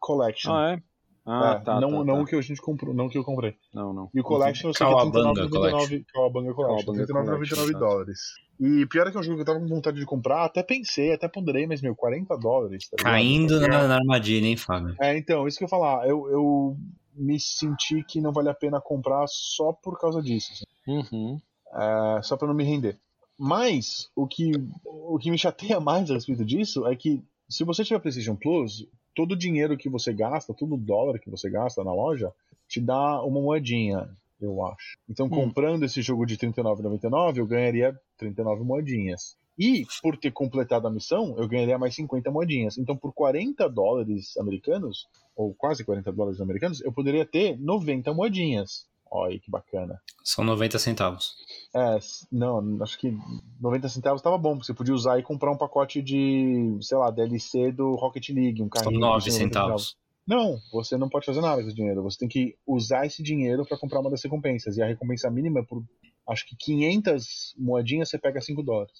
[0.00, 0.52] Collection.
[0.52, 0.82] Ah, é?
[1.24, 2.22] Ah, É, tá, não, tá, não tá.
[2.22, 3.54] o que a gente comprou, não o que eu comprei.
[3.72, 4.10] Não, não.
[4.12, 8.18] E o Collection eu sei que é Cowabunga 39,99 Cowabunga Collection, Cowabunga 39,99 Collection, dólares.
[8.60, 10.62] E pior é que é um jogo que eu tava com vontade de comprar, até
[10.64, 12.88] pensei, até ponderei, mas meu, 40 dólares.
[12.88, 12.96] Tá?
[13.04, 14.96] Caindo na, na armadilha, hein, Fábio?
[15.00, 16.76] É, então, isso que eu ia falar, eu, eu
[17.14, 20.52] me senti que não vale a pena comprar só por causa disso.
[20.52, 20.64] assim.
[20.86, 21.40] Uhum.
[21.74, 22.98] É, só pra não me render.
[23.38, 24.52] Mas o que,
[24.84, 28.86] o que me chateia mais a respeito disso é que se você tiver PlayStation Plus,
[29.14, 32.32] todo o dinheiro que você gasta, todo o dólar que você gasta na loja,
[32.68, 34.08] te dá uma moedinha,
[34.40, 34.96] eu acho.
[35.08, 39.36] Então, comprando esse jogo de R$ 39,99, eu ganharia 39 moedinhas.
[39.58, 42.78] E, por ter completado a missão, eu ganharia mais 50 moedinhas.
[42.78, 48.86] Então, por 40 dólares americanos, ou quase 40 dólares americanos, eu poderia ter 90 moedinhas.
[49.14, 50.00] Olha que bacana.
[50.24, 51.34] São 90 centavos.
[51.76, 51.98] É,
[52.30, 53.14] não, acho que
[53.60, 57.10] 90 centavos tava bom, porque você podia usar e comprar um pacote de, sei lá,
[57.10, 59.00] DLC do Rocket League, um São carrinho.
[59.00, 59.96] 9 de 90 centavos.
[60.26, 62.02] Não, você não pode fazer nada com esse dinheiro.
[62.04, 64.78] Você tem que usar esse dinheiro para comprar uma das recompensas.
[64.78, 65.84] E a recompensa mínima é por,
[66.28, 68.92] acho que 500 moedinhas, você pega 5 dólares.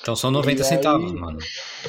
[0.00, 1.38] Então são 90 E aí- centavos, mano.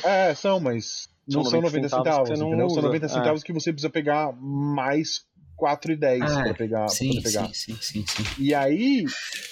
[0.03, 2.69] É, são, mas não São são 90 90 centavos que centavos, você não?
[2.69, 2.82] São usa.
[2.88, 3.09] 90 É.
[3.09, 7.47] centavos que você precisa pegar mais 4,10 Ah, para pegar, pra Sim, poder pegar.
[7.53, 8.24] sim, sim, sim, sim.
[8.43, 9.05] E aí,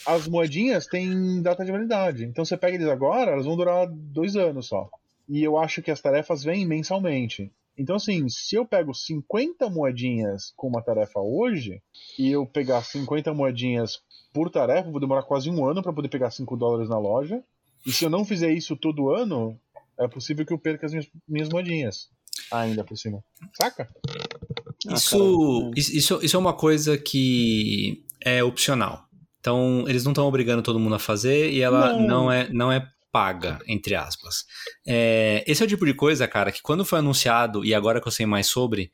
[0.06, 2.26] as moedinhas têm data de validade.
[2.26, 4.90] Então você pega eles agora, elas vão durar dois anos só.
[5.30, 7.52] E eu acho que as tarefas vêm mensalmente.
[7.78, 11.82] Então, assim, se eu pego 50 moedinhas com uma tarefa hoje,
[12.20, 14.02] e eu pegar 50 moedinhas
[14.34, 17.42] por tarefa, eu vou demorar quase um ano para poder pegar 5 dólares na loja.
[17.86, 19.60] E se eu não fizer isso todo ano,
[20.00, 22.10] é possível que eu perca as minhas, minhas moedinhas.
[22.52, 23.24] Ainda por cima.
[23.54, 23.90] Saca?
[24.88, 29.06] Ah, Isso, isso, isso- isso é uma coisa que é opcional.
[29.40, 32.08] Então, eles não estão obrigando todo mundo a fazer e ela Não.
[32.08, 34.46] não, é, não é paga, entre aspas.
[34.88, 38.08] É, esse é o tipo de coisa, cara, que quando foi anunciado, e agora que
[38.08, 38.92] eu sei mais sobre,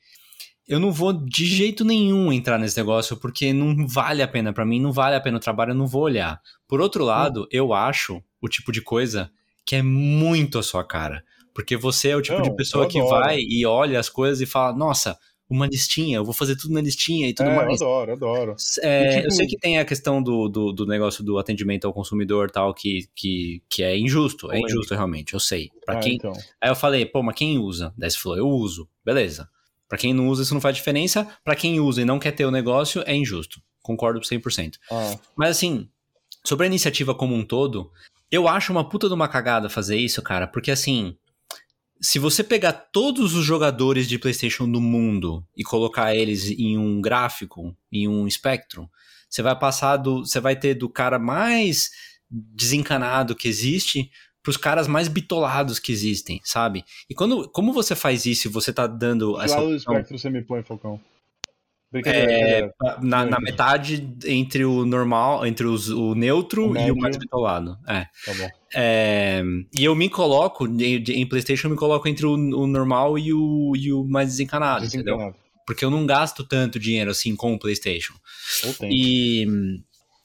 [0.67, 4.65] eu não vou de jeito nenhum entrar nesse negócio, porque não vale a pena pra
[4.65, 6.41] mim, não vale a pena o trabalho, eu não vou olhar.
[6.67, 9.31] Por outro lado, eu acho o tipo de coisa
[9.65, 11.23] que é muito a sua cara.
[11.53, 14.41] Porque você é o tipo Não, de pessoa eu que vai e olha as coisas
[14.41, 15.17] e fala, nossa,
[15.49, 17.81] uma listinha, eu vou fazer tudo na listinha e tudo é, eu mais.
[17.81, 18.55] adoro, eu adoro.
[18.81, 21.93] É, tipo- Eu sei que tem a questão do, do, do negócio do atendimento ao
[21.93, 24.51] consumidor tal, que, que, que é injusto.
[24.51, 25.71] É injusto, realmente, eu sei.
[25.85, 26.15] Pra Ah, quem...
[26.15, 26.33] então.
[26.61, 27.93] Aí eu falei, pô, mas quem usa?
[27.97, 28.87] Daí você falou, eu uso.
[29.03, 29.49] Beleza.
[29.87, 31.27] Pra quem não usa, isso não faz diferença.
[31.43, 33.61] Pra quem usa e não quer ter o negócio, é injusto.
[33.81, 34.73] Concordo 100%.
[34.91, 35.89] Ah, Mas assim,
[36.45, 37.91] sobre a iniciativa como um todo,
[38.29, 41.15] eu acho uma puta de uma cagada fazer isso, cara, porque assim,
[42.01, 47.01] se você pegar todos os jogadores de PlayStation do mundo e colocar eles em um
[47.01, 48.89] gráfico, em um espectro,
[49.29, 51.91] você vai passar do, você vai ter do cara mais
[52.29, 54.11] desencanado que existe
[54.47, 56.85] pros caras mais bitolados que existem, sabe?
[57.09, 60.17] E quando, como você faz isso e você tá dando que essa do opção- espectro
[60.17, 60.97] você me põe, Falcão?
[62.05, 62.69] É,
[63.01, 67.77] na, na metade entre o normal, entre os- o neutro O e o mais bitolado.
[67.85, 68.05] É.
[68.25, 68.49] Tá bom.
[68.73, 69.43] É,
[69.77, 73.33] e eu me coloco, em, em PlayStation, eu me coloco entre o, o normal e
[73.33, 75.15] o, e o mais desencanado, entendeu?
[75.17, 75.35] Desencanado.
[75.65, 78.13] Porque eu não gasto tanto dinheiro assim com o PlayStation.
[78.89, 79.45] E,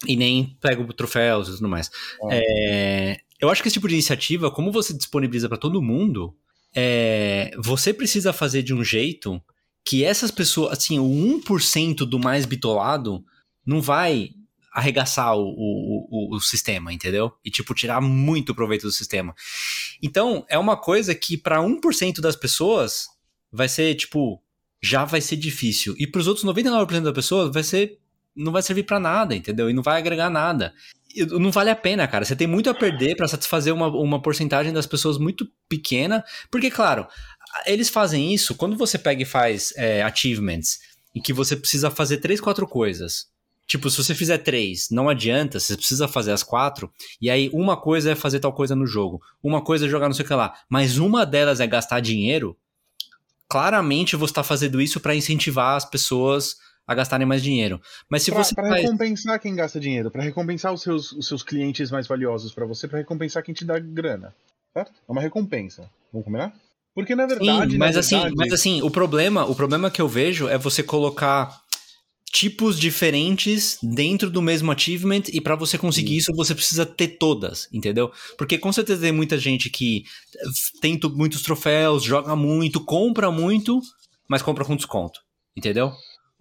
[0.06, 1.90] e nem pego troféus e tudo mais.
[2.22, 2.28] Ah.
[2.30, 6.34] É, eu acho que esse tipo de iniciativa, como você disponibiliza para todo mundo,
[6.74, 9.42] é, você precisa fazer de um jeito
[9.84, 13.24] que essas pessoas, assim, o 1% do mais bitolado
[13.66, 14.30] não vai
[14.72, 17.32] arregaçar o, o, o, o, sistema, entendeu?
[17.44, 19.34] E, tipo, tirar muito proveito do sistema.
[20.00, 23.08] Então, é uma coisa que para 1% das pessoas
[23.52, 24.40] vai ser, tipo,
[24.80, 25.94] já vai ser difícil.
[25.98, 27.98] E para os outros 99% das pessoas vai ser.
[28.34, 29.68] Não vai servir para nada, entendeu?
[29.68, 30.72] E não vai agregar nada.
[31.30, 32.24] Não vale a pena, cara.
[32.24, 36.24] Você tem muito a perder para satisfazer uma, uma porcentagem das pessoas muito pequena.
[36.50, 37.06] Porque, claro,
[37.66, 40.80] eles fazem isso quando você pega e faz é, achievements
[41.14, 43.30] em que você precisa fazer três, quatro coisas.
[43.66, 47.76] Tipo, se você fizer três, não adianta, você precisa fazer as quatro, e aí uma
[47.76, 50.34] coisa é fazer tal coisa no jogo, uma coisa é jogar não sei o que
[50.34, 52.56] lá, mas uma delas é gastar dinheiro,
[53.48, 56.56] claramente você está fazendo isso para incentivar as pessoas
[56.86, 57.80] a gastarem mais dinheiro.
[58.08, 58.82] Mas se pra, você para faz...
[58.82, 62.88] recompensar quem gasta dinheiro, para recompensar os seus, os seus clientes mais valiosos para você,
[62.88, 64.34] para recompensar quem te dá grana,
[64.72, 64.92] certo?
[65.08, 65.88] É uma recompensa.
[66.12, 66.52] Vamos combinar?
[66.94, 68.36] Porque na verdade, Sim, mas na assim, verdade...
[68.36, 71.62] mas assim, o problema, o problema que eu vejo é você colocar
[72.32, 77.68] tipos diferentes dentro do mesmo achievement e para você conseguir isso você precisa ter todas,
[77.70, 78.10] entendeu?
[78.38, 80.04] Porque com certeza tem muita gente que
[80.80, 83.80] tem muitos troféus, joga muito, compra muito,
[84.26, 85.20] mas compra com desconto,
[85.54, 85.92] entendeu?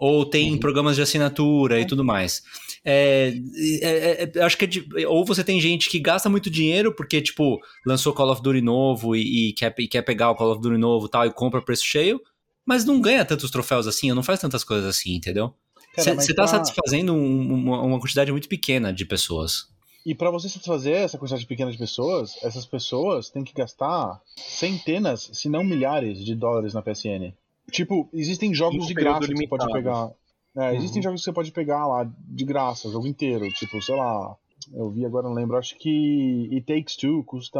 [0.02, 0.57] Ou tem uhum.
[0.57, 2.41] programas de assinatura e tudo mais.
[2.84, 3.36] É,
[3.84, 4.65] é, é, acho que
[4.98, 8.61] é ou você tem gente que gasta muito dinheiro porque, tipo, lançou Call of Duty
[8.61, 11.61] novo e, e, quer, e quer pegar o Call of Duty novo tal e compra
[11.61, 12.19] preço cheio,
[12.65, 15.53] mas não ganha tantos troféus assim, ou não faz tantas coisas assim, entendeu?
[15.95, 19.68] Você está satisfazendo um, uma, uma quantidade muito pequena de pessoas.
[20.03, 25.30] E para você satisfazer essa quantidade pequena de pessoas, essas pessoas têm que gastar centenas,
[25.32, 27.36] se não milhares de dólares na PSN.
[27.72, 30.11] Tipo, existem jogos de graça que você pode pegar.
[30.56, 30.76] É, uhum.
[30.76, 33.48] Existem jogos que você pode pegar lá de graça, o jogo inteiro.
[33.53, 34.35] Tipo, sei lá,
[34.73, 37.60] eu vi agora, não lembro, acho que It Takes Two custa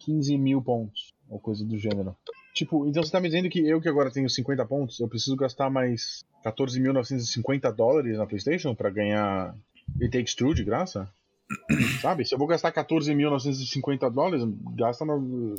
[0.00, 2.14] 15 mil pontos, ou coisa do gênero.
[2.54, 5.36] Tipo, então você tá me dizendo que eu que agora tenho 50 pontos, eu preciso
[5.36, 9.54] gastar mais 14.950 dólares na PlayStation para ganhar
[10.00, 11.08] It Takes Two de graça?
[12.02, 12.24] Sabe?
[12.24, 14.42] Se eu vou gastar 14.950 dólares,
[14.74, 15.54] gasta no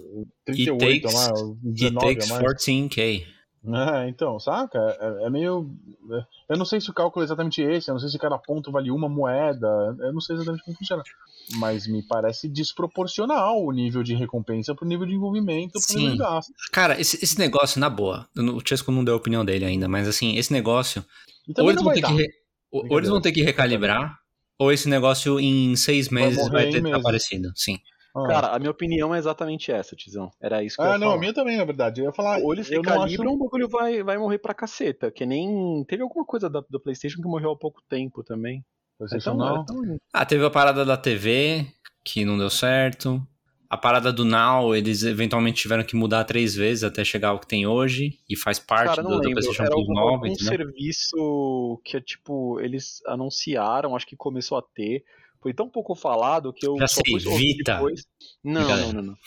[0.45, 3.36] 38 it takes, lá, 19 it takes 14k.
[3.75, 4.79] É, então, saca?
[4.99, 5.69] É, é, meio.
[6.11, 8.37] É, eu não sei se o cálculo é exatamente esse, eu não sei se cada
[8.37, 9.67] ponto vale uma moeda,
[9.99, 11.03] eu não sei exatamente como funciona.
[11.55, 15.97] Mas me parece desproporcional o nível de recompensa pro nível de envolvimento, pro Sim.
[15.97, 16.53] nível de gasto.
[16.71, 20.07] Cara, esse, esse negócio, na boa, o Chesco não deu a opinião dele ainda, mas
[20.07, 21.03] assim, esse negócio.
[21.57, 22.27] Ou eles, vão ter que re...
[22.71, 24.17] ou eles vão ter que recalibrar,
[24.59, 27.51] ou esse negócio em seis meses vai, vai ter desaparecido.
[27.55, 27.77] Sim.
[28.17, 28.27] Ah.
[28.27, 30.31] Cara, a minha opinião é exatamente essa, Tizão.
[30.41, 31.15] Era isso que ah, eu ia não, falar.
[31.15, 32.01] a minha também, na verdade.
[32.01, 32.39] Eu ia falar.
[32.39, 33.35] Ou eles se calibram, acho...
[33.35, 35.11] o bagulho vai, vai morrer pra caceta.
[35.11, 35.85] Que nem.
[35.87, 38.65] Teve alguma coisa da, do PlayStation que morreu há pouco tempo também.
[38.97, 39.65] PlayStation então, não.
[39.65, 39.99] Tão...
[40.11, 41.67] Ah, teve a parada da TV,
[42.03, 43.21] que não deu certo.
[43.69, 47.45] A parada do Now, eles eventualmente tiveram que mudar três vezes até chegar ao que
[47.45, 50.29] tem hoje, e faz parte Cara, do, do PlayStation Era Plus algum, 9.
[50.29, 55.03] algum serviço que é tipo, eles anunciaram, acho que começou a ter
[55.41, 57.73] foi tão pouco falado que eu Já só sei, fui Vita.
[57.73, 58.05] depois.
[58.43, 59.17] Não, não, não, não.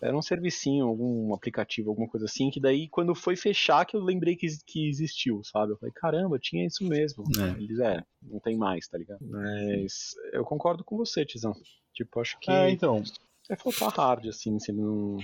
[0.00, 4.00] Era um servicinho, algum aplicativo, alguma coisa assim, que daí quando foi fechar que eu
[4.00, 5.72] lembrei que, que existiu, sabe?
[5.72, 7.24] Eu falei, caramba, tinha isso mesmo.
[7.36, 7.60] É.
[7.60, 9.18] Eles, é, não tem mais, tá ligado?
[9.20, 11.52] Mas eu concordo com você, Tizão.
[11.92, 12.50] Tipo, acho que.
[12.50, 13.02] É, então.
[13.50, 15.16] É faltar hard, assim, se não.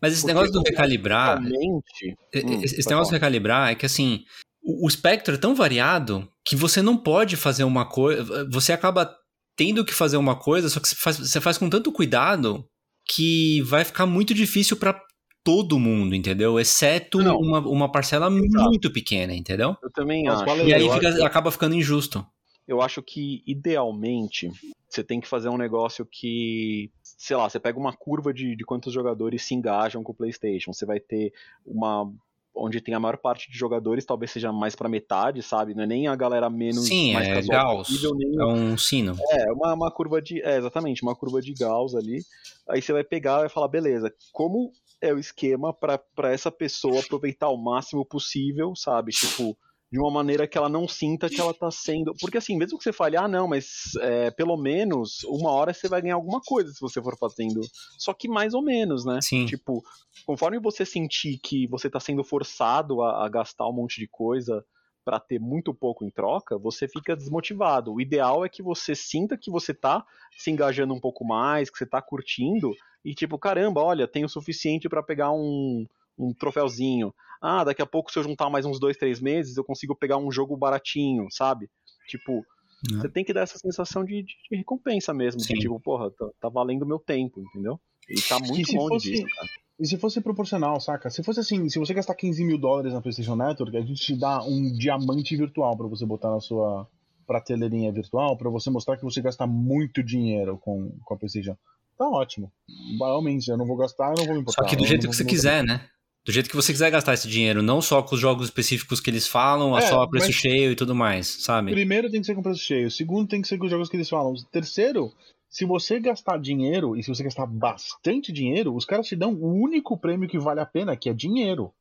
[0.00, 1.40] Mas esse Porque negócio do recalibrar.
[1.40, 2.16] Realmente...
[2.34, 4.24] Hum, esse negócio do recalibrar é que assim.
[4.62, 8.48] O, o espectro é tão variado que você não pode fazer uma coisa.
[8.50, 9.16] Você acaba
[9.56, 12.64] tendo que fazer uma coisa, só que você faz, você faz com tanto cuidado
[13.08, 15.00] que vai ficar muito difícil para
[15.44, 16.58] todo mundo, entendeu?
[16.58, 18.64] Exceto uma, uma parcela Exato.
[18.64, 19.76] muito pequena, entendeu?
[19.82, 20.62] Eu também Mas acho.
[20.62, 22.24] E aí fica, acaba ficando injusto.
[22.66, 24.50] Eu acho que, idealmente,
[24.88, 28.64] você tem que fazer um negócio que, sei lá, você pega uma curva de, de
[28.64, 30.72] quantos jogadores se engajam com o PlayStation.
[30.72, 31.32] Você vai ter
[31.66, 32.10] uma
[32.54, 35.74] onde tem a maior parte de jogadores, talvez seja mais para metade, sabe?
[35.74, 37.88] Não é nem a galera menos Sim, mais é Gauss.
[37.88, 38.38] Possível, nem...
[38.38, 39.16] É um sino.
[39.30, 40.42] É, uma, uma curva de.
[40.42, 42.20] É, exatamente, uma curva de Gauss ali.
[42.68, 47.00] Aí você vai pegar e vai falar, beleza, como é o esquema para essa pessoa
[47.00, 49.10] aproveitar o máximo possível, sabe?
[49.10, 49.56] Tipo
[49.92, 52.14] de uma maneira que ela não sinta que ela tá sendo.
[52.18, 55.86] Porque assim, mesmo que você fale, ah, não, mas é, pelo menos uma hora você
[55.86, 57.60] vai ganhar alguma coisa se você for fazendo.
[57.98, 59.18] Só que mais ou menos, né?
[59.20, 59.44] Sim.
[59.44, 59.84] Tipo,
[60.24, 64.64] conforme você sentir que você tá sendo forçado a, a gastar um monte de coisa
[65.04, 67.92] para ter muito pouco em troca, você fica desmotivado.
[67.92, 70.02] O ideal é que você sinta que você tá
[70.38, 72.72] se engajando um pouco mais, que você tá curtindo
[73.04, 75.86] e tipo, caramba, olha, tem o suficiente para pegar um
[76.18, 77.14] um troféuzinho.
[77.40, 80.16] Ah, daqui a pouco, se eu juntar mais uns dois, três meses, eu consigo pegar
[80.16, 81.68] um jogo baratinho, sabe?
[82.08, 82.44] Tipo,
[82.92, 82.96] é.
[82.96, 85.40] você tem que dar essa sensação de, de, de recompensa mesmo.
[85.40, 87.80] De, tipo, porra, tá, tá valendo o meu tempo, entendeu?
[88.08, 89.48] E tá muito longe fosse, disso, cara.
[89.78, 91.10] E se fosse proporcional, saca?
[91.10, 94.16] Se fosse assim, se você gastar 15 mil dólares na PlayStation Network, a gente te
[94.16, 96.86] dá um diamante virtual para você botar na sua
[97.26, 101.56] prateleirinha virtual para você mostrar que você gasta muito dinheiro com, com a PlayStation.
[101.96, 102.52] Tá ótimo.
[102.98, 104.62] Realmente, eu não vou gastar, eu não vou me importar.
[104.62, 105.88] Só que do jeito que você quiser, né?
[106.24, 109.10] Do jeito que você quiser gastar esse dinheiro, não só com os jogos específicos que
[109.10, 111.72] eles falam, é, só a preço cheio e tudo mais, sabe?
[111.72, 113.96] Primeiro tem que ser com preço cheio, segundo tem que ser com os jogos que
[113.96, 114.32] eles falam.
[114.52, 115.12] Terceiro,
[115.50, 119.52] se você gastar dinheiro e se você gastar bastante dinheiro, os caras te dão o
[119.52, 121.72] único prêmio que vale a pena, que é dinheiro.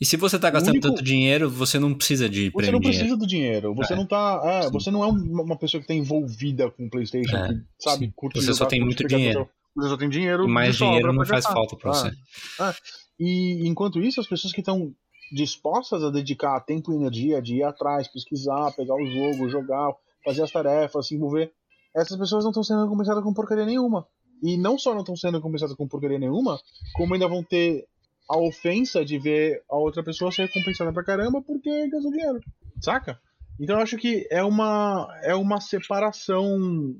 [0.00, 0.88] E se você tá gastando único...
[0.88, 3.20] tanto dinheiro, você não precisa de Você não precisa dinheiro.
[3.20, 3.74] do dinheiro.
[3.74, 3.96] Você é.
[3.96, 4.40] não tá.
[4.44, 7.48] É, você não é uma pessoa que tá envolvida com o PlayStation, é.
[7.48, 9.48] que, sabe, curte Você só tem muito dinheiro.
[9.76, 10.48] Você só tem dinheiro.
[10.48, 12.08] Mais dinheiro não faz falta pra você.
[12.08, 12.74] É.
[13.18, 14.94] E enquanto isso, as pessoas que estão
[15.32, 19.92] dispostas a dedicar tempo e energia de ir atrás, pesquisar, pegar o jogo, jogar,
[20.24, 21.52] fazer as tarefas, se envolver,
[21.94, 24.06] essas pessoas não estão sendo recompensadas com porcaria nenhuma.
[24.42, 26.58] E não só não estão sendo recompensadas com porcaria nenhuma,
[26.94, 27.86] como ainda vão ter
[28.28, 32.40] a ofensa de ver a outra pessoa ser recompensada pra caramba porque gastou dinheiro.
[32.80, 33.20] Saca?
[33.60, 36.96] Então eu acho que é uma, é uma separação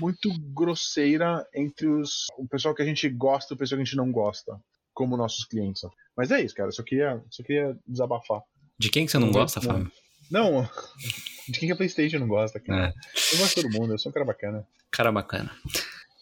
[0.00, 3.84] muito grosseira entre os, o pessoal que a gente gosta e o pessoal que a
[3.84, 4.60] gente não gosta
[4.96, 5.82] como nossos clientes.
[6.16, 6.72] Mas é isso, cara.
[6.72, 8.40] Só queria, só queria desabafar.
[8.78, 9.92] De quem que você não, não gosta, Fábio?
[10.30, 10.68] Não,
[11.46, 12.88] de quem que a PlayStation não gosta, cara.
[12.88, 13.34] É.
[13.34, 14.66] Eu gosto de todo mundo, eu sou um cara bacana.
[14.90, 15.50] Cara bacana.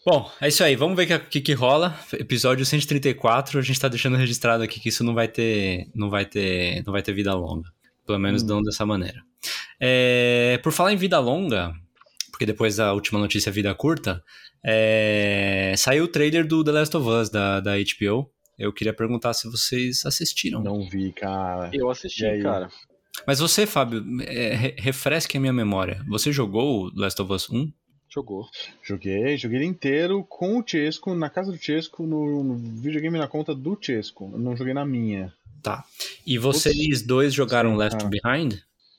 [0.05, 0.75] Bom, é isso aí.
[0.75, 1.97] Vamos ver o que, que, que, rola.
[2.13, 6.25] Episódio 134, a gente tá deixando registrado aqui que isso não vai ter, não vai
[6.25, 7.69] ter, não vai ter vida longa.
[8.05, 8.47] Pelo menos hum.
[8.47, 9.23] não dessa maneira.
[9.79, 11.73] É, por falar em vida longa,
[12.29, 14.21] porque depois da última notícia vida curta,
[14.63, 18.29] é, saiu o trailer do The Last of Us da, da HBO.
[18.57, 20.63] Eu queria perguntar se vocês assistiram.
[20.63, 21.69] Não vi, cara.
[21.73, 22.69] Eu assisti, cara.
[23.25, 26.03] Mas você, Fábio, é, refresque a minha memória.
[26.07, 27.71] Você jogou Last of Us 1?
[28.09, 28.47] Jogou.
[28.81, 33.27] Joguei, joguei ele inteiro com o Chesco, na casa do Chesco, no, no videogame na
[33.27, 34.29] conta do Chesco.
[34.37, 35.33] Não joguei na minha.
[35.61, 35.83] Tá.
[36.25, 38.07] E vocês dois jogaram Sim, Left ah.
[38.07, 38.53] Behind?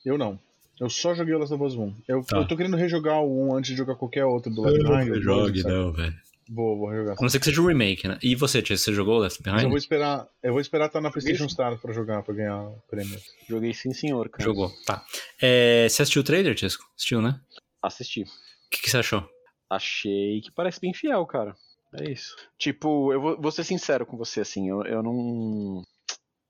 [0.05, 0.39] Eu não.
[0.79, 1.93] Eu só joguei o Last of Us 1.
[2.07, 2.37] Eu, tá.
[2.37, 5.07] eu tô querendo rejogar o 1 antes de jogar qualquer outro do Left Behind.
[5.07, 6.15] Não jogue, não, velho.
[6.49, 7.15] Vou, vou rejogar.
[7.17, 8.17] A não ser que seja o um remake, né?
[8.21, 9.63] E você, Tia, você jogou Left Behind?
[9.63, 12.61] Eu vou esperar, eu vou esperar estar tá na PlayStation Star pra jogar, pra ganhar
[12.61, 13.19] o prêmio.
[13.47, 14.43] Joguei sim, senhor, cara.
[14.43, 15.05] Jogou, tá.
[15.41, 16.85] É, você assistiu o trailer, Tisco?
[16.95, 17.39] Assistiu, né?
[17.81, 18.23] Assisti.
[18.23, 19.27] O que, que, você achou?
[19.69, 21.55] Achei que parece bem fiel, cara.
[21.93, 22.35] É isso.
[22.57, 25.83] Tipo, eu vou, vou ser sincero com você, assim, eu, eu não.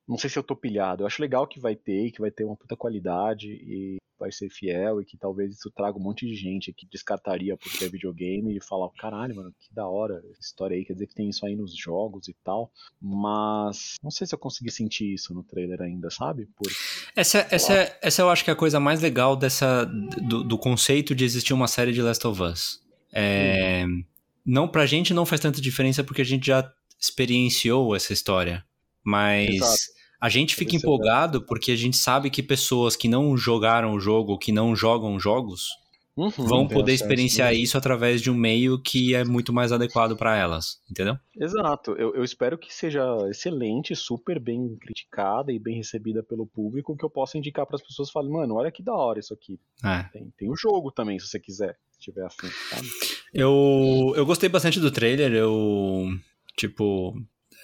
[0.08, 1.04] Não sei se eu tô pilhado.
[1.04, 4.50] Eu acho legal que vai ter, que vai ter uma puta qualidade e vai ser
[4.50, 8.56] fiel e que talvez isso traga um monte de gente que descartaria porque é videogame
[8.56, 11.46] e falar, caralho, mano, que da hora essa história aí, quer dizer que tem isso
[11.46, 12.72] aí nos jogos e tal,
[13.02, 16.48] mas não sei se eu consegui sentir isso no trailer ainda, sabe?
[16.56, 16.72] Por,
[17.16, 21.14] essa, essa, essa eu acho que é a coisa mais legal dessa do, do conceito
[21.14, 22.82] de existir uma série de Last of Us.
[23.12, 24.04] É, uhum.
[24.46, 28.66] Não, pra gente não faz tanta diferença porque a gente já experienciou essa história,
[29.04, 29.50] mas...
[29.50, 34.00] Exato a gente fica empolgado porque a gente sabe que pessoas que não jogaram o
[34.00, 35.70] jogo, que não jogam jogos,
[36.16, 40.36] uhum, vão poder experienciar isso através de um meio que é muito mais adequado para
[40.36, 41.18] elas, entendeu?
[41.40, 41.92] Exato.
[41.92, 47.06] Eu, eu, espero que seja excelente, super bem criticada e bem recebida pelo público, que
[47.06, 49.60] eu possa indicar para as pessoas, falem, mano, olha que da hora isso aqui.
[49.86, 50.04] É.
[50.12, 52.88] Tem, tem o jogo também, se você quiser, se tiver afim, sabe?
[53.32, 56.08] Eu, eu gostei bastante do trailer, eu,
[56.56, 57.14] tipo,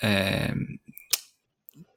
[0.04, 0.54] é,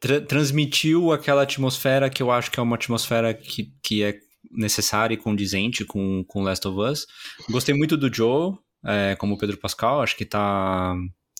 [0.07, 4.16] tra transmitiu aquela atmosfera que eu acho que é uma atmosfera que, que é
[4.51, 7.07] necessária e condizente com, com Last of Us.
[7.51, 8.55] Gostei muito do Joe,
[8.85, 10.95] é, como Pedro Pascal, acho que tá,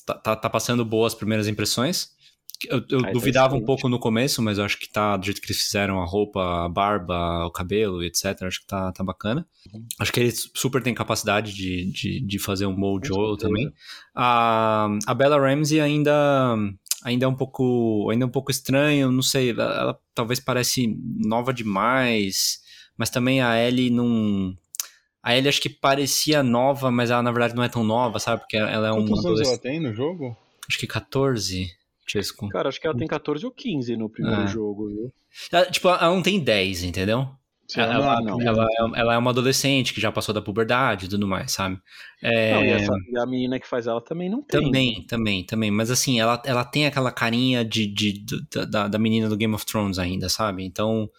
[0.05, 2.15] tá, tá, tá passando boas primeiras impressões.
[2.69, 5.43] Eu, eu tá duvidava um pouco no começo, mas eu acho que tá do jeito
[5.43, 8.43] que eles fizeram a roupa, a barba, o cabelo, etc.
[8.43, 9.47] Acho que tá, tá bacana.
[10.01, 13.71] Acho que ele super tem capacidade de, de, de fazer um bom Joe também.
[14.15, 16.57] A, a Bella Ramsey ainda
[17.07, 20.99] ainda é um pouco ainda é um pouco estranho, não sei, ela, ela talvez parece
[21.25, 22.59] nova demais,
[22.99, 24.57] mas também a Ellie não
[25.23, 28.41] a Ellie acho que parecia nova, mas ela na verdade não é tão nova, sabe?
[28.41, 30.37] Porque ela é um Quantos anos ela tem no jogo?
[30.69, 31.71] Acho que 14.
[32.09, 32.49] Chesco.
[32.49, 34.47] Cara, acho que ela tem 14 ou 15 no primeiro é.
[34.47, 35.13] jogo, viu?
[35.51, 37.29] Ela, tipo, ela não tem 10, entendeu?
[37.75, 41.27] Ela, não, ela, é, ela, é, uma adolescente que já passou da puberdade e tudo
[41.27, 41.81] mais, sabe?
[42.23, 42.55] É...
[42.55, 44.63] Não, e, essa, e, a menina que faz ela também não tem.
[44.63, 45.71] Também, também, também.
[45.71, 49.55] Mas assim, ela, ela tem aquela carinha de, de, de da, da menina do Game
[49.55, 50.65] of Thrones ainda, sabe?
[50.65, 51.11] Então,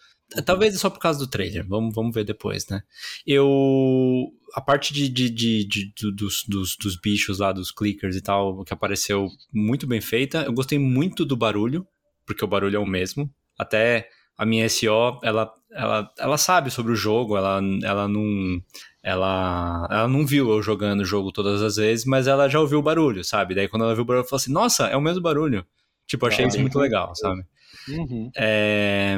[0.44, 1.66] talvez é só por causa do trailer.
[1.66, 2.82] Vamos, vamos ver depois, né?
[3.26, 4.32] Eu.
[4.54, 8.64] A parte de, de, de, de dos, dos, dos bichos lá, dos clickers e tal,
[8.64, 10.42] que apareceu muito bem feita.
[10.42, 11.86] Eu gostei muito do barulho,
[12.26, 13.30] porque o barulho é o mesmo.
[13.58, 14.08] Até
[14.38, 18.62] a minha SEO, ela, ela, ela sabe sobre o jogo, ela, ela não.
[19.02, 22.78] Ela, ela não viu eu jogando o jogo todas as vezes, mas ela já ouviu
[22.78, 23.54] o barulho, sabe?
[23.54, 25.64] Daí quando ela viu o barulho, ela falou assim: Nossa, é o mesmo barulho.
[26.06, 27.44] Tipo, achei ah, isso muito legal, sabe?
[27.88, 28.30] Uhum.
[28.36, 29.16] É...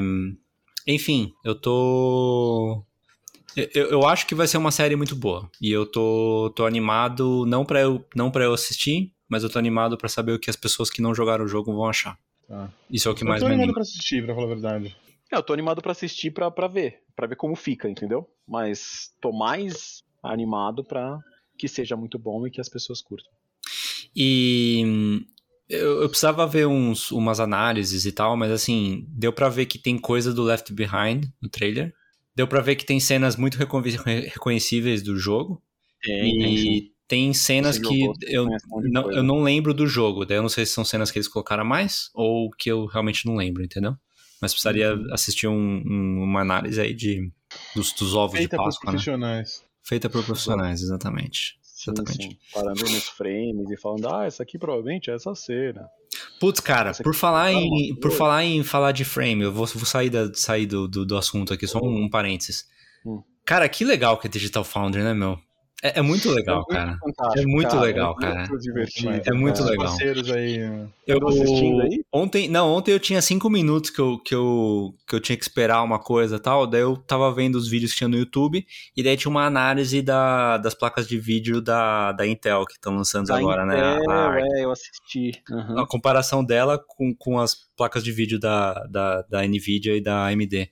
[0.86, 2.84] Enfim, eu tô.
[3.56, 5.50] Eu, eu acho que vai ser uma série muito boa.
[5.60, 9.58] E eu tô, tô animado, não pra, eu, não pra eu assistir, mas eu tô
[9.58, 12.16] animado pra saber o que as pessoas que não jogaram o jogo vão achar.
[12.48, 12.68] Tá.
[12.90, 13.74] Isso é o que Eu mais tô me animado anima.
[13.74, 14.96] pra assistir, pra falar a verdade.
[15.32, 17.02] É, eu tô animado pra assistir pra, pra ver.
[17.14, 18.28] Pra ver como fica, entendeu?
[18.46, 21.18] Mas tô mais animado pra
[21.56, 23.30] que seja muito bom e que as pessoas curtam.
[24.16, 25.24] E hum,
[25.68, 29.78] eu, eu precisava ver uns, umas análises e tal, mas assim, deu pra ver que
[29.78, 31.92] tem coisa do Left Behind no trailer.
[32.34, 35.62] Deu pra ver que tem cenas muito recon- reconhecíveis do jogo.
[36.26, 38.46] e tem cenas que eu
[38.84, 40.24] não, eu não lembro do jogo.
[40.24, 42.86] Daí eu não sei se são cenas que eles colocaram a mais ou que eu
[42.86, 43.96] realmente não lembro, entendeu?
[44.40, 45.12] Mas precisaria Uhum.
[45.12, 47.30] assistir um- um- uma análise aí de,
[47.74, 48.90] dos, dos ovos Feita de Páscoa, né?
[48.92, 49.64] profissionais.
[49.82, 51.58] Feita por profissionais, exatamente.
[51.62, 52.22] Sim, Exatamente.
[52.22, 52.38] sim.
[52.52, 55.88] Parando nos frames e falando, ah, essa aqui provavelmente é essa cena.
[56.38, 59.84] Putz, cara, por falar falar em, por falar em falar de frame, eu vou, vou
[59.86, 62.66] sair, da, sair do, do, do assunto aqui, só um, um parênteses.
[63.06, 63.22] Hum.
[63.46, 65.38] Cara, que legal que é Digital Foundry, né, meu?
[65.82, 67.34] É, é muito legal, É muito cara.
[67.40, 67.80] É muito cara.
[67.80, 68.34] legal, é cara.
[68.48, 69.08] Muito divertido.
[69.24, 69.70] É muito cara.
[69.70, 69.86] legal.
[69.86, 70.58] Parceiros aí.
[70.58, 70.88] né?
[71.06, 72.04] Eu tô assistindo aí?
[72.12, 75.42] Ontem, não, ontem eu tinha cinco minutos que eu, que, eu, que eu tinha que
[75.42, 76.66] esperar uma coisa e tal.
[76.66, 78.66] Daí eu tava vendo os vídeos que tinha no YouTube.
[78.96, 82.94] E daí tinha uma análise da, das placas de vídeo da, da Intel que estão
[82.96, 83.80] lançando Da agora, né?
[83.82, 85.32] A- Intel, a- é, eu assisti.
[85.50, 85.78] Uhum.
[85.78, 90.26] a comparação dela com, com as placas de vídeo da, da, da Nvidia e da
[90.26, 90.68] AMD.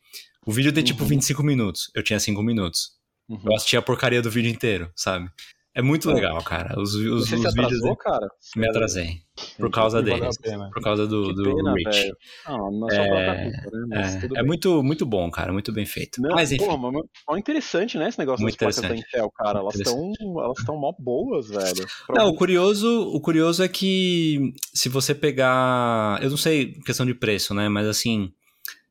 [0.46, 1.08] O vídeo tem tipo Uhum.
[1.08, 1.90] 25 minutos.
[1.94, 2.97] Eu tinha 5 minutos.
[3.28, 3.40] Uhum.
[3.44, 5.28] Eu assisti a porcaria do vídeo inteiro, sabe?
[5.74, 6.14] É muito É.
[6.14, 6.80] legal, cara.
[6.80, 7.54] Os, os, Você os se vídeos.
[7.56, 8.26] atrasou, cara?
[8.56, 9.20] Me atrasei.
[9.56, 10.36] Por causa deles.
[10.38, 10.68] pena.
[10.72, 12.16] Por causa do, do pena, velho.
[12.48, 13.86] Não, não é É, culpa, né?
[13.88, 15.52] Mas tudo É, é muito, muito bom, cara.
[15.52, 16.20] Muito bem feito.
[16.20, 16.64] Não, Mas enfim.
[16.64, 19.08] Porra, mas, mas interessante, né, esse negócio Muito das placas da interessante.
[19.14, 19.58] Intel, cara.
[19.60, 21.86] Elas estão elas tão mó boas, velho.
[22.10, 27.14] Não, o curioso, o curioso é que se você pegar, eu não sei questão de
[27.14, 28.32] preço, né, mas assim,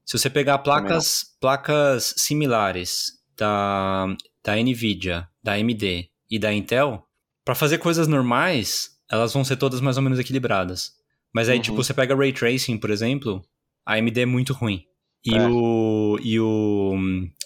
[0.06, 4.08] se você pegar placas, placas similares da,
[4.44, 7.04] da Nvidia, da AMD e da Intel,
[7.46, 10.92] para fazer coisas normais, elas vão ser todas mais ou menos equilibradas.
[11.34, 11.62] Mas aí, Uhum.
[11.64, 13.42] tipo, você pega Ray Tracing, por exemplo,
[13.86, 14.84] a AMD é muito ruim.
[15.26, 15.48] E É.
[15.50, 16.94] o e o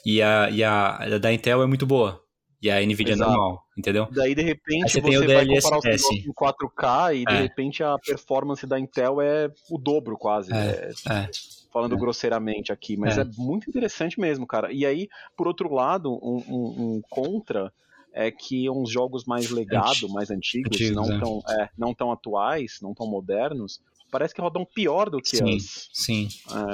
[0.06, 2.20] e a, e a da Intel é muito boa.
[2.62, 3.32] E a Nvidia Exato.
[3.32, 4.08] é normal, entendeu?
[4.12, 7.26] Daí, de repente, Aí você você, tem o vai comparar os negócios em 4K e,
[7.26, 7.42] de É.
[7.42, 10.54] repente, a performance da Intel é o dobro, quase.
[10.54, 10.92] É.
[11.10, 11.30] É,
[11.72, 11.74] É.
[11.74, 13.22] falando grosseiramente aqui, mas É.
[13.22, 13.26] é.
[13.38, 14.72] muito interessante mesmo, cara.
[14.72, 15.08] E aí,
[15.38, 17.72] por outro lado, um, um- um contra
[18.14, 21.20] é que uns jogos mais legado, mais antigos, Antigos, não, é.
[21.20, 23.80] tão, é, não tão atuais, não tão modernos,
[24.12, 25.56] parece que rodam pior do que Sim.
[25.56, 25.90] as.
[25.94, 26.28] Sim.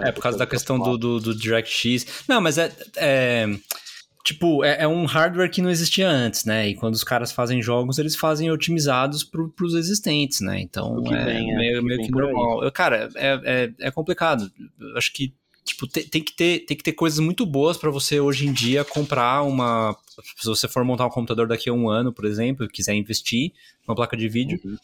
[0.04, 2.24] É, É, por causa da que questão do, do, do DirectX.
[2.28, 2.76] Não, mas é.
[2.96, 3.46] é,
[4.28, 6.68] tipo, é, é um hardware que não existia antes, né?
[6.68, 10.60] E quando os caras fazem jogos, eles fazem otimizados pro, pros existentes, né?
[10.60, 12.12] Então que é vem, é, meio, que meio que aí.
[12.12, 12.62] normal.
[12.62, 14.52] Eu, cara, é, é, é complicado.
[14.78, 15.34] Eu acho que.
[15.64, 18.52] Tipo, tem, tem que ter, tem que ter coisas muito boas pra você hoje em
[18.52, 19.96] dia comprar uma.
[20.38, 23.54] Se você for montar um computador daqui a um ano, por exemplo, e quiser investir
[23.88, 24.78] numa placa de vídeo, Uhum.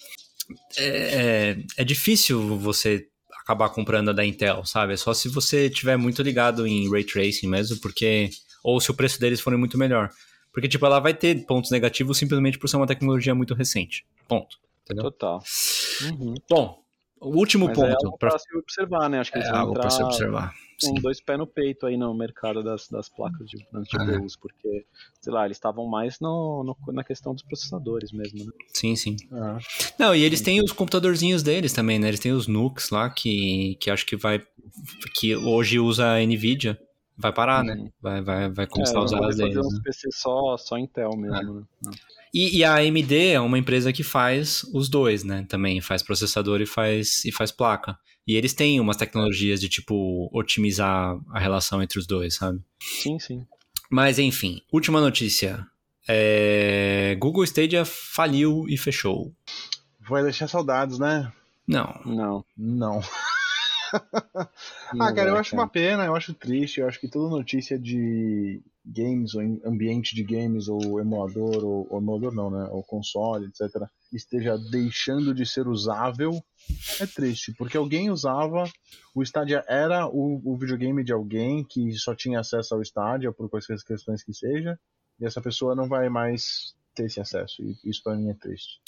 [0.78, 3.08] é, é, é difícil você
[3.42, 4.94] acabar comprando a da Intel, sabe?
[4.94, 8.30] É só se você tiver muito ligado em Ray Tracing mesmo, porque...
[8.64, 10.10] Ou se o preço deles for muito melhor.
[10.54, 14.06] Porque, tipo, ela vai ter pontos negativos simplesmente por ser uma tecnologia muito recente.
[14.28, 14.58] Ponto.
[14.84, 15.04] Entendeu?
[15.06, 15.42] Total.
[16.04, 16.36] Uhum.
[16.50, 16.84] Bom,
[17.20, 18.06] o último Mas é ponto...
[18.06, 19.20] algo pra- pra se observar, né?
[19.20, 20.54] Acho que É eles vão algo pra se observar.
[20.82, 20.94] com Sim.
[20.96, 24.86] dois pés no peito aí no mercado das, das placas de, das GPUs, porque,
[25.22, 28.52] sei lá, eles estavam mais no, no- na questão dos processadores mesmo, né?
[28.74, 29.16] Sim, sim.
[29.32, 29.58] Ah,
[29.98, 32.10] Não, e eles têm os computadorzinhos deles também, né?
[32.10, 34.42] Eles têm os NUCs lá, que, que acho que vai...
[35.16, 36.78] Que hoje usa a NVIDIA.
[37.18, 37.74] Vai parar, né?
[37.74, 37.92] Uhum.
[38.02, 39.60] Vai, vai, vai É, começar a eles usar as fazer né?
[39.62, 41.92] uns PC só, só Intel mesmo, né?
[42.34, 45.46] E, e a AMD é uma empresa que faz os dois, né?
[45.48, 47.96] Também faz processador e faz, e faz placa.
[48.26, 52.60] E eles têm umas tecnologias de, tipo, otimizar a relação entre os dois, sabe?
[52.82, 53.46] Sim, sim.
[53.92, 55.68] Mas, enfim, última notícia.
[56.08, 57.16] É...
[57.20, 59.32] Google Stadia faliu e fechou.
[60.10, 61.32] vai deixar saudades, né?
[61.68, 62.02] Não.
[62.06, 62.46] Não.
[62.58, 63.02] Não.
[65.00, 68.62] Ah, cara, eu acho uma pena, eu acho triste, eu acho que toda notícia de
[68.86, 72.68] games, ou ambiente de games, ou emulador, ou, ou emulador não, né?
[72.72, 76.32] Ou console, etc., esteja deixando de ser usável,
[77.00, 78.66] é triste, porque alguém usava,
[79.16, 83.50] o Stadia era o, o videogame de alguém que só tinha acesso ao Stadia, por
[83.50, 84.80] quaisquer questões que seja,
[85.20, 88.80] e essa pessoa não vai mais ter esse acesso, e isso pra mim é triste.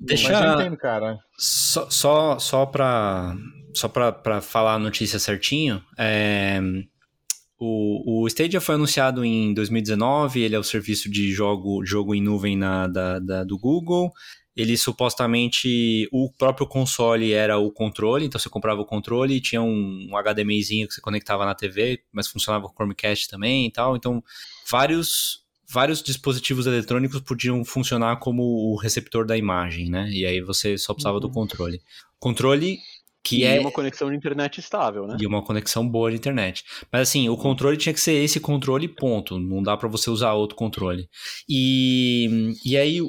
[0.00, 0.54] Mas eu Deixa.
[0.54, 1.18] entendo, cara.
[1.36, 3.36] Só, só, só pra.
[3.74, 6.60] Só pra, pra falar a notícia certinho, é,
[7.58, 12.22] O, o Stadia foi anunciado em 2019, ele é o serviço de jogo, jogo em
[12.22, 14.10] nuvem na, da, da, do Google.
[14.56, 19.62] Ele supostamente, o próprio console era o controle, então você comprava o controle e tinha
[19.62, 23.94] um, um HDMIzinho que você conectava na TV, mas funcionava com Chromecast também e tal.
[23.96, 24.22] Então,
[24.68, 30.08] vários vários dispositivos eletrônicos podiam funcionar como o receptor da imagem, né?
[30.10, 31.20] E aí você só precisava uhum.
[31.20, 31.80] do controle.
[32.18, 32.78] Controle
[33.22, 35.16] que e é uma conexão de internet estável, né?
[35.20, 36.64] E uma conexão boa de internet.
[36.90, 40.32] Mas assim, o controle tinha que ser esse controle ponto, não dá para você usar
[40.32, 41.08] outro controle.
[41.48, 43.00] E, e aí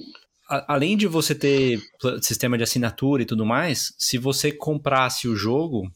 [0.50, 1.80] a, além de você ter
[2.22, 5.90] sistema de assinatura e tudo mais, se você comprasse o jogo,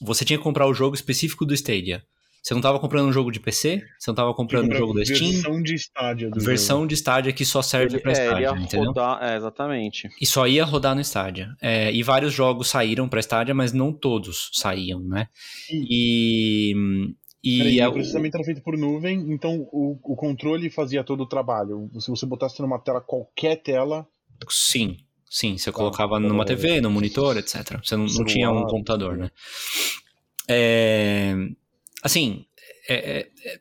[0.00, 2.02] você tinha que comprar o jogo específico do Stadia.
[2.46, 5.04] Você não estava comprando um jogo de PC, você não estava comprando um jogo da
[5.04, 5.32] Steam.
[5.32, 6.30] Versão de estádio.
[6.30, 6.86] Do versão jogo.
[6.86, 8.86] de estádio que só serve para estádio, é, entendeu?
[8.86, 10.08] Rodar, é, exatamente.
[10.20, 11.48] E só ia rodar no estádio.
[11.60, 15.26] É, e vários jogos saíram para estádio, mas não todos saíam, né?
[15.72, 16.72] E.
[17.42, 21.24] E Peraí, é o processamento era feito por nuvem, então o, o controle fazia todo
[21.24, 21.90] o trabalho.
[21.98, 24.06] Se você botasse numa tela, qualquer tela.
[24.48, 24.98] Sim,
[25.28, 25.58] sim.
[25.58, 27.80] Você colocava numa TV, no monitor, etc.
[27.82, 29.30] Você não, não tinha um computador, né?
[30.48, 31.34] É,
[32.06, 32.46] assim,
[32.88, 33.60] é, é, é,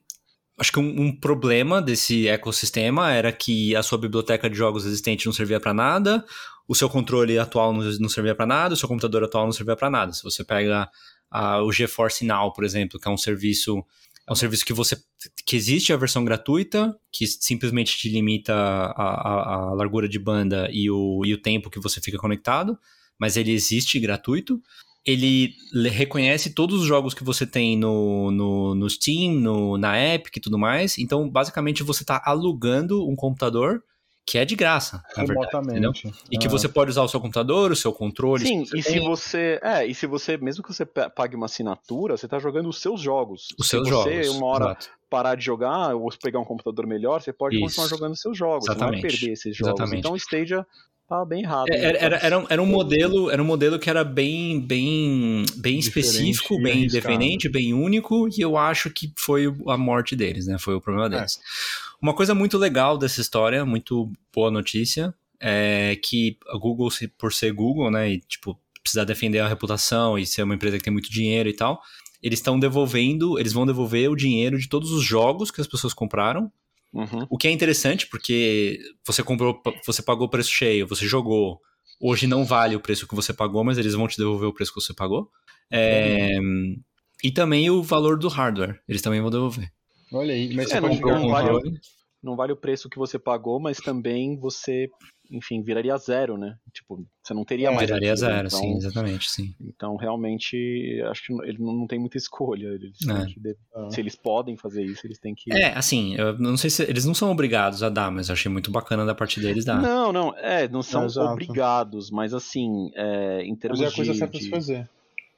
[0.57, 5.26] acho que um, um, problema desse ecossistema era que a sua biblioteca de jogos existente
[5.26, 6.23] não servia para nada,
[6.67, 9.76] o seu controle atual não, não servia para nada, o seu computador atual não servia
[9.76, 10.13] para nada.
[10.13, 10.89] Se você pega
[11.30, 13.84] a, o GeForce Now, por exemplo, que é um serviço
[14.27, 14.97] é um serviço que você
[15.45, 20.67] que existe a versão gratuita, que simplesmente te limita a, a, a largura de banda
[20.72, 22.77] e o, e o tempo que você fica conectado,
[23.19, 24.59] mas ele existe gratuito
[25.06, 25.53] ele
[25.90, 30.41] reconhece todos os jogos que você tem no, no, no Steam, no, na Epic e
[30.41, 30.98] tudo mais.
[30.98, 33.84] Então, basicamente, você está alugando um computador
[34.27, 36.49] que é de graça, na verdade, E que ah.
[36.49, 38.44] você pode usar o seu computador, o seu controle.
[38.44, 38.82] Sim, e tem.
[38.82, 42.68] se você, é, e se você, mesmo que você pague uma assinatura, você está jogando
[42.68, 43.49] os seus jogos.
[43.60, 44.11] Os seus se jogos.
[44.11, 44.90] Se você uma hora exato.
[45.11, 47.65] parar de jogar ou pegar um computador melhor, você pode Isso.
[47.65, 48.95] continuar jogando os seus jogos, Exatamente.
[48.95, 49.80] não vai perder esses jogos.
[49.80, 49.99] Exatamente.
[49.99, 50.65] Então o Stadia
[51.07, 51.68] Tava bem errado.
[51.69, 55.45] É, era, era, era, um, era, um modelo, era um modelo que era bem, bem,
[55.56, 60.57] bem específico, bem independente, bem único, e eu acho que foi a morte deles, né?
[60.57, 61.10] Foi o problema é.
[61.18, 61.38] deles.
[61.38, 61.95] É.
[62.02, 67.52] Uma coisa muito legal dessa história, muito boa notícia, é que a Google, por ser
[67.52, 71.11] Google, né, e tipo, precisar defender a reputação e ser uma empresa que tem muito
[71.11, 71.82] dinheiro e tal,
[72.22, 75.94] eles estão devolvendo, eles vão devolver o dinheiro de todos os jogos que as pessoas
[75.94, 76.52] compraram
[76.95, 77.27] Uhum.
[77.30, 81.59] O que é interessante porque você comprou, você pagou o preço cheio, você jogou.
[81.99, 84.73] Hoje não vale o preço que você pagou, mas eles vão te devolver o preço
[84.73, 85.30] que você pagou.
[85.69, 86.80] É, uhum.
[87.22, 89.69] E também o valor do hardware, eles também vão devolver.
[90.13, 91.80] Olha aí, mas é, você não, pode não, vale,
[92.26, 94.89] não vale o preço que você pagou, mas também você
[95.31, 96.57] enfim, viraria zero, né?
[96.73, 97.88] Tipo, você não teria é, mais.
[97.88, 99.56] Viraria aquilo, zero, então, sim, exatamente, sim.
[99.60, 102.68] Então, realmente, acho que ele não tem muita escolha.
[102.68, 103.89] Eles é.
[103.89, 105.52] Se eles podem fazer isso, eles têm que.
[105.53, 106.84] É, assim, eu não sei se.
[106.84, 109.81] Eles não são obrigados a dar, mas eu achei muito bacana da parte deles dar.
[109.81, 113.95] Não, não, é, não são é, obrigados, mas assim, é, em termos mas é a
[113.95, 114.89] coisa de, certa de fazer.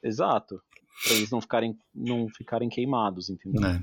[0.02, 0.60] Exato.
[1.04, 3.62] Pra eles não ficarem, não ficarem queimados, entendeu?
[3.64, 3.80] É.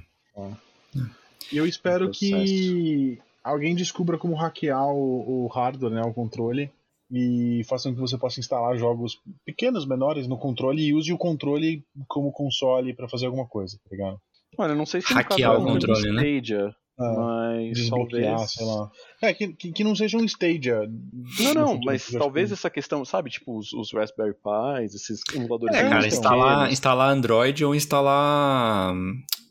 [1.52, 6.72] E eu espero que alguém descubra como hackear o, o hardware, né, o controle,
[7.12, 11.18] e faça com que você possa instalar jogos pequenos, menores no controle e use o
[11.18, 14.20] controle como console para fazer alguma coisa, tá ligado?
[14.58, 16.24] Olha, não sei se hackear o controle, né?
[16.24, 18.92] Stadia, é, mas talvez sei lá.
[19.22, 20.90] É, que, que, que, não seja um Stadia.
[21.40, 25.76] Não, não, mas talvez essa questão, sabe, tipo os, os Raspberry Pis, esses emuladores.
[25.76, 28.96] É, cara, instalar, instalar Android ou instalar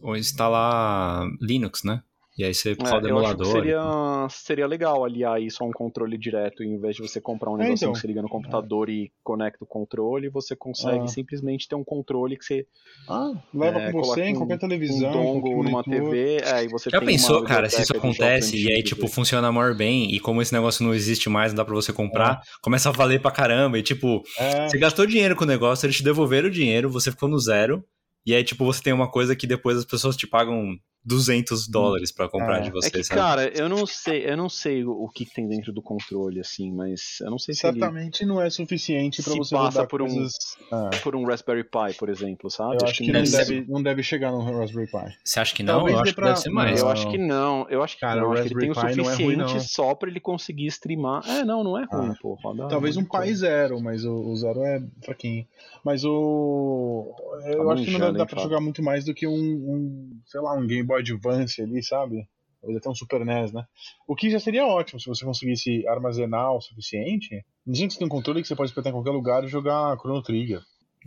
[0.05, 2.03] ou instalar Linux, né?
[2.37, 3.47] E aí você é, roda emulador.
[3.47, 7.57] seria, seria legal aliar isso a um controle direto, em vez de você comprar um
[7.57, 7.93] negócio é, então.
[7.93, 11.07] que você liga no computador e conecta o controle, você consegue ah.
[11.07, 12.67] simplesmente ter um controle que você.
[13.09, 15.11] Ah, leva é, com você em qualquer televisão.
[15.11, 18.83] Um dongle numa TV, é, e você Já pensou, cara, se isso acontece e aí,
[18.83, 21.93] tipo, funciona maior bem, e como esse negócio não existe mais, não dá pra você
[21.93, 22.39] comprar, é.
[22.61, 24.69] começa a valer pra caramba, e tipo, é.
[24.69, 27.85] você gastou dinheiro com o negócio, eles te devolveram o dinheiro, você ficou no zero,
[28.27, 32.11] e aí, tipo, você tem uma coisa que depois as pessoas te pagam 200 dólares
[32.11, 32.61] para comprar é.
[32.63, 33.21] de você, é que, sabe?
[33.21, 37.19] Cara, eu não sei, eu não sei o que, tem dentro do controle, assim, mas
[37.21, 38.31] eu não sei se Certamente ele...
[38.31, 40.33] não é suficiente para você passa por coisas...
[40.73, 40.99] um é.
[40.99, 42.77] por um Raspberry Pi, por exemplo, sabe?
[42.81, 45.17] Eu acho, que, que não, deve, não deve chegar no Raspberry Pi.
[45.23, 45.75] Você acha que não?
[45.75, 46.25] Talvez eu acho pra...
[46.25, 46.81] que deve ser mais.
[46.81, 48.33] Eu acho que não, eu acho que cara, não.
[48.33, 51.23] Acho que ele tem o suficiente é ruim, só para ele conseguir streamar.
[51.29, 52.19] É, não, não é ruim, ah.
[52.21, 52.35] pô.
[52.43, 55.47] Roda Talvez um Pi zero, mas o, o zero é fraquinho.
[55.85, 57.15] Mas o...
[57.45, 60.21] Eu tá acho que não deve dar pra jogar muito mais do que um, um
[60.27, 62.29] sei lá, um Game Boy Advance ali ali, sabe?
[62.63, 63.65] Ou até um Super NES, né?
[64.09, 67.45] O que já seria ótimo se você conseguisse armazenar o suficiente.
[67.67, 69.97] Imagina que você tem um controle que você pode espetar em qualquer lugar e jogar
[69.99, 70.61] Chrono Trigger.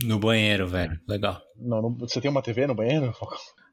[0.04, 1.00] No banheiro, velho.
[1.08, 1.42] Legal.
[1.56, 3.12] Não, no, você tem uma TV no banheiro?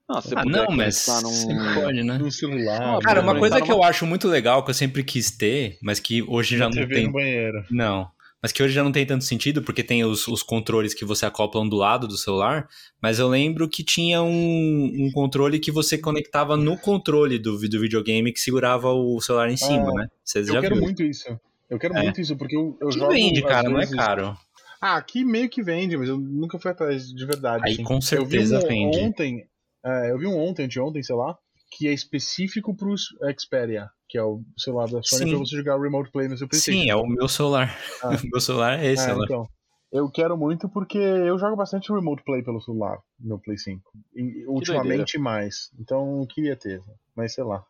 [0.08, 1.82] Não, você Ah, não, mas num...
[1.82, 2.20] pode, né?
[2.20, 2.98] No celular.
[2.98, 6.00] Ah, Cara, uma coisa que eu acho muito legal, que eu sempre quis ter, mas
[6.00, 7.66] que hoje já não TV tem no banheiro.
[7.72, 8.08] Não.
[8.46, 11.26] Mas que hoje já não tem tanto sentido, porque tem os, os controles que você
[11.26, 12.68] acopla do lado do celular.
[13.02, 17.80] Mas eu lembro que tinha um, um controle que você conectava no controle do, do
[17.82, 20.08] videogame que segurava o celular em cima, Ah, né?
[20.24, 21.26] Vocês Eu quero muito isso.
[21.68, 22.04] Eu quero É.
[22.04, 23.12] muito isso, porque eu, eu Que jogo.
[23.12, 24.38] vende, cara, não é vezes- caro.
[24.80, 27.64] Ah, aqui meio que vende, mas eu nunca fui atrás de verdade.
[27.66, 27.84] Aí assim.
[27.84, 28.98] com eu vi certeza um vende.
[29.00, 29.48] ontem,
[29.84, 31.36] é, eu vi um ontem, anteontem, sei lá,
[31.72, 32.94] que é específico pro
[33.40, 35.30] Xperia, que é o celular da Sony Sim.
[35.32, 36.80] pra você jogar Remote Play no seu PlayStation.
[36.84, 37.78] Sim, é o meu celular.
[38.02, 38.12] Ah.
[38.24, 39.46] O meu celular é esse, É, então.
[39.92, 43.82] Eu quero muito porque eu jogo bastante Remote Play pelo celular no Play 5.
[44.16, 45.70] E, ultimamente mais.
[45.80, 46.80] Então eu queria ter,
[47.16, 47.62] mas sei lá.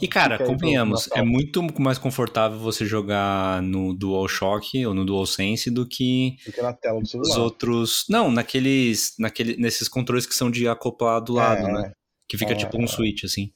[0.00, 5.86] E cara, convenhamos, é muito mais confortável você jogar no DualShock ou no DualSense do
[5.86, 7.38] que Fica na tela do os celular.
[7.40, 8.04] outros.
[8.08, 11.92] Não, naqueles, naquele, nesses controles que são de acoplar do lado, É, né?
[12.28, 12.86] Que fica É, tipo um é.
[12.86, 13.50] switch, assim.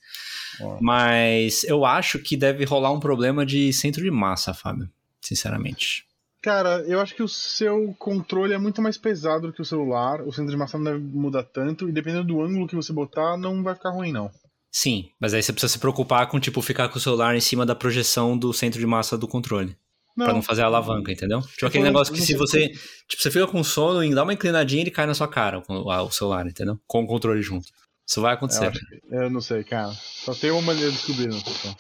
[0.61, 0.79] É.
[0.81, 4.89] Mas eu acho que deve rolar um problema de centro de massa, Fábio.
[5.21, 6.05] Sinceramente.
[6.43, 10.21] Cara, eu acho que o seu controle é muito mais pesado do que o celular.
[10.21, 11.89] O centro de massa não deve mudar tanto.
[11.89, 14.31] E dependendo do ângulo que você botar, não vai ficar ruim, não.
[14.71, 17.65] Sim, mas aí você precisa se preocupar com, tipo, ficar com o celular em cima
[17.65, 19.77] da projeção do centro de massa do controle.
[20.17, 21.41] Pra não fazer a alavanca, entendeu?
[21.41, 22.69] Tipo aquele falando- negócio que não se sei você.
[23.09, 25.75] Tipo, você fica com sono e dá uma inclinadinha ele cai na sua cara, com
[25.75, 26.79] o celular, entendeu?
[26.87, 27.67] Com o controle junto.
[28.07, 28.71] Isso vai Eu, acontecer.
[28.73, 28.79] que-
[29.15, 29.93] eu não sei, cara.
[29.93, 31.71] Só tem uma maneira de descobrir, não sei.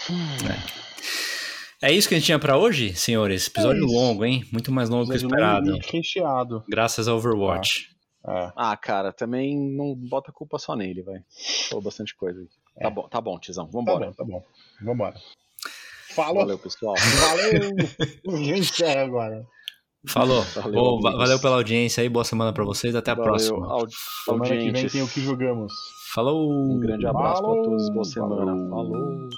[1.82, 3.46] É isso que a gente tinha pra hoje, senhores?
[3.46, 4.42] Episódio É longo, hein?
[4.50, 5.70] Muito mais longo que o esperado.
[5.72, 6.64] longo Recheado.
[6.68, 7.90] Graças ao Overwatch.
[8.26, 8.52] É.
[8.56, 11.20] Ah, cara, também não bota a culpa só nele, vai.
[11.68, 12.46] Falou bastante coisa aí.
[12.82, 13.66] Tá bom, tá bom, Tizão.
[13.66, 14.06] Tá Vambora.
[14.06, 14.42] bom, tá bom.
[14.82, 15.14] Vambora.
[16.14, 16.36] Falou.
[16.42, 16.94] Valeu, pessoal.
[16.96, 17.74] Valeu.
[18.32, 19.44] A gente encerra agora.
[20.08, 20.42] Falou.
[20.42, 21.12] Valeu, amigos.
[21.18, 22.08] valeu pela audiência aí.
[22.08, 22.94] Boa semana pra vocês.
[22.94, 23.70] Até a Valeu, próxima.
[23.72, 23.94] audi-
[24.24, 25.72] Semana que vem tem o que jogamos.
[26.14, 26.48] Falou.
[26.48, 27.64] Um grande abraço Falou.
[27.64, 27.90] todos.
[27.90, 28.52] Boa semana.
[28.52, 28.68] Falou.
[28.70, 29.28] Falou.